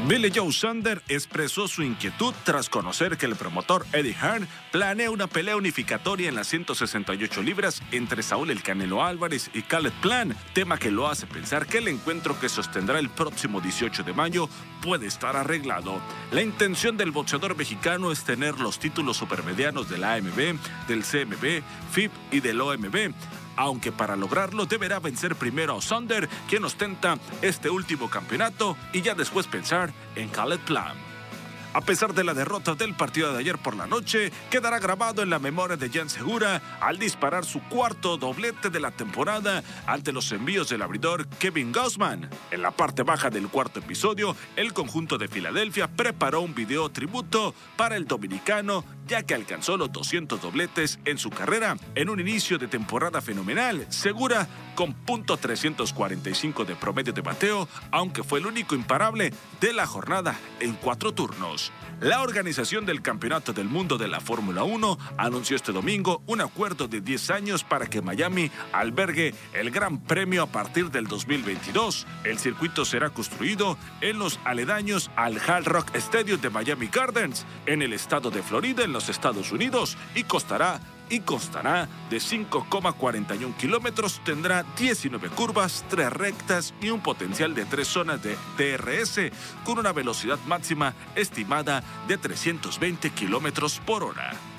Billy 0.09 0.33
Joe 0.35 0.51
Sander 0.51 1.03
expresó 1.09 1.69
su 1.69 1.83
inquietud 1.83 2.33
tras 2.45 2.69
conocer 2.69 3.19
que 3.19 3.27
el 3.27 3.37
promotor 3.37 3.87
Eddie 3.93 4.15
Hearn 4.15 4.49
planea 4.73 5.11
una 5.11 5.27
pelea 5.27 5.57
unificatoria 5.57 6.29
en 6.29 6.35
las 6.35 6.49
168 6.49 7.43
libras 7.43 7.83
entre 7.93 8.23
Saúl 8.23 8.51
El 8.51 8.63
Canelo 8.63 9.05
Álvarez 9.05 9.51
y 9.53 9.63
Khaled 9.63 9.93
Plan, 10.01 10.35
tema 10.55 10.79
que 10.79 10.91
lo 10.91 11.07
hace 11.07 11.27
pensar 11.27 11.67
que 11.67 11.79
el 11.79 11.89
encuentro 11.89 12.39
que 12.41 12.49
sostendrá 12.49 12.99
el 12.99 13.11
próximo 13.11 13.61
18 13.61 14.03
de 14.03 14.13
mayo 14.15 14.49
puede 14.83 15.07
estar 15.07 15.37
arreglado. 15.37 16.01
La 16.33 16.43
intención 16.43 16.97
del 16.97 17.11
boxeador 17.11 17.57
mexicano 17.57 18.11
es 18.11 18.25
tener 18.25 18.59
los 18.59 18.79
títulos 18.79 19.19
supermedianos 19.19 19.91
de 19.91 19.99
la 19.99 20.15
AMB, 20.15 20.59
del 20.89 21.05
CMB, 21.05 21.63
FIB 21.93 22.11
y 22.33 22.41
del 22.41 22.61
OMB 22.61 23.13
aunque 23.57 23.93
para 23.93 24.17
lograrlo 24.17 24.67
deberá 24.67 24.99
vencer 24.99 25.37
primero 25.37 25.77
a 25.77 25.83
Sander, 25.83 26.29
quien 26.49 26.65
ostenta 26.65 27.19
este 27.43 27.71
último 27.71 28.09
campeonato, 28.09 28.77
y 28.93 29.03
ya 29.03 29.15
después 29.15 29.47
pensar 29.47 29.93
en 30.17 30.29
Khaled 30.29 30.61
Plan. 30.61 31.10
A 31.73 31.81
pesar 31.81 32.15
de 32.15 32.25
la 32.25 32.35
derrota 32.35 32.75
del 32.75 32.95
partido 32.95 33.33
de 33.33 33.39
ayer 33.39 33.57
por 33.57 33.77
la 33.77 33.87
noche, 33.87 34.33
quedará 34.51 34.81
grabado 34.81 35.23
en 35.23 35.31
la 35.31 35.39
memoria 35.39 35.77
de 35.77 35.89
Jan 35.89 36.11
Segura 36.11 36.61
al 36.81 36.99
disparar 36.99 37.45
su 37.45 37.63
cuarto 37.63 38.17
doblete 38.17 38.71
de 38.71 38.81
la 38.81 38.91
temporada 38.91 39.63
ante 39.87 40.13
los 40.13 40.33
envíos 40.33 40.69
del 40.69 40.83
abridor 40.83 41.29
Kevin 41.39 41.71
Gaussman. 41.71 42.29
En 42.51 42.63
la 42.63 42.73
parte 42.73 43.05
baja 43.05 43.31
del 43.31 43.47
cuarto 43.47 43.79
episodio, 43.79 44.35
el 44.57 44.73
conjunto 44.73 45.17
de 45.17 45.29
Filadelfia 45.29 45.87
preparó 45.87 46.41
un 46.41 46.57
video 46.57 46.89
tributo 46.89 47.55
para 47.77 47.95
el 47.95 48.07
dominicano 48.07 48.85
ya 49.11 49.25
que 49.25 49.35
alcanzó 49.35 49.77
los 49.77 49.91
200 49.91 50.41
dobletes 50.41 51.01
en 51.05 51.19
su 51.19 51.31
carrera 51.31 51.77
en 51.97 52.11
un 52.11 52.21
inicio 52.21 52.59
de 52.59 52.69
temporada 52.69 53.21
fenomenal. 53.21 53.85
Segura 53.89 54.47
con 54.77 54.95
.345 55.05 56.65
de 56.65 56.77
promedio 56.77 57.13
de 57.13 57.21
bateo, 57.21 57.69
aunque 57.91 58.23
fue 58.23 58.39
el 58.39 58.47
único 58.47 58.77
imparable 58.77 59.33
de 59.61 59.73
la 59.73 59.85
jornada 59.85 60.39
en 60.61 60.75
cuatro 60.75 61.13
turnos. 61.13 61.60
La 62.01 62.23
organización 62.23 62.87
del 62.87 63.03
Campeonato 63.03 63.53
del 63.53 63.69
Mundo 63.69 63.99
de 63.99 64.09
la 64.09 64.21
Fórmula 64.21 64.65
1 64.65 64.99
anunció 65.19 65.55
este 65.55 65.71
domingo 65.71 66.23
un 66.27 66.41
acuerdo 66.41 66.89
de 66.89 67.03
10 67.03 67.31
años 67.31 67.63
para 67.63 67.87
que 67.89 68.01
Miami 68.01 68.51
albergue 68.73 69.35
el 69.53 69.71
Gran 69.71 69.99
Premio 69.99 70.43
a 70.43 70.47
partir 70.47 70.91
del 70.91 71.07
2022. 71.07 72.07
El 72.25 72.39
circuito 72.39 72.87
será 72.87 73.11
construido 73.11 73.77
en 74.01 74.19
los 74.19 74.41
aledaños 74.45 75.11
al 75.15 75.39
Hard 75.39 75.67
Rock 75.67 75.95
Stadium 75.95 76.41
de 76.41 76.49
Miami 76.49 76.87
Gardens, 76.87 77.45
en 77.67 77.83
el 77.83 77.93
estado 77.93 78.31
de 78.31 78.43
Florida, 78.43 78.83
en 78.83 78.93
los 78.95 79.11
Estados 79.11 79.53
Unidos, 79.53 79.99
y 80.15 80.25
costará 80.25 80.81
y 81.11 81.21
constará 81.21 81.89
de 82.09 82.17
5,41 82.17 83.57
kilómetros, 83.57 84.21
tendrá 84.25 84.65
19 84.79 85.29
curvas, 85.31 85.85
3 85.91 86.11
rectas 86.11 86.73
y 86.81 86.91
un 86.91 87.03
potencial 87.03 87.55
de 87.55 87.67
3 87.67 87.87
zonas 87.87 88.23
de 88.23 88.37
DRS 88.57 89.33
con 89.65 89.79
una 89.79 89.93
velocidad 89.93 90.39
máxima 90.47 90.95
estimada 91.15 91.83
de 92.09 92.17
320 92.17 93.11
kilómetros 93.11 93.81
por 93.85 94.05
hora. 94.05 94.50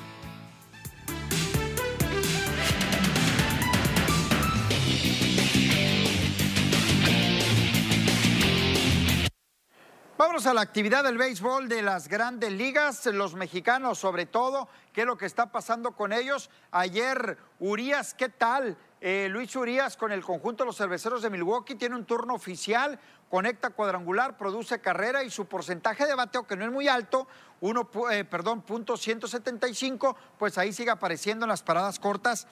Vámonos 10.22 10.46
a 10.46 10.54
la 10.54 10.62
actividad 10.62 11.04
del 11.04 11.18
béisbol 11.18 11.68
de 11.68 11.82
las 11.82 12.08
grandes 12.08 12.52
ligas, 12.52 13.08
los 13.08 13.34
mexicanos 13.34 13.98
sobre 13.98 14.28
todo, 14.28 14.70
qué 14.94 15.02
es 15.02 15.08
lo 15.08 15.18
que 15.18 15.26
está 15.26 15.52
pasando 15.52 15.94
con 15.94 16.14
ellos. 16.14 16.52
Ayer, 16.70 17.40
Urias, 17.60 18.14
¿qué 18.14 18.30
tal? 18.30 18.78
Eh, 19.02 19.30
Luis 19.32 19.56
Urias 19.56 19.98
con 19.98 20.12
el 20.12 20.24
conjunto 20.24 20.64
de 20.64 20.68
los 20.68 20.78
cerveceros 20.78 21.24
de 21.24 21.32
Milwaukee 21.32 21.74
tiene 21.74 21.96
un 21.96 22.06
turno 22.06 22.36
oficial, 22.36 23.00
conecta 23.32 23.72
cuadrangular, 23.72 24.38
produce 24.38 24.80
carrera 24.80 25.24
y 25.24 25.32
su 25.32 25.48
porcentaje 25.48 26.06
de 26.06 26.14
bateo, 26.14 26.46
que 26.46 26.56
no 26.56 26.66
es 26.66 26.72
muy 26.72 26.88
alto, 26.88 27.28
uno, 27.60 27.90
eh, 28.12 28.24
perdón, 28.24 28.62
punto 28.62 28.98
175, 28.98 30.16
pues 30.38 30.56
ahí 30.60 30.72
sigue 30.72 30.92
apareciendo 30.92 31.46
en 31.46 31.50
las 31.50 31.64
paradas 31.64 31.98
cortas 31.98 32.46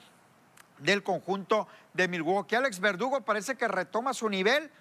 del 0.78 1.04
conjunto 1.04 1.68
de 1.94 2.08
Milwaukee. 2.08 2.56
Alex 2.56 2.80
Verdugo 2.80 3.20
parece 3.20 3.54
que 3.54 3.68
retoma 3.68 4.12
su 4.12 4.28
nivel 4.28 4.72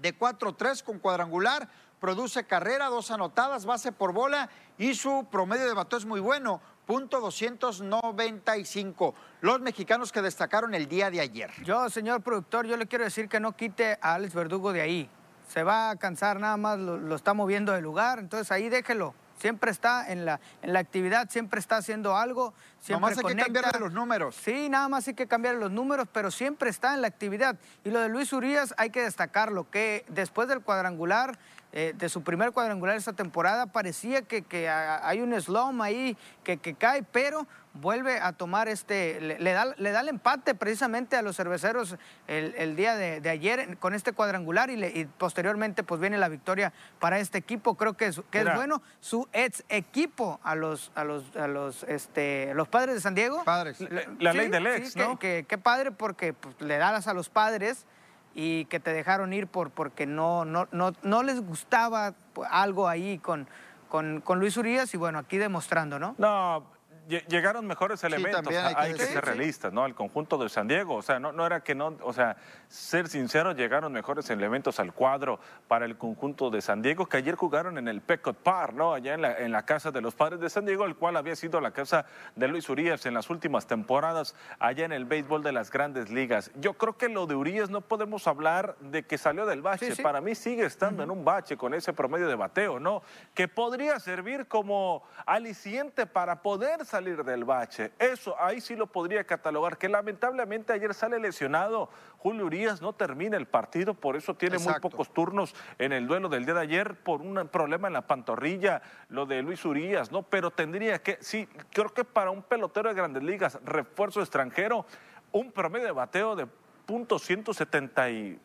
de 0.00 0.18
4-3 0.18 0.82
con 0.82 0.98
cuadrangular, 0.98 1.68
produce 2.00 2.44
carrera, 2.44 2.86
dos 2.86 3.10
anotadas, 3.10 3.66
base 3.66 3.92
por 3.92 4.12
bola 4.12 4.48
y 4.78 4.94
su 4.94 5.26
promedio 5.30 5.66
de 5.66 5.74
bateo 5.74 5.98
es 5.98 6.06
muy 6.06 6.20
bueno, 6.20 6.60
punto 6.86 7.20
295. 7.20 9.14
Los 9.42 9.60
mexicanos 9.60 10.10
que 10.10 10.22
destacaron 10.22 10.74
el 10.74 10.88
día 10.88 11.10
de 11.10 11.20
ayer. 11.20 11.50
Yo, 11.62 11.88
señor 11.90 12.22
productor, 12.22 12.66
yo 12.66 12.76
le 12.76 12.86
quiero 12.86 13.04
decir 13.04 13.28
que 13.28 13.38
no 13.38 13.52
quite 13.52 13.98
a 14.00 14.14
Alex 14.14 14.34
Verdugo 14.34 14.72
de 14.72 14.80
ahí. 14.80 15.10
Se 15.48 15.62
va 15.62 15.90
a 15.90 15.96
cansar 15.96 16.40
nada 16.40 16.56
más, 16.56 16.78
lo, 16.78 16.96
lo 16.96 17.14
está 17.14 17.34
moviendo 17.34 17.72
de 17.72 17.80
lugar, 17.80 18.18
entonces 18.18 18.50
ahí 18.50 18.68
déjelo 18.68 19.14
siempre 19.40 19.70
está 19.70 20.10
en 20.12 20.24
la, 20.24 20.40
en 20.62 20.72
la 20.72 20.78
actividad, 20.78 21.28
siempre 21.30 21.60
está 21.60 21.78
haciendo 21.78 22.16
algo. 22.16 22.54
Siempre 22.80 23.10
nada 23.10 23.22
más 23.22 23.24
hay 23.24 23.36
que 23.36 23.42
cambiar 23.42 23.80
los 23.80 23.92
números. 23.92 24.36
Sí, 24.36 24.68
nada 24.68 24.88
más 24.88 25.06
hay 25.06 25.14
que 25.14 25.26
cambiar 25.26 25.56
los 25.56 25.70
números, 25.70 26.08
pero 26.12 26.30
siempre 26.30 26.70
está 26.70 26.94
en 26.94 27.02
la 27.02 27.08
actividad. 27.08 27.56
Y 27.84 27.90
lo 27.90 28.00
de 28.00 28.08
Luis 28.08 28.32
Urias 28.32 28.74
hay 28.78 28.90
que 28.90 29.02
destacarlo, 29.02 29.70
que 29.70 30.04
después 30.08 30.48
del 30.48 30.62
cuadrangular 30.62 31.38
eh, 31.72 31.94
de 31.96 32.08
su 32.08 32.22
primer 32.22 32.50
cuadrangular 32.50 32.96
esta 32.96 33.12
temporada. 33.12 33.66
Parecía 33.66 34.22
que, 34.22 34.42
que 34.42 34.68
hay 34.68 35.20
un 35.20 35.38
slum 35.40 35.80
ahí 35.82 36.16
que, 36.42 36.56
que, 36.56 36.74
cae, 36.74 37.04
pero 37.04 37.46
vuelve 37.74 38.18
a 38.18 38.32
tomar 38.32 38.66
este, 38.66 39.20
le, 39.20 39.52
da, 39.52 39.74
le 39.76 39.92
da 39.92 40.00
el 40.00 40.08
empate 40.08 40.56
precisamente 40.56 41.14
a 41.14 41.22
los 41.22 41.36
cerveceros 41.36 41.96
el, 42.26 42.54
el 42.56 42.74
día 42.74 42.96
de, 42.96 43.20
de, 43.20 43.30
ayer 43.30 43.78
con 43.78 43.94
este 43.94 44.12
cuadrangular 44.12 44.70
y, 44.70 44.76
le, 44.76 44.88
y, 44.88 45.04
posteriormente 45.04 45.84
pues 45.84 46.00
viene 46.00 46.18
la 46.18 46.28
victoria 46.28 46.72
para 46.98 47.20
este 47.20 47.38
equipo. 47.38 47.76
Creo 47.76 47.96
que 47.96 48.06
es, 48.06 48.20
que 48.32 48.40
es 48.40 48.54
bueno. 48.56 48.82
Su 48.98 49.28
ex 49.32 49.62
equipo 49.68 50.40
a 50.42 50.56
los, 50.56 50.90
a 50.96 51.04
los, 51.04 51.36
a 51.36 51.46
los, 51.46 51.84
este, 51.84 52.52
los 52.54 52.66
padres 52.70 52.94
de 52.94 53.00
San 53.00 53.14
Diego. 53.14 53.44
Padres. 53.44 53.80
La, 53.80 54.02
la 54.18 54.32
sí, 54.32 54.38
ley 54.38 54.48
del 54.48 54.66
ex, 54.66 54.92
sí, 54.92 54.98
¿no? 54.98 55.18
Que, 55.18 55.44
que, 55.46 55.58
padre 55.58 55.90
porque 55.90 56.32
pues, 56.32 56.60
le 56.60 56.78
das 56.78 57.06
a 57.06 57.14
los 57.14 57.28
padres 57.28 57.86
y 58.34 58.64
que 58.66 58.80
te 58.80 58.92
dejaron 58.92 59.32
ir 59.32 59.46
por, 59.46 59.70
porque 59.70 60.06
no, 60.06 60.44
no, 60.44 60.68
no, 60.72 60.92
no 61.02 61.22
les 61.22 61.40
gustaba 61.40 62.14
algo 62.50 62.88
ahí 62.88 63.18
con, 63.18 63.46
con, 63.88 64.20
con 64.20 64.38
Luis 64.38 64.56
Urias 64.56 64.94
y 64.94 64.96
bueno, 64.96 65.18
aquí 65.18 65.36
demostrando, 65.36 65.98
¿no? 65.98 66.14
No, 66.18 66.64
llegaron 67.08 67.66
mejores 67.66 68.02
elementos, 68.04 68.42
sí, 68.48 68.54
hay, 68.54 68.74
que, 68.74 68.80
hay 68.80 68.94
que 68.94 69.06
ser 69.06 69.24
realistas, 69.24 69.72
¿no? 69.72 69.84
Al 69.84 69.94
conjunto 69.94 70.38
de 70.38 70.48
San 70.48 70.68
Diego, 70.68 70.94
o 70.94 71.02
sea, 71.02 71.18
no, 71.18 71.32
no 71.32 71.44
era 71.44 71.60
que 71.60 71.74
no, 71.74 71.96
o 72.02 72.12
sea, 72.12 72.36
ser 72.70 73.08
sincero, 73.08 73.50
llegaron 73.50 73.92
mejores 73.92 74.30
elementos 74.30 74.78
al 74.78 74.94
cuadro 74.94 75.40
para 75.66 75.84
el 75.84 75.98
conjunto 75.98 76.50
de 76.50 76.62
San 76.62 76.82
Diego, 76.82 77.06
que 77.06 77.16
ayer 77.16 77.34
jugaron 77.34 77.78
en 77.78 77.88
el 77.88 78.00
Pecot 78.00 78.36
Park, 78.36 78.74
¿no? 78.74 78.94
Allá 78.94 79.14
en 79.14 79.22
la, 79.22 79.38
en 79.38 79.50
la 79.50 79.66
casa 79.66 79.90
de 79.90 80.00
los 80.00 80.14
padres 80.14 80.38
de 80.38 80.48
San 80.48 80.64
Diego, 80.64 80.84
el 80.84 80.94
cual 80.94 81.16
había 81.16 81.34
sido 81.34 81.60
la 81.60 81.72
casa 81.72 82.06
de 82.36 82.46
Luis 82.46 82.68
Urias 82.68 83.06
en 83.06 83.14
las 83.14 83.28
últimas 83.28 83.66
temporadas, 83.66 84.36
allá 84.60 84.84
en 84.84 84.92
el 84.92 85.04
béisbol 85.04 85.42
de 85.42 85.50
las 85.50 85.72
grandes 85.72 86.10
ligas. 86.10 86.52
Yo 86.60 86.74
creo 86.74 86.96
que 86.96 87.08
lo 87.08 87.26
de 87.26 87.34
Urias 87.34 87.70
no 87.70 87.80
podemos 87.80 88.28
hablar 88.28 88.76
de 88.78 89.02
que 89.02 89.18
salió 89.18 89.46
del 89.46 89.62
bache, 89.62 89.90
sí, 89.90 89.96
sí. 89.96 90.02
para 90.02 90.20
mí 90.20 90.36
sigue 90.36 90.64
estando 90.64 91.02
uh 91.02 91.06
-huh. 91.06 91.12
en 91.12 91.18
un 91.18 91.24
bache 91.24 91.56
con 91.56 91.74
ese 91.74 91.92
promedio 91.92 92.28
de 92.28 92.36
bateo, 92.36 92.78
¿no? 92.78 93.02
Que 93.34 93.48
podría 93.48 93.98
servir 93.98 94.46
como 94.46 95.02
aliciente 95.26 96.06
para 96.06 96.40
poder 96.40 96.84
salir 96.84 97.24
del 97.24 97.44
bache. 97.44 97.90
Eso 97.98 98.36
ahí 98.40 98.60
sí 98.60 98.76
lo 98.76 98.86
podría 98.86 99.24
catalogar, 99.24 99.76
que 99.76 99.88
lamentablemente 99.88 100.72
ayer 100.72 100.94
sale 100.94 101.18
lesionado. 101.18 101.90
Julio 102.22 102.44
Urias 102.44 102.82
no 102.82 102.92
termina 102.92 103.38
el 103.38 103.46
partido, 103.46 103.94
por 103.94 104.14
eso 104.14 104.34
tiene 104.34 104.56
Exacto. 104.56 104.82
muy 104.82 104.90
pocos 104.90 105.10
turnos 105.14 105.54
en 105.78 105.92
el 105.92 106.06
duelo 106.06 106.28
del 106.28 106.44
día 106.44 106.52
de 106.52 106.60
ayer 106.60 106.96
por 106.96 107.22
un 107.22 107.48
problema 107.48 107.88
en 107.88 107.94
la 107.94 108.06
pantorrilla, 108.06 108.82
lo 109.08 109.24
de 109.24 109.40
Luis 109.40 109.64
Urias, 109.64 110.12
¿no? 110.12 110.22
Pero 110.22 110.50
tendría 110.50 111.02
que, 111.02 111.16
sí, 111.22 111.48
creo 111.72 111.94
que 111.94 112.04
para 112.04 112.30
un 112.30 112.42
pelotero 112.42 112.90
de 112.90 112.94
grandes 112.94 113.22
ligas, 113.22 113.58
refuerzo 113.64 114.20
extranjero, 114.20 114.84
un 115.32 115.50
promedio 115.50 115.86
de 115.86 115.92
bateo 115.92 116.36
de 116.36 116.46
punto 116.84 117.16
.176, 117.16 118.38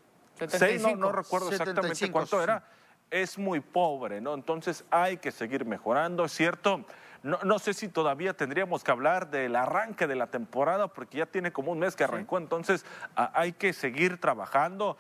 no, 0.80 0.96
no 0.96 1.12
recuerdo 1.12 1.52
75, 1.52 1.52
exactamente 1.52 2.12
cuánto 2.12 2.38
sí. 2.38 2.44
era, 2.44 2.64
es 3.12 3.38
muy 3.38 3.60
pobre, 3.60 4.22
¿no? 4.22 4.36
Entonces 4.36 4.86
hay 4.90 5.18
que 5.18 5.34
seguir 5.34 5.66
mejorando, 5.66 6.24
es 6.24 6.32
cierto 6.32 6.86
no, 7.26 7.40
no, 7.44 7.58
sé 7.58 7.74
si 7.74 7.88
todavía 7.88 8.34
tendríamos 8.34 8.84
que 8.84 8.92
hablar 8.92 9.32
del 9.32 9.56
arranque 9.56 10.06
de 10.06 10.16
la 10.16 10.28
temporada, 10.28 10.90
porque 10.90 11.18
ya 11.18 11.26
tiene 11.26 11.52
como 11.52 11.72
un 11.72 11.80
mes 11.80 11.96
que 11.96 12.04
arrancó, 12.04 12.38
entonces 12.38 12.86
a, 13.16 13.32
hay 13.40 13.54
que 13.54 13.74
seguir 13.74 14.22
trabajando. 14.22 14.96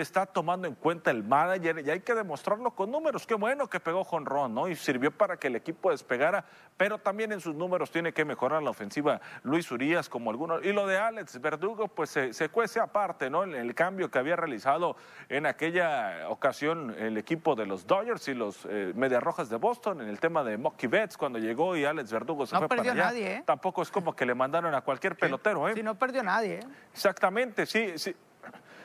Está 0.00 0.26
tomando 0.26 0.66
en 0.68 0.74
cuenta 0.74 1.10
el 1.10 1.24
manager 1.24 1.82
y 1.84 1.90
hay 1.90 2.00
que 2.00 2.14
demostrarlo 2.14 2.70
con 2.70 2.90
números. 2.90 3.26
Qué 3.26 3.34
bueno 3.34 3.68
que 3.68 3.80
pegó 3.80 4.04
Jonrón, 4.04 4.54
¿no? 4.54 4.68
Y 4.68 4.76
sirvió 4.76 5.10
para 5.10 5.36
que 5.36 5.48
el 5.48 5.56
equipo 5.56 5.90
despegara, 5.90 6.44
pero 6.76 6.98
también 6.98 7.32
en 7.32 7.40
sus 7.40 7.54
números 7.54 7.90
tiene 7.90 8.12
que 8.12 8.24
mejorar 8.24 8.62
la 8.62 8.70
ofensiva 8.70 9.20
Luis 9.42 9.70
Urias, 9.70 10.08
como 10.08 10.30
algunos. 10.30 10.64
Y 10.64 10.72
lo 10.72 10.86
de 10.86 10.98
Alex 10.98 11.40
Verdugo, 11.40 11.88
pues 11.88 12.10
se, 12.10 12.32
se 12.32 12.48
cuece 12.48 12.80
aparte, 12.80 13.30
¿no? 13.30 13.44
El 13.44 13.74
cambio 13.74 14.10
que 14.10 14.18
había 14.18 14.36
realizado 14.36 14.96
en 15.28 15.46
aquella 15.46 16.28
ocasión 16.28 16.94
el 16.98 17.16
equipo 17.18 17.54
de 17.54 17.66
los 17.66 17.86
Dodgers 17.86 18.28
y 18.28 18.34
los 18.34 18.66
eh, 18.68 18.92
Medias 18.94 19.22
Rojas 19.22 19.48
de 19.48 19.56
Boston, 19.56 20.00
en 20.00 20.08
el 20.08 20.20
tema 20.20 20.44
de 20.44 20.56
Mocky 20.56 20.86
Betts, 20.86 21.16
cuando 21.16 21.38
llegó 21.38 21.76
y 21.76 21.84
Alex 21.84 22.12
Verdugo 22.12 22.46
se 22.46 22.54
no 22.54 22.60
fue 22.60 22.68
perdió 22.68 22.92
para 22.92 22.92
allá. 22.92 23.04
Nadie, 23.12 23.34
¿eh? 23.34 23.42
Tampoco 23.44 23.82
es 23.82 23.90
como 23.90 24.14
que 24.14 24.24
le 24.24 24.34
mandaron 24.34 24.74
a 24.74 24.80
cualquier 24.80 25.16
pelotero, 25.16 25.68
¿eh? 25.68 25.72
Sí, 25.74 25.82
no 25.82 25.96
perdió 25.96 26.22
nadie, 26.22 26.60
¿eh? 26.60 26.66
Exactamente, 26.92 27.66
sí, 27.66 27.98
sí. 27.98 28.14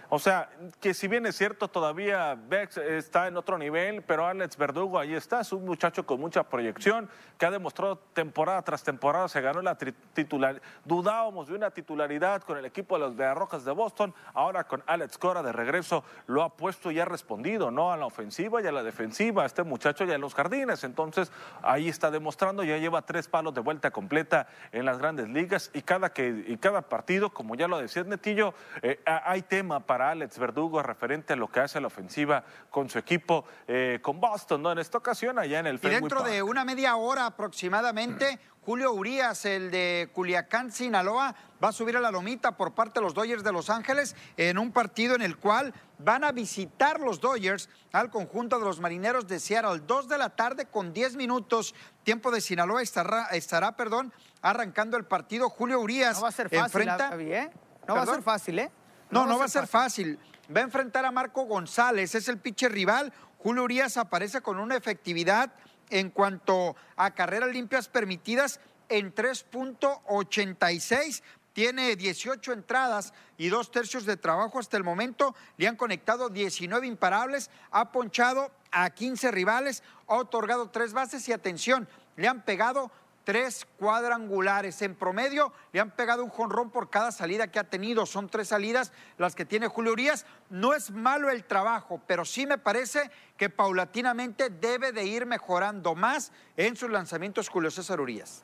O 0.09 0.19
sea, 0.19 0.49
que 0.79 0.93
si 0.93 1.07
bien 1.07 1.25
es 1.25 1.35
cierto, 1.35 1.67
todavía 1.67 2.35
Bex 2.35 2.77
está 2.77 3.27
en 3.27 3.37
otro 3.37 3.57
nivel, 3.57 4.01
pero 4.03 4.25
Alex 4.25 4.57
Verdugo 4.57 4.99
ahí 4.99 5.13
está, 5.13 5.41
es 5.41 5.51
un 5.51 5.65
muchacho 5.65 6.05
con 6.05 6.19
mucha 6.19 6.43
proyección, 6.43 7.09
que 7.37 7.45
ha 7.45 7.51
demostrado 7.51 7.97
temporada 8.13 8.61
tras 8.61 8.83
temporada, 8.83 9.27
se 9.27 9.41
ganó 9.41 9.61
la 9.61 9.77
titular. 10.13 10.61
Dudábamos 10.85 11.47
de 11.47 11.55
una 11.55 11.71
titularidad 11.71 12.41
con 12.43 12.57
el 12.57 12.65
equipo 12.65 12.97
de 12.97 13.07
los 13.07 13.35
Rojas 13.35 13.65
de 13.65 13.71
Boston, 13.71 14.13
ahora 14.33 14.65
con 14.65 14.83
Alex 14.85 15.17
Cora 15.17 15.41
de 15.41 15.51
regreso, 15.51 16.03
lo 16.27 16.43
ha 16.43 16.49
puesto 16.49 16.91
y 16.91 16.99
ha 16.99 17.05
respondido, 17.05 17.71
¿no? 17.71 17.91
A 17.91 17.97
la 17.97 18.05
ofensiva 18.05 18.61
y 18.61 18.67
a 18.67 18.71
la 18.71 18.83
defensiva, 18.83 19.45
este 19.45 19.63
muchacho 19.63 20.05
ya 20.05 20.15
en 20.15 20.21
los 20.21 20.35
jardines, 20.35 20.83
entonces 20.83 21.31
ahí 21.61 21.89
está 21.89 22.11
demostrando, 22.11 22.63
ya 22.63 22.77
lleva 22.77 23.01
tres 23.01 23.27
palos 23.27 23.53
de 23.53 23.61
vuelta 23.61 23.91
completa 23.91 24.47
en 24.71 24.85
las 24.85 24.99
grandes 24.99 25.29
ligas 25.29 25.71
y 25.73 25.81
cada, 25.81 26.11
que, 26.11 26.45
y 26.47 26.57
cada 26.57 26.81
partido, 26.81 27.31
como 27.31 27.55
ya 27.55 27.67
lo 27.67 27.79
decía 27.79 28.03
Netillo, 28.03 28.53
eh, 28.81 28.99
hay 29.05 29.41
tema 29.41 29.79
para 29.79 29.92
Alex 30.01 30.39
Verdugo 30.39 30.81
referente 30.81 31.33
a 31.33 31.35
lo 31.35 31.51
que 31.51 31.59
hace 31.59 31.79
la 31.79 31.87
ofensiva 31.87 32.43
con 32.69 32.89
su 32.89 32.99
equipo, 32.99 33.45
eh, 33.67 33.99
con 34.01 34.19
Boston, 34.19 34.61
¿no? 34.61 34.71
En 34.71 34.79
esta 34.79 34.97
ocasión 34.97 35.39
allá 35.39 35.59
en 35.59 35.67
el 35.67 35.79
Y 35.81 35.87
dentro 35.87 36.23
de 36.23 36.41
una 36.41 36.65
media 36.65 36.95
hora 36.95 37.25
aproximadamente, 37.25 38.39
Julio 38.65 38.93
Urias, 38.93 39.45
el 39.45 39.71
de 39.71 40.09
Culiacán, 40.13 40.71
Sinaloa, 40.71 41.35
va 41.61 41.69
a 41.69 41.71
subir 41.73 41.97
a 41.97 41.99
la 41.99 42.11
lomita 42.11 42.55
por 42.55 42.73
parte 42.73 42.99
de 42.99 43.03
los 43.03 43.13
Dodgers 43.13 43.43
de 43.43 43.51
Los 43.51 43.69
Ángeles 43.69 44.15
en 44.37 44.57
un 44.57 44.71
partido 44.71 45.15
en 45.15 45.21
el 45.21 45.37
cual 45.37 45.73
van 45.97 46.23
a 46.23 46.31
visitar 46.31 46.99
los 46.99 47.19
Dodgers 47.19 47.69
al 47.91 48.09
conjunto 48.09 48.59
de 48.59 48.65
los 48.65 48.79
marineros 48.79 49.27
de 49.27 49.39
Seattle. 49.39 49.81
Dos 49.85 50.07
de 50.07 50.17
la 50.17 50.29
tarde 50.29 50.65
con 50.65 50.93
diez 50.93 51.15
minutos. 51.15 51.75
Tiempo 52.03 52.31
de 52.31 52.39
Sinaloa 52.39 52.81
estará, 52.81 53.25
estará 53.27 53.75
perdón, 53.75 54.13
arrancando 54.41 54.95
el 54.95 55.05
partido. 55.05 55.49
Julio 55.49 55.79
Urias 55.79 56.15
no 56.15 56.23
va 56.23 56.29
a 56.29 56.31
ser 56.31 56.49
fácil, 56.49 56.63
enfrenta... 56.63 57.15
¿eh? 57.19 57.51
No 57.87 57.95
va 57.95 58.03
a 58.03 58.05
ser 58.05 58.21
fácil, 58.21 58.59
¿eh? 58.59 58.71
No, 59.13 59.25
no, 59.27 59.37
va 59.37 59.45
a 59.45 59.49
ser 59.49 59.67
fácil. 59.67 60.17
Va 60.55 60.61
a 60.61 60.63
enfrentar 60.63 61.05
a 61.05 61.11
Marco 61.11 61.43
González, 61.43 62.15
es 62.15 62.27
el 62.27 62.39
pitcher 62.39 62.71
rival. 62.71 63.13
Julio 63.37 63.63
Urias 63.63 63.97
aparece 63.97 64.41
con 64.41 64.59
una 64.59 64.75
efectividad 64.75 65.53
en 65.91 66.09
cuanto 66.09 66.75
a 66.95 67.11
carreras 67.11 67.51
limpias 67.51 67.87
permitidas 67.87 68.59
en 68.89 69.13
3.86. 69.13 71.21
Tiene 71.53 71.95
18 71.95 72.53
entradas 72.53 73.13
y 73.37 73.49
dos 73.49 73.69
tercios 73.69 74.07
de 74.07 74.17
trabajo 74.17 74.57
hasta 74.57 74.77
el 74.77 74.83
momento. 74.83 75.35
Le 75.57 75.67
han 75.67 75.75
conectado 75.75 76.29
19 76.29 76.87
imparables, 76.87 77.51
ha 77.69 77.91
ponchado 77.91 78.49
a 78.71 78.89
15 78.89 79.29
rivales, 79.29 79.83
ha 80.07 80.15
otorgado 80.15 80.71
tres 80.71 80.93
bases 80.93 81.29
y 81.29 81.33
atención, 81.33 81.87
le 82.15 82.27
han 82.27 82.41
pegado 82.41 82.89
tres 83.23 83.67
cuadrangulares. 83.77 84.81
En 84.81 84.95
promedio 84.95 85.53
le 85.71 85.79
han 85.79 85.91
pegado 85.91 86.23
un 86.23 86.29
jonrón 86.29 86.69
por 86.69 86.89
cada 86.89 87.11
salida 87.11 87.47
que 87.47 87.59
ha 87.59 87.69
tenido. 87.69 88.05
Son 88.05 88.29
tres 88.29 88.49
salidas 88.49 88.91
las 89.17 89.35
que 89.35 89.45
tiene 89.45 89.67
Julio 89.67 89.93
Urias. 89.93 90.25
No 90.49 90.73
es 90.73 90.91
malo 90.91 91.29
el 91.29 91.43
trabajo, 91.43 92.01
pero 92.07 92.25
sí 92.25 92.45
me 92.45 92.57
parece 92.57 93.11
que 93.37 93.49
paulatinamente 93.49 94.49
debe 94.49 94.91
de 94.91 95.05
ir 95.05 95.25
mejorando 95.25 95.95
más 95.95 96.31
en 96.57 96.75
sus 96.75 96.89
lanzamientos 96.89 97.49
Julio 97.49 97.71
César 97.71 97.99
Urias. 97.99 98.43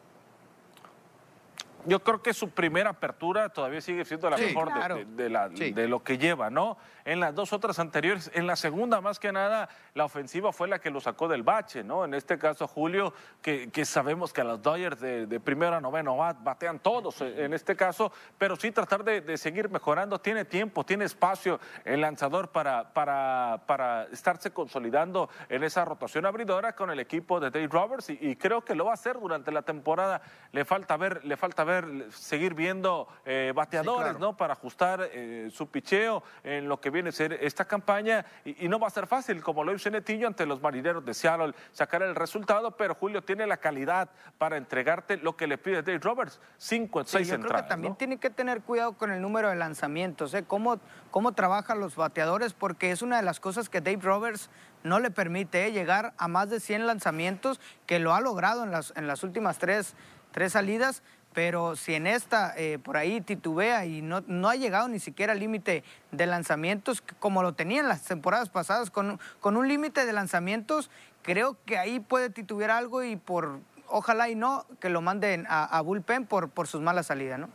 Yo 1.86 1.99
creo 2.03 2.21
que 2.21 2.34
su 2.34 2.49
primera 2.49 2.91
apertura 2.91 3.49
todavía 3.49 3.82
sigue 3.82 4.05
siendo 4.05 4.30
la 4.30 4.38
mejor 4.38 4.73
de, 5.15 5.30
de, 5.71 5.88
lo 5.88 6.03
que 6.03 6.17
lleva, 6.17 6.49
¿no? 6.49 6.77
en 7.09 7.19
las 7.19 7.34
dos 7.34 7.53
otras 7.53 7.80
anteriores. 7.80 8.30
En 8.36 8.45
la 8.45 8.55
segunda, 8.55 9.01
más 9.01 9.17
que 9.17 9.32
nada, 9.32 9.67
la 9.95 10.05
ofensiva 10.05 10.53
fue 10.53 10.67
la 10.67 10.77
que 10.77 10.91
lo 10.91 11.01
sacó 11.01 11.27
del 11.27 11.41
bache, 11.41 11.84
¿no? 11.84 12.05
En 12.05 12.13
este 12.13 12.38
caso, 12.38 12.67
Julio, 12.67 13.15
que, 13.41 13.71
sabemos 13.84 14.32
que 14.32 14.41
a 14.41 14.43
los 14.43 14.61
Dodgers 14.61 14.99
de, 14.99 15.39
primero 15.39 15.75
a 15.75 15.82
noveno 15.82 16.15
batean 16.17 16.77
todos 16.77 17.21
eh, 17.21 17.45
en 17.45 17.53
este 17.53 17.75
caso, 17.75 18.11
pero 18.38 18.55
sí 18.55 18.71
tratar 18.71 19.03
de, 19.03 19.38
seguir 19.38 19.69
mejorando. 19.69 20.19
Tiene 20.19 20.45
tiempo, 20.45 20.84
tiene 20.84 21.05
espacio 21.05 21.59
el 21.84 22.01
lanzador 22.01 22.49
para, 22.49 22.93
para, 22.93 23.63
para 23.65 24.03
estarse 24.11 24.51
consolidando 24.51 25.30
en 25.49 25.63
esa 25.63 25.86
rotación 25.86 26.27
abridora 26.27 26.75
con 26.75 26.91
el 26.91 26.99
equipo 26.99 27.39
de 27.39 27.49
Dave 27.49 27.69
Roberts 27.71 28.11
y, 28.11 28.36
creo 28.36 28.63
que 28.63 28.75
lo 28.75 28.86
va 28.86 28.91
a 28.91 28.93
hacer 28.93 29.19
durante 29.19 29.51
la 29.51 29.63
temporada. 29.63 30.21
Le 30.51 30.63
falta 30.63 30.95
ver, 30.95 31.25
le 31.25 31.38
falta 31.38 31.63
ver, 31.63 31.68
seguir 32.11 32.53
viendo 32.53 33.07
eh, 33.26 33.51
bateadores, 33.55 34.20
¿no? 34.20 34.36
Para 34.36 34.53
ajustar 34.53 35.09
eh, 35.11 35.49
su 35.51 35.67
picheo 35.67 36.24
en 36.43 36.67
lo 36.67 36.80
que 36.80 36.89
viene 36.89 37.09
a 37.09 37.11
ser 37.11 37.34
esta 37.34 37.65
campaña 37.65 38.26
y, 38.45 38.67
no 38.67 38.80
va 38.80 38.88
a 38.88 38.91
ser 38.91 39.07
fácil, 39.07 39.41
como 39.41 39.63
lo 39.63 39.74
hizo 39.74 39.89
Netillo 39.89 40.28
ante 40.28 40.45
los 40.45 40.61
marineros 40.61 41.03
de 41.03 41.13
Seattle, 41.13 41.53
sacar 41.72 42.03
el 42.03 42.15
resultado, 42.15 42.72
pero 42.72 42.93
Julio 42.93 43.24
tiene 43.24 43.47
la 43.47 43.57
calidad 43.57 44.09
para 44.38 44.57
entregarte 44.57 45.17
lo 45.17 45.36
que 45.36 45.47
le 45.47 45.57
pide 45.57 45.82
Dave 45.82 45.99
Roberts, 45.99 46.39
cinco, 46.57 47.03
seis 47.03 47.28
sí, 47.28 47.34
yo 47.34 47.39
Creo 47.39 47.61
que 47.61 47.67
también 47.67 47.95
tiene 47.95 48.17
que 48.17 48.30
tener 48.30 48.61
cuidado 48.61 48.93
con 48.93 49.11
el 49.11 49.22
número 49.22 49.49
de 49.49 49.55
lanzamientos, 49.55 50.34
¿eh? 50.34 50.43
cómo, 50.45 50.80
cómo 51.09 51.32
trabajan 51.32 51.80
los 51.80 51.95
bateadores, 51.95 52.53
porque 52.53 52.91
es 52.91 53.01
una 53.01 53.17
de 53.17 53.24
las 53.24 53.39
cosas 53.39 53.70
que 53.70 53.82
Dave 53.82 54.01
Roberts 54.01 54.49
no 54.84 54.99
le 54.99 55.11
permite 55.11 55.65
¿eh? 55.65 55.72
llegar 55.72 56.13
a 56.17 56.28
más 56.28 56.49
de 56.49 56.59
100 56.59 56.88
lanzamientos, 56.88 57.59
que 57.86 57.99
lo 57.99 58.13
ha 58.13 58.22
logrado 58.22 58.63
en 58.63 58.72
las, 58.72 58.93
en 58.95 59.07
las 59.07 59.24
últimas 59.24 59.57
tres, 59.57 59.95
tres 60.32 60.53
salidas, 60.53 61.03
pero 61.39 61.77
si 61.77 61.95
en 61.95 62.05
esta 62.05 62.53
eh, 62.57 62.79
por 62.79 62.97
ahí 62.97 63.21
titubea 63.21 63.85
y 63.85 64.01
no, 64.01 64.21
no 64.27 64.49
ha 64.49 64.57
llegado 64.57 64.89
ni 64.89 64.99
siquiera 64.99 65.31
al 65.31 65.39
límite 65.39 65.85
de 66.11 66.25
lanzamientos 66.25 67.01
como 67.17 67.43
lo 67.43 67.53
tenía 67.53 67.79
en 67.79 67.87
las 67.87 68.03
temporadas 68.03 68.49
pasadas, 68.49 68.91
con, 68.91 69.21
con 69.39 69.55
un 69.55 69.69
límite 69.69 70.05
de 70.05 70.11
lanzamientos, 70.11 70.89
creo 71.21 71.55
que 71.65 71.77
ahí 71.77 72.01
puede 72.01 72.29
titubear 72.29 72.71
algo 72.71 73.05
y 73.05 73.15
por, 73.15 73.61
ojalá 73.87 74.27
y 74.27 74.35
no, 74.35 74.65
que 74.81 74.89
lo 74.89 74.99
manden 74.99 75.45
a, 75.47 75.79
bullpen 75.79 76.25
por, 76.25 76.49
por 76.49 76.67
sus 76.67 76.81
malas 76.81 77.05
salidas, 77.05 77.39
¿no? 77.39 77.47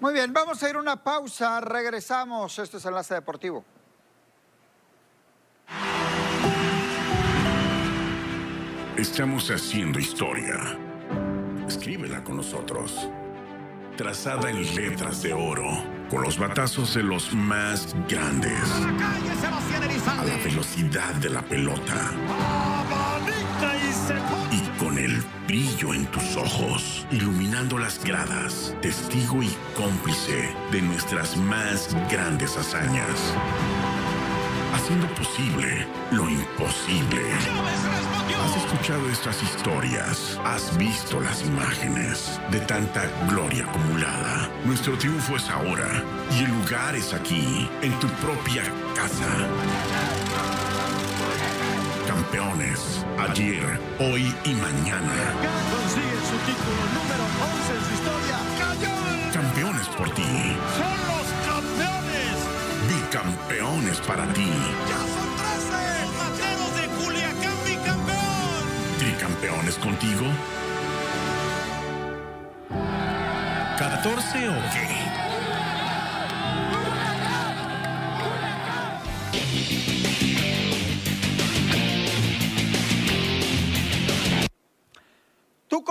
Muy 0.00 0.14
bien, 0.14 0.32
vamos 0.32 0.62
a 0.62 0.70
ir 0.70 0.76
a 0.76 0.78
una 0.78 1.04
pausa, 1.04 1.60
regresamos, 1.60 2.58
esto 2.58 2.78
es 2.78 2.86
Enlace 2.86 3.12
Deportivo. 3.12 3.66
Estamos 8.96 9.50
haciendo 9.50 9.98
historia 9.98 10.78
Escríbela 11.68 12.22
con 12.22 12.36
nosotros. 12.36 13.08
Trazada 13.96 14.50
en 14.50 14.74
letras 14.74 15.22
de 15.22 15.32
oro, 15.32 15.70
con 16.10 16.22
los 16.22 16.38
batazos 16.38 16.94
de 16.94 17.02
los 17.02 17.32
más 17.32 17.94
grandes. 18.08 18.60
A 20.06 20.24
la 20.24 20.36
velocidad 20.44 21.14
de 21.14 21.30
la 21.30 21.42
pelota. 21.42 22.10
Y 24.50 24.60
con 24.78 24.98
el 24.98 25.22
brillo 25.46 25.94
en 25.94 26.06
tus 26.06 26.36
ojos, 26.36 27.06
iluminando 27.10 27.78
las 27.78 28.04
gradas, 28.04 28.76
testigo 28.82 29.42
y 29.42 29.50
cómplice 29.74 30.54
de 30.70 30.82
nuestras 30.82 31.36
más 31.36 31.96
grandes 32.10 32.56
hazañas. 32.58 33.34
Haciendo 34.74 35.06
posible 35.14 35.86
lo 36.10 36.28
imposible. 36.28 37.22
Has 38.32 38.56
escuchado 38.56 39.08
estas 39.10 39.42
historias, 39.42 40.40
has 40.44 40.76
visto 40.78 41.20
las 41.20 41.42
imágenes 41.44 42.40
de 42.50 42.58
tanta 42.60 43.04
gloria 43.28 43.66
acumulada. 43.66 44.48
Nuestro 44.64 44.96
triunfo 44.96 45.36
es 45.36 45.48
ahora 45.50 46.02
y 46.32 46.44
el 46.44 46.50
lugar 46.50 46.96
es 46.96 47.12
aquí, 47.12 47.68
en 47.82 47.92
tu 48.00 48.08
propia 48.24 48.62
casa. 48.94 49.28
Campeones, 52.06 53.04
ayer, 53.18 53.78
hoy 53.98 54.34
y 54.44 54.54
mañana. 54.54 55.16
Consigue 55.70 56.16
su 56.24 56.36
título 56.48 56.80
número 56.94 57.24
11 57.52 57.74
en 57.74 57.84
su 57.84 57.92
historia. 57.94 58.38
Campeones 59.34 59.88
por 59.88 60.08
ti. 60.14 60.56
Son 60.78 60.96
los 61.10 61.26
campeones. 61.46 62.36
Bicampeones 62.88 64.00
para 64.00 64.26
ti. 64.32 64.50
Campeones 69.44 69.76
contigo? 69.76 70.24
¿14 73.78 74.48
o 74.48 74.72
qué? 74.72 75.13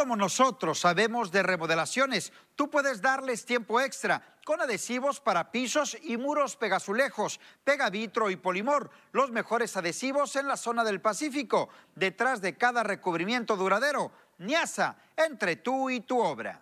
Como 0.03 0.17
nosotros 0.17 0.81
sabemos 0.81 1.31
de 1.31 1.43
remodelaciones, 1.43 2.33
tú 2.57 2.69
puedes 2.69 3.01
darles 3.01 3.45
tiempo 3.45 3.79
extra 3.79 4.21
con 4.43 4.59
adhesivos 4.59 5.21
para 5.21 5.49
pisos 5.49 5.95
y 6.03 6.17
muros 6.17 6.57
pegazulejos, 6.57 7.39
pegavitro 7.63 8.29
y 8.29 8.35
polimor, 8.35 8.91
los 9.13 9.31
mejores 9.31 9.77
adhesivos 9.77 10.35
en 10.35 10.49
la 10.49 10.57
zona 10.57 10.83
del 10.83 10.99
Pacífico, 10.99 11.69
detrás 11.95 12.41
de 12.41 12.57
cada 12.57 12.83
recubrimiento 12.83 13.55
duradero. 13.55 14.11
Niasa, 14.39 14.97
entre 15.15 15.55
tú 15.55 15.89
y 15.89 16.01
tu 16.01 16.19
obra. 16.19 16.59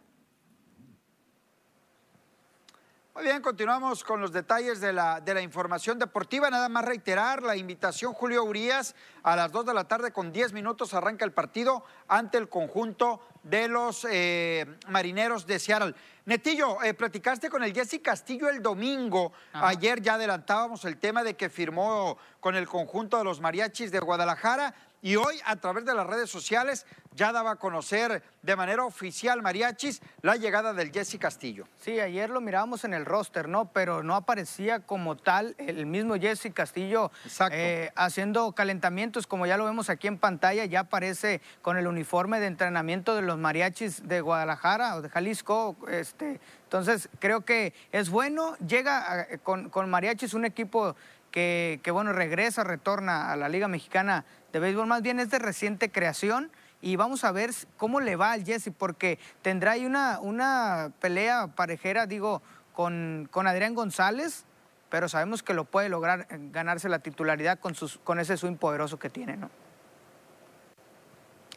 Muy 3.13 3.25
bien, 3.25 3.41
continuamos 3.41 4.05
con 4.05 4.21
los 4.21 4.31
detalles 4.31 4.79
de 4.79 4.93
la, 4.93 5.19
de 5.19 5.33
la 5.33 5.41
información 5.41 5.99
deportiva. 5.99 6.49
Nada 6.49 6.69
más 6.69 6.85
reiterar 6.85 7.43
la 7.43 7.57
invitación, 7.57 8.13
Julio 8.13 8.45
Urias, 8.45 8.95
a 9.21 9.35
las 9.35 9.51
2 9.51 9.65
de 9.65 9.73
la 9.73 9.83
tarde 9.83 10.13
con 10.13 10.31
10 10.31 10.53
minutos 10.53 10.93
arranca 10.93 11.25
el 11.25 11.33
partido 11.33 11.83
ante 12.07 12.37
el 12.37 12.47
conjunto 12.47 13.19
de 13.43 13.67
los 13.67 14.07
eh, 14.09 14.65
marineros 14.87 15.45
de 15.45 15.59
Seattle. 15.59 15.93
Netillo, 16.25 16.81
eh, 16.83 16.93
platicaste 16.93 17.49
con 17.49 17.63
el 17.63 17.73
Jesse 17.73 17.99
Castillo 18.01 18.47
el 18.47 18.61
domingo. 18.61 19.33
Ayer 19.51 20.01
ya 20.01 20.13
adelantábamos 20.13 20.85
el 20.85 20.97
tema 20.97 21.21
de 21.21 21.35
que 21.35 21.49
firmó 21.49 22.17
con 22.39 22.55
el 22.55 22.65
conjunto 22.65 23.17
de 23.17 23.25
los 23.25 23.41
mariachis 23.41 23.91
de 23.91 23.99
Guadalajara 23.99 24.73
y 25.01 25.15
hoy 25.15 25.39
a 25.45 25.55
través 25.55 25.85
de 25.85 25.93
las 25.93 26.05
redes 26.05 26.29
sociales 26.29 26.85
ya 27.13 27.31
daba 27.31 27.51
a 27.51 27.55
conocer 27.57 28.23
de 28.41 28.55
manera 28.55 28.85
oficial 28.85 29.41
Mariachis 29.41 30.01
la 30.21 30.37
llegada 30.37 30.73
del 30.73 30.91
Jesse 30.91 31.17
Castillo. 31.19 31.67
Sí, 31.79 31.99
ayer 31.99 32.29
lo 32.29 32.39
mirábamos 32.39 32.85
en 32.85 32.93
el 32.93 33.05
roster, 33.05 33.49
¿no? 33.49 33.65
Pero 33.73 34.01
no 34.03 34.15
aparecía 34.15 34.79
como 34.79 35.17
tal 35.17 35.55
el 35.57 35.85
mismo 35.85 36.15
Jesse 36.15 36.53
Castillo 36.53 37.11
eh, 37.51 37.91
haciendo 37.95 38.53
calentamientos, 38.53 39.27
como 39.27 39.45
ya 39.45 39.57
lo 39.57 39.65
vemos 39.65 39.89
aquí 39.89 40.07
en 40.07 40.17
pantalla, 40.17 40.65
ya 40.65 40.81
aparece 40.81 41.41
con 41.61 41.77
el 41.77 41.87
uniforme 41.87 42.39
de 42.39 42.47
entrenamiento 42.47 43.15
de 43.15 43.23
los 43.23 43.37
Mariachis 43.37 44.07
de 44.07 44.21
Guadalajara 44.21 44.95
o 44.95 45.01
de 45.01 45.09
Jalisco. 45.09 45.75
Este, 45.89 46.39
entonces, 46.63 47.09
creo 47.19 47.41
que 47.41 47.73
es 47.91 48.09
bueno, 48.09 48.55
llega 48.65 49.27
con, 49.43 49.69
con 49.69 49.89
Mariachis 49.89 50.33
un 50.33 50.45
equipo 50.45 50.95
que, 51.31 51.79
que, 51.81 51.91
bueno, 51.91 52.13
regresa, 52.13 52.63
retorna 52.63 53.31
a 53.31 53.35
la 53.35 53.49
Liga 53.49 53.67
Mexicana 53.67 54.25
de 54.51 54.59
béisbol, 54.59 54.87
más 54.87 55.01
bien 55.01 55.19
es 55.19 55.29
de 55.29 55.39
reciente 55.39 55.91
creación 55.91 56.51
y 56.81 56.95
vamos 56.95 57.23
a 57.23 57.31
ver 57.31 57.51
cómo 57.77 58.01
le 58.01 58.15
va 58.15 58.31
al 58.31 58.43
Jesse, 58.43 58.71
porque 58.75 59.19
tendrá 59.41 59.73
ahí 59.73 59.85
una, 59.85 60.19
una 60.19 60.91
pelea 60.99 61.47
parejera, 61.47 62.07
digo, 62.07 62.41
con, 62.73 63.27
con 63.31 63.47
Adrián 63.47 63.75
González, 63.75 64.45
pero 64.89 65.07
sabemos 65.07 65.43
que 65.43 65.53
lo 65.53 65.65
puede 65.65 65.89
lograr 65.89 66.27
eh, 66.29 66.37
ganarse 66.51 66.89
la 66.89 66.99
titularidad 66.99 67.59
con, 67.59 67.75
sus, 67.75 67.97
con 68.03 68.19
ese 68.19 68.35
swing 68.35 68.55
poderoso 68.55 68.99
que 68.99 69.09
tiene, 69.09 69.37
¿no? 69.37 69.49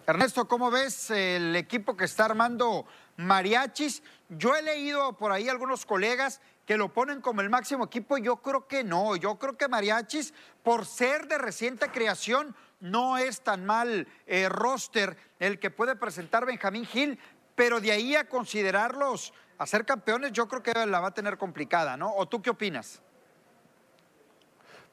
Ernesto, 0.07 0.47
¿cómo 0.47 0.70
ves 0.70 1.11
el 1.11 1.57
equipo 1.57 1.97
que 1.97 2.05
está 2.05 2.26
armando 2.26 2.84
Mariachis? 3.16 4.03
Yo 4.28 4.55
he 4.55 4.61
leído 4.61 5.14
por 5.14 5.32
ahí 5.32 5.49
algunos 5.49 5.86
colegas 5.86 6.42
que 6.66 6.76
lo 6.76 6.92
ponen 6.92 7.22
como 7.22 7.40
el 7.40 7.49
máximo 7.49 7.86
equipo. 7.86 8.18
Yo 8.18 8.36
creo 8.36 8.66
que 8.66 8.84
no. 8.84 9.16
Yo 9.16 9.38
creo 9.38 9.57
que 9.57 9.66
Mariachis, 9.66 10.34
por 10.62 10.84
ser 10.84 11.26
de 11.26 11.38
reciente 11.38 11.88
creación, 11.88 12.55
no 12.85 13.16
es 13.16 13.41
tan 13.41 13.64
mal 13.64 14.07
eh, 14.26 14.49
roster 14.51 15.16
el 15.39 15.59
que 15.59 15.70
puede 15.70 15.97
presentar 15.97 16.45
Benjamín 16.45 16.85
Gil, 16.85 17.18
pero 17.55 17.80
de 17.80 17.91
ahí 17.91 18.14
a 18.14 18.28
considerarlos 18.28 19.32
a 19.57 19.66
ser 19.66 19.87
campeones, 19.87 20.32
yo 20.32 20.47
creo 20.49 20.62
que 20.62 20.72
la 20.87 21.01
va 21.01 21.09
a 21.09 21.14
tener 21.14 21.39
complicada, 21.39 21.97
¿no? 21.97 22.12
¿O 22.14 22.26
tú 22.26 22.43
qué 22.43 22.51
opinas? 22.51 23.01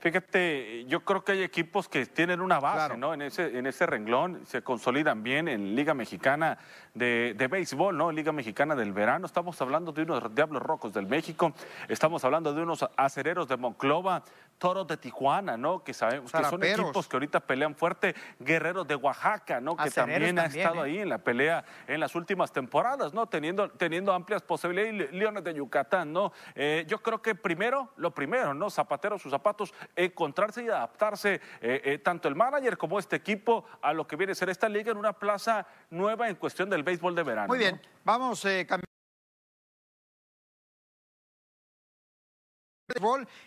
Fíjate, 0.01 0.85
yo 0.85 1.01
creo 1.01 1.23
que 1.23 1.33
hay 1.33 1.43
equipos 1.43 1.87
que 1.87 2.07
tienen 2.07 2.41
una 2.41 2.59
base, 2.59 2.97
¿no? 2.97 3.13
En 3.13 3.21
ese, 3.21 3.55
en 3.55 3.67
ese 3.67 3.85
renglón, 3.85 4.43
se 4.47 4.63
consolidan 4.63 5.21
bien 5.21 5.47
en 5.47 5.75
Liga 5.75 5.93
Mexicana 5.93 6.57
de, 6.95 7.35
de, 7.37 7.47
béisbol, 7.47 7.95
¿no? 7.95 8.11
Liga 8.11 8.31
Mexicana 8.31 8.75
del 8.75 8.93
verano. 8.93 9.27
Estamos 9.27 9.61
hablando 9.61 9.91
de 9.91 10.01
unos 10.01 10.33
Diablos 10.33 10.63
Rojos 10.63 10.91
del 10.93 11.05
México, 11.05 11.53
estamos 11.87 12.23
hablando 12.23 12.51
de 12.51 12.63
unos 12.63 12.83
acereros 12.97 13.47
de 13.47 13.57
Monclova, 13.57 14.23
Toros 14.61 14.85
de 14.85 14.95
Tijuana, 14.95 15.57
¿no? 15.57 15.83
Que 15.83 15.91
sabemos 15.91 16.31
que 16.31 16.43
son 16.43 16.63
equipos 16.63 17.07
que 17.07 17.15
ahorita 17.15 17.39
pelean 17.39 17.73
fuerte, 17.73 18.13
Guerreros 18.37 18.87
de 18.87 18.93
Oaxaca, 18.93 19.59
¿no? 19.59 19.75
Que 19.75 19.89
también, 19.89 20.37
ha 20.37 20.45
estado 20.45 20.85
¿eh? 20.85 20.89
ahí 20.89 20.97
en 20.99 21.09
la 21.09 21.17
pelea 21.17 21.65
en 21.87 21.99
las 21.99 22.13
últimas 22.13 22.51
temporadas, 22.51 23.11
¿no? 23.11 23.25
Teniendo, 23.25 23.71
teniendo 23.71 24.13
amplias 24.13 24.43
posibilidades. 24.43 25.11
Leones 25.13 25.43
de 25.43 25.55
Yucatán, 25.55 26.13
¿no? 26.13 26.31
Eh, 26.53 26.85
yo 26.87 27.01
creo 27.01 27.23
que 27.23 27.33
primero, 27.33 27.89
lo 27.97 28.13
primero, 28.13 28.53
¿no? 28.53 28.69
Zapatero, 28.69 29.17
sus 29.17 29.31
zapatos 29.31 29.73
encontrarse 29.95 30.63
y 30.63 30.67
adaptarse 30.67 31.41
eh, 31.59 31.81
eh, 31.83 31.97
tanto 31.97 32.27
el 32.27 32.35
manager 32.35 32.77
como 32.77 32.99
este 32.99 33.15
equipo 33.15 33.65
a 33.81 33.93
lo 33.93 34.05
que 34.05 34.15
viene 34.15 34.33
a 34.33 34.35
ser 34.35 34.49
esta 34.49 34.69
liga 34.69 34.91
en 34.91 34.97
una 34.97 35.13
plaza 35.13 35.65
nueva 35.89 36.29
en 36.29 36.35
cuestión 36.35 36.69
del 36.69 36.83
béisbol 36.83 37.15
de 37.15 37.23
verano. 37.23 37.47
Muy 37.47 37.57
bien, 37.57 37.81
vamos 38.05 38.45
a 38.45 38.51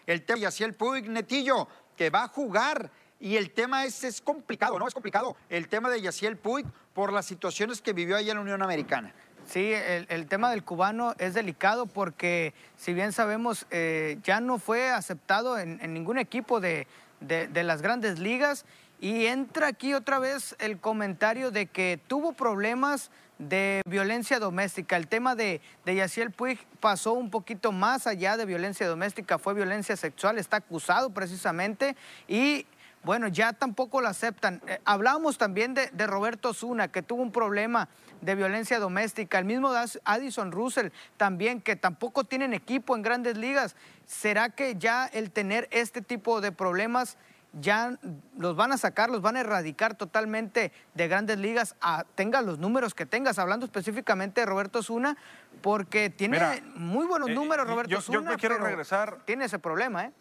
El 0.06 0.22
tema 0.22 0.40
y 0.40 0.62
el 0.62 0.74
Puig 0.74 1.08
Netillo, 1.08 1.68
que 1.96 2.10
va 2.10 2.24
a 2.24 2.28
jugar 2.28 2.90
y 3.20 3.36
el 3.36 3.50
tema 3.52 3.84
es, 3.84 4.04
es 4.04 4.20
complicado, 4.20 4.78
¿no? 4.78 4.86
Es 4.86 4.94
complicado 4.94 5.36
el 5.48 5.68
tema 5.68 5.88
de 5.88 6.00
Yaciel 6.00 6.36
Puig 6.36 6.66
por 6.92 7.12
las 7.12 7.26
situaciones 7.26 7.80
que 7.80 7.92
vivió 7.92 8.16
ahí 8.16 8.28
en 8.30 8.36
la 8.36 8.42
Unión 8.42 8.62
Americana. 8.62 9.14
Sí, 9.46 9.72
el, 9.72 10.26
tema 10.26 10.50
del 10.50 10.64
cubano 10.64 11.14
es 11.18 11.34
delicado 11.34 11.86
porque, 11.86 12.54
si 12.76 12.94
bien 12.94 13.12
sabemos, 13.12 13.66
eh, 13.70 14.18
ya 14.22 14.40
no 14.40 14.58
fue 14.58 14.90
aceptado 14.90 15.58
en, 15.58 15.78
ningún 15.92 16.18
equipo 16.18 16.60
de, 16.60 16.86
las 17.20 17.82
grandes 17.82 18.18
ligas. 18.18 18.64
Y 19.00 19.26
entra 19.26 19.68
aquí 19.68 19.92
otra 19.92 20.18
vez 20.18 20.56
el 20.58 20.78
comentario 20.78 21.50
de 21.50 21.66
que 21.66 22.00
tuvo 22.06 22.32
problemas 22.32 23.10
de 23.38 23.82
violencia 23.86 24.38
doméstica. 24.38 24.96
El 24.96 25.08
tema 25.08 25.34
de, 25.34 25.60
de 25.84 25.94
Yaciel 25.94 26.30
Puig 26.30 26.58
pasó 26.80 27.12
un 27.12 27.30
poquito 27.30 27.72
más 27.72 28.06
allá 28.06 28.36
de 28.36 28.44
violencia 28.44 28.86
doméstica, 28.86 29.38
fue 29.38 29.54
violencia 29.54 29.96
sexual, 29.96 30.38
está 30.38 30.58
acusado 30.58 31.10
precisamente 31.10 31.96
y 32.28 32.66
bueno, 33.04 33.28
ya 33.28 33.52
tampoco 33.52 34.00
lo 34.00 34.08
aceptan. 34.08 34.62
Eh, 34.66 34.80
hablábamos 34.86 35.36
también 35.36 35.74
de, 35.74 35.88
de 35.88 36.06
Roberto 36.06 36.54
Zuna, 36.54 36.88
que 36.88 37.02
tuvo 37.02 37.22
un 37.22 37.32
problema 37.32 37.88
de 38.22 38.34
violencia 38.34 38.78
doméstica. 38.78 39.38
El 39.38 39.44
mismo 39.44 39.70
Addison 40.04 40.50
Russell 40.50 40.88
también, 41.18 41.60
que 41.60 41.76
tampoco 41.76 42.24
tienen 42.24 42.54
equipo 42.54 42.96
en 42.96 43.02
grandes 43.02 43.36
ligas. 43.36 43.76
¿Será 44.06 44.48
que 44.48 44.76
ya 44.76 45.06
el 45.06 45.30
tener 45.30 45.68
este 45.70 46.00
tipo 46.00 46.40
de 46.40 46.50
problemas 46.50 47.18
ya 47.60 47.98
los 48.38 48.56
van 48.56 48.72
a 48.72 48.78
sacar, 48.78 49.10
los 49.10 49.22
van 49.22 49.36
a 49.36 49.40
erradicar 49.40 49.94
totalmente 49.94 50.72
de 50.94 51.08
grandes 51.08 51.38
ligas, 51.38 51.76
a, 51.80 52.04
tenga 52.14 52.42
los 52.42 52.58
números 52.58 52.94
que 52.94 53.06
tengas, 53.06 53.38
hablando 53.38 53.66
específicamente 53.66 54.40
de 54.40 54.46
Roberto 54.46 54.82
Zuna, 54.82 55.16
porque 55.62 56.10
tiene 56.10 56.62
muy 56.74 57.06
buenos 57.06 57.30
eh, 57.30 57.34
números 57.34 57.66
Roberto 57.66 58.00
Zuna. 58.00 58.32
Yo 58.32 58.38
quiero 58.38 58.58
regresar. 58.58 59.18
Tiene 59.24 59.44
ese 59.44 59.58
problema, 59.58 60.06
¿eh? 60.06 60.12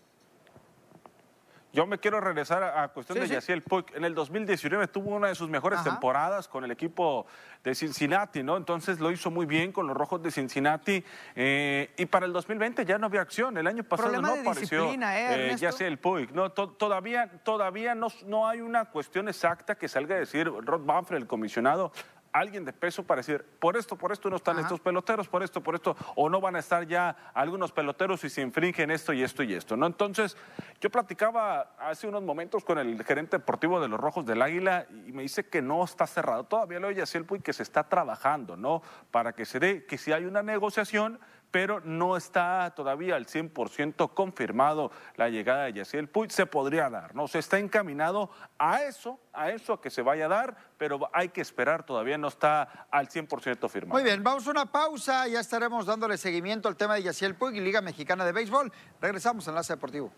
Yo 1.73 1.87
me 1.87 1.97
quiero 1.97 2.21
regresar 2.21 2.61
a, 2.63 2.87
cuestión 2.89 3.19
de 3.19 3.27
Yaciel 3.27 3.63
Puig. 3.63 3.85
En 3.95 4.05
el 4.05 4.13
2019 4.13 4.87
tuvo 4.89 5.09
una 5.09 5.29
de 5.29 5.33
sus 5.33 5.49
mejores 5.49 5.83
temporadas 5.83 6.47
con 6.47 6.63
el 6.63 6.69
equipo 6.69 7.25
de 7.63 7.73
Cincinnati, 7.73 8.43
¿no? 8.43 8.57
Entonces 8.57 8.99
lo 8.99 9.11
hizo 9.11 9.31
muy 9.31 9.47
bien 9.47 9.71
con 9.71 9.87
los 9.87 9.97
Rojos 9.97 10.21
de 10.21 10.29
Cincinnati. 10.29 11.03
Eh, 11.35 11.91
y 11.97 12.05
para 12.05 12.27
el 12.27 12.33
2020 12.33 12.85
ya 12.85 12.99
no 12.99 13.07
había 13.07 13.21
acción. 13.21 13.57
El 13.57 13.65
año 13.65 13.83
pasado 13.83 14.21
no 14.21 14.35
apareció 14.35 14.85
¿eh, 14.91 15.55
eh 15.59 15.97
Puig. 15.99 16.31
No, 16.31 16.51
todavía 16.51 17.41
todavía 17.41 17.95
no, 17.95 18.09
no 18.27 18.47
hay 18.47 18.61
una 18.61 18.85
cuestión 18.85 19.27
exacta 19.27 19.73
que 19.73 19.87
salga 19.87 20.15
a 20.15 20.19
decir 20.19 20.45
Rod 20.45 20.85
Banfre, 20.85 21.17
el 21.17 21.25
comisionado, 21.25 21.91
alguien 22.33 22.65
de 22.65 22.73
peso 22.73 23.03
para 23.03 23.19
decir, 23.19 23.45
por 23.59 23.77
esto, 23.77 23.95
por 23.95 24.11
esto 24.11 24.29
no 24.29 24.35
están 24.35 24.59
estos 24.59 24.79
peloteros, 24.79 25.27
por 25.27 25.43
esto, 25.43 25.61
por 25.61 25.75
esto, 25.75 25.95
o 26.15 26.29
no 26.29 26.41
van 26.41 26.55
a 26.55 26.59
estar 26.59 26.85
ya 26.85 27.31
algunos 27.33 27.71
peloteros 27.71 28.23
y 28.23 28.29
se 28.29 28.41
infringen 28.41 28.91
esto 28.91 29.13
y 29.13 29.23
esto 29.23 29.43
y 29.43 29.53
esto, 29.53 29.77
¿no? 29.77 29.85
Entonces, 29.85 30.35
yo 30.81 30.89
platicaba 30.89 31.75
hace 31.79 32.07
unos 32.07 32.23
momentos 32.23 32.65
con 32.65 32.79
el 32.79 33.01
gerente 33.03 33.37
deportivo 33.37 33.79
de 33.79 33.87
los 33.87 33.99
Rojos 33.99 34.25
del 34.25 34.41
Águila 34.41 34.87
y 35.05 35.11
me 35.13 35.21
dice 35.21 35.47
que 35.47 35.61
no 35.61 35.83
está 35.83 36.07
cerrado. 36.07 36.43
Todavía 36.45 36.79
lo 36.79 36.87
oye 36.87 37.01
así 37.01 37.17
el 37.17 37.25
que 37.41 37.53
se 37.53 37.63
está 37.63 37.87
trabajando, 37.87 38.57
¿no? 38.57 38.81
Para 39.11 39.33
que 39.33 39.45
se 39.45 39.59
dé, 39.59 39.85
que 39.85 39.97
si 39.97 40.11
hay 40.11 40.25
una 40.25 40.43
negociación, 40.43 41.19
pero 41.53 41.81
no 41.81 42.17
está 42.17 42.73
todavía 42.75 43.15
al 43.15 43.27
100% 43.27 44.15
confirmado 44.15 44.89
la 45.17 45.29
llegada 45.29 45.65
de 45.65 45.73
Yaciel 45.73 46.09
Puig. 46.09 46.31
Se 46.31 46.47
podría 46.47 46.89
dar, 46.89 47.13
¿no? 47.13 47.27
Se 47.27 47.37
está 47.37 47.59
encaminado 47.59 48.31
a 48.57 48.81
eso, 48.81 49.19
a 49.33 49.51
eso 49.51 49.79
que 49.79 49.91
se 49.91 50.01
vaya 50.01 50.25
a 50.25 50.29
dar, 50.29 50.57
pero 50.79 51.11
hay 51.13 51.29
que 51.29 51.41
esperar, 51.41 51.85
todavía 51.85 52.17
no 52.17 52.29
está 52.29 52.87
al 52.89 53.07
100% 53.07 53.69
firmado. 53.69 53.93
Muy 53.93 54.03
bien, 54.03 54.23
vamos 54.23 54.47
a 54.47 54.49
una 54.49 54.65
pausa, 54.65 55.27
ya 55.27 55.41
estaremos 55.41 55.85
dándole 55.85 56.17
seguimiento 56.17 56.67
al 56.67 56.75
tema 56.75 56.95
de 56.95 57.03
Yaciel 57.03 57.35
Puig 57.35 57.55
y 57.55 57.59
Liga 57.59 57.81
Mexicana 57.81 58.25
de 58.25 58.31
Béisbol. 58.31 58.71
Regresamos 58.99 59.47
a 59.47 59.51
Enlace 59.51 59.73
Deportivo. 59.73 60.11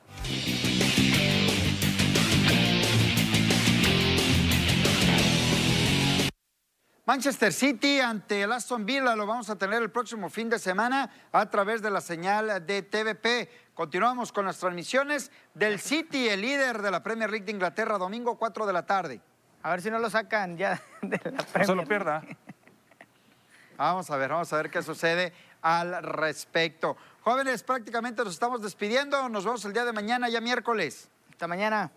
Manchester 7.06 7.54
City 7.54 8.00
ante 8.00 8.42
el 8.42 8.52
Aston 8.52 8.84
Villa 8.84 9.16
lo 9.16 9.28
vamos 9.28 9.52
a 9.52 9.56
tener 9.56 9.80
el 9.84 9.92
próximo 9.92 10.28
fin 10.28 10.50
de 10.50 10.58
semana 10.58 11.12
a 11.32 11.48
través 11.52 11.84
de 11.84 11.92
la 11.92 12.02
señal 12.02 12.66
de 12.66 12.82
TVP. 12.82 13.48
Continuamos 13.76 14.32
con 14.32 14.46
las 14.46 14.58
transmisiones 14.58 15.32
del 15.54 15.80
City, 15.80 16.28
el 16.28 16.42
líder 16.42 16.82
de 16.82 16.90
la 16.90 17.04
Premier 17.04 17.30
League 17.30 17.46
de 17.46 17.52
Inglaterra, 17.52 18.00
domingo 18.00 18.40
4 18.40 18.66
de 18.66 18.74
la 18.74 18.88
tarde. 18.88 19.22
A 19.62 19.70
ver 19.70 19.84
si 19.84 19.92
no 19.92 20.00
lo 20.00 20.10
sacan 20.10 20.58
ya 20.58 20.82
de 21.04 21.20
la 21.32 21.44
Premier. 21.44 21.60
No 21.60 21.66
se 21.66 21.76
lo 21.76 21.86
pierda. 21.86 22.24
Vamos 23.78 24.10
a 24.10 24.18
ver, 24.18 24.32
vamos 24.32 24.52
a 24.52 24.58
ver 24.58 24.72
qué 24.72 24.82
sucede 24.82 25.32
al 25.62 26.02
respecto. 26.02 26.98
Jóvenes, 27.22 27.62
prácticamente 27.62 28.24
nos 28.24 28.34
estamos 28.34 28.64
despidiendo. 28.64 29.30
Nos 29.30 29.46
vemos 29.46 29.64
el 29.66 29.74
día 29.74 29.86
de 29.86 29.94
mañana, 29.94 30.28
ya 30.28 30.42
miércoles. 30.42 31.08
Hasta 31.30 31.48
mañana. 31.48 31.92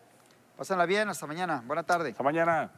Pásenla 0.58 0.84
bien, 0.84 1.08
hasta 1.08 1.26
mañana. 1.26 1.62
Buena 1.64 1.84
tarde. 1.84 2.10
Hasta 2.10 2.22
mañana. 2.22 2.70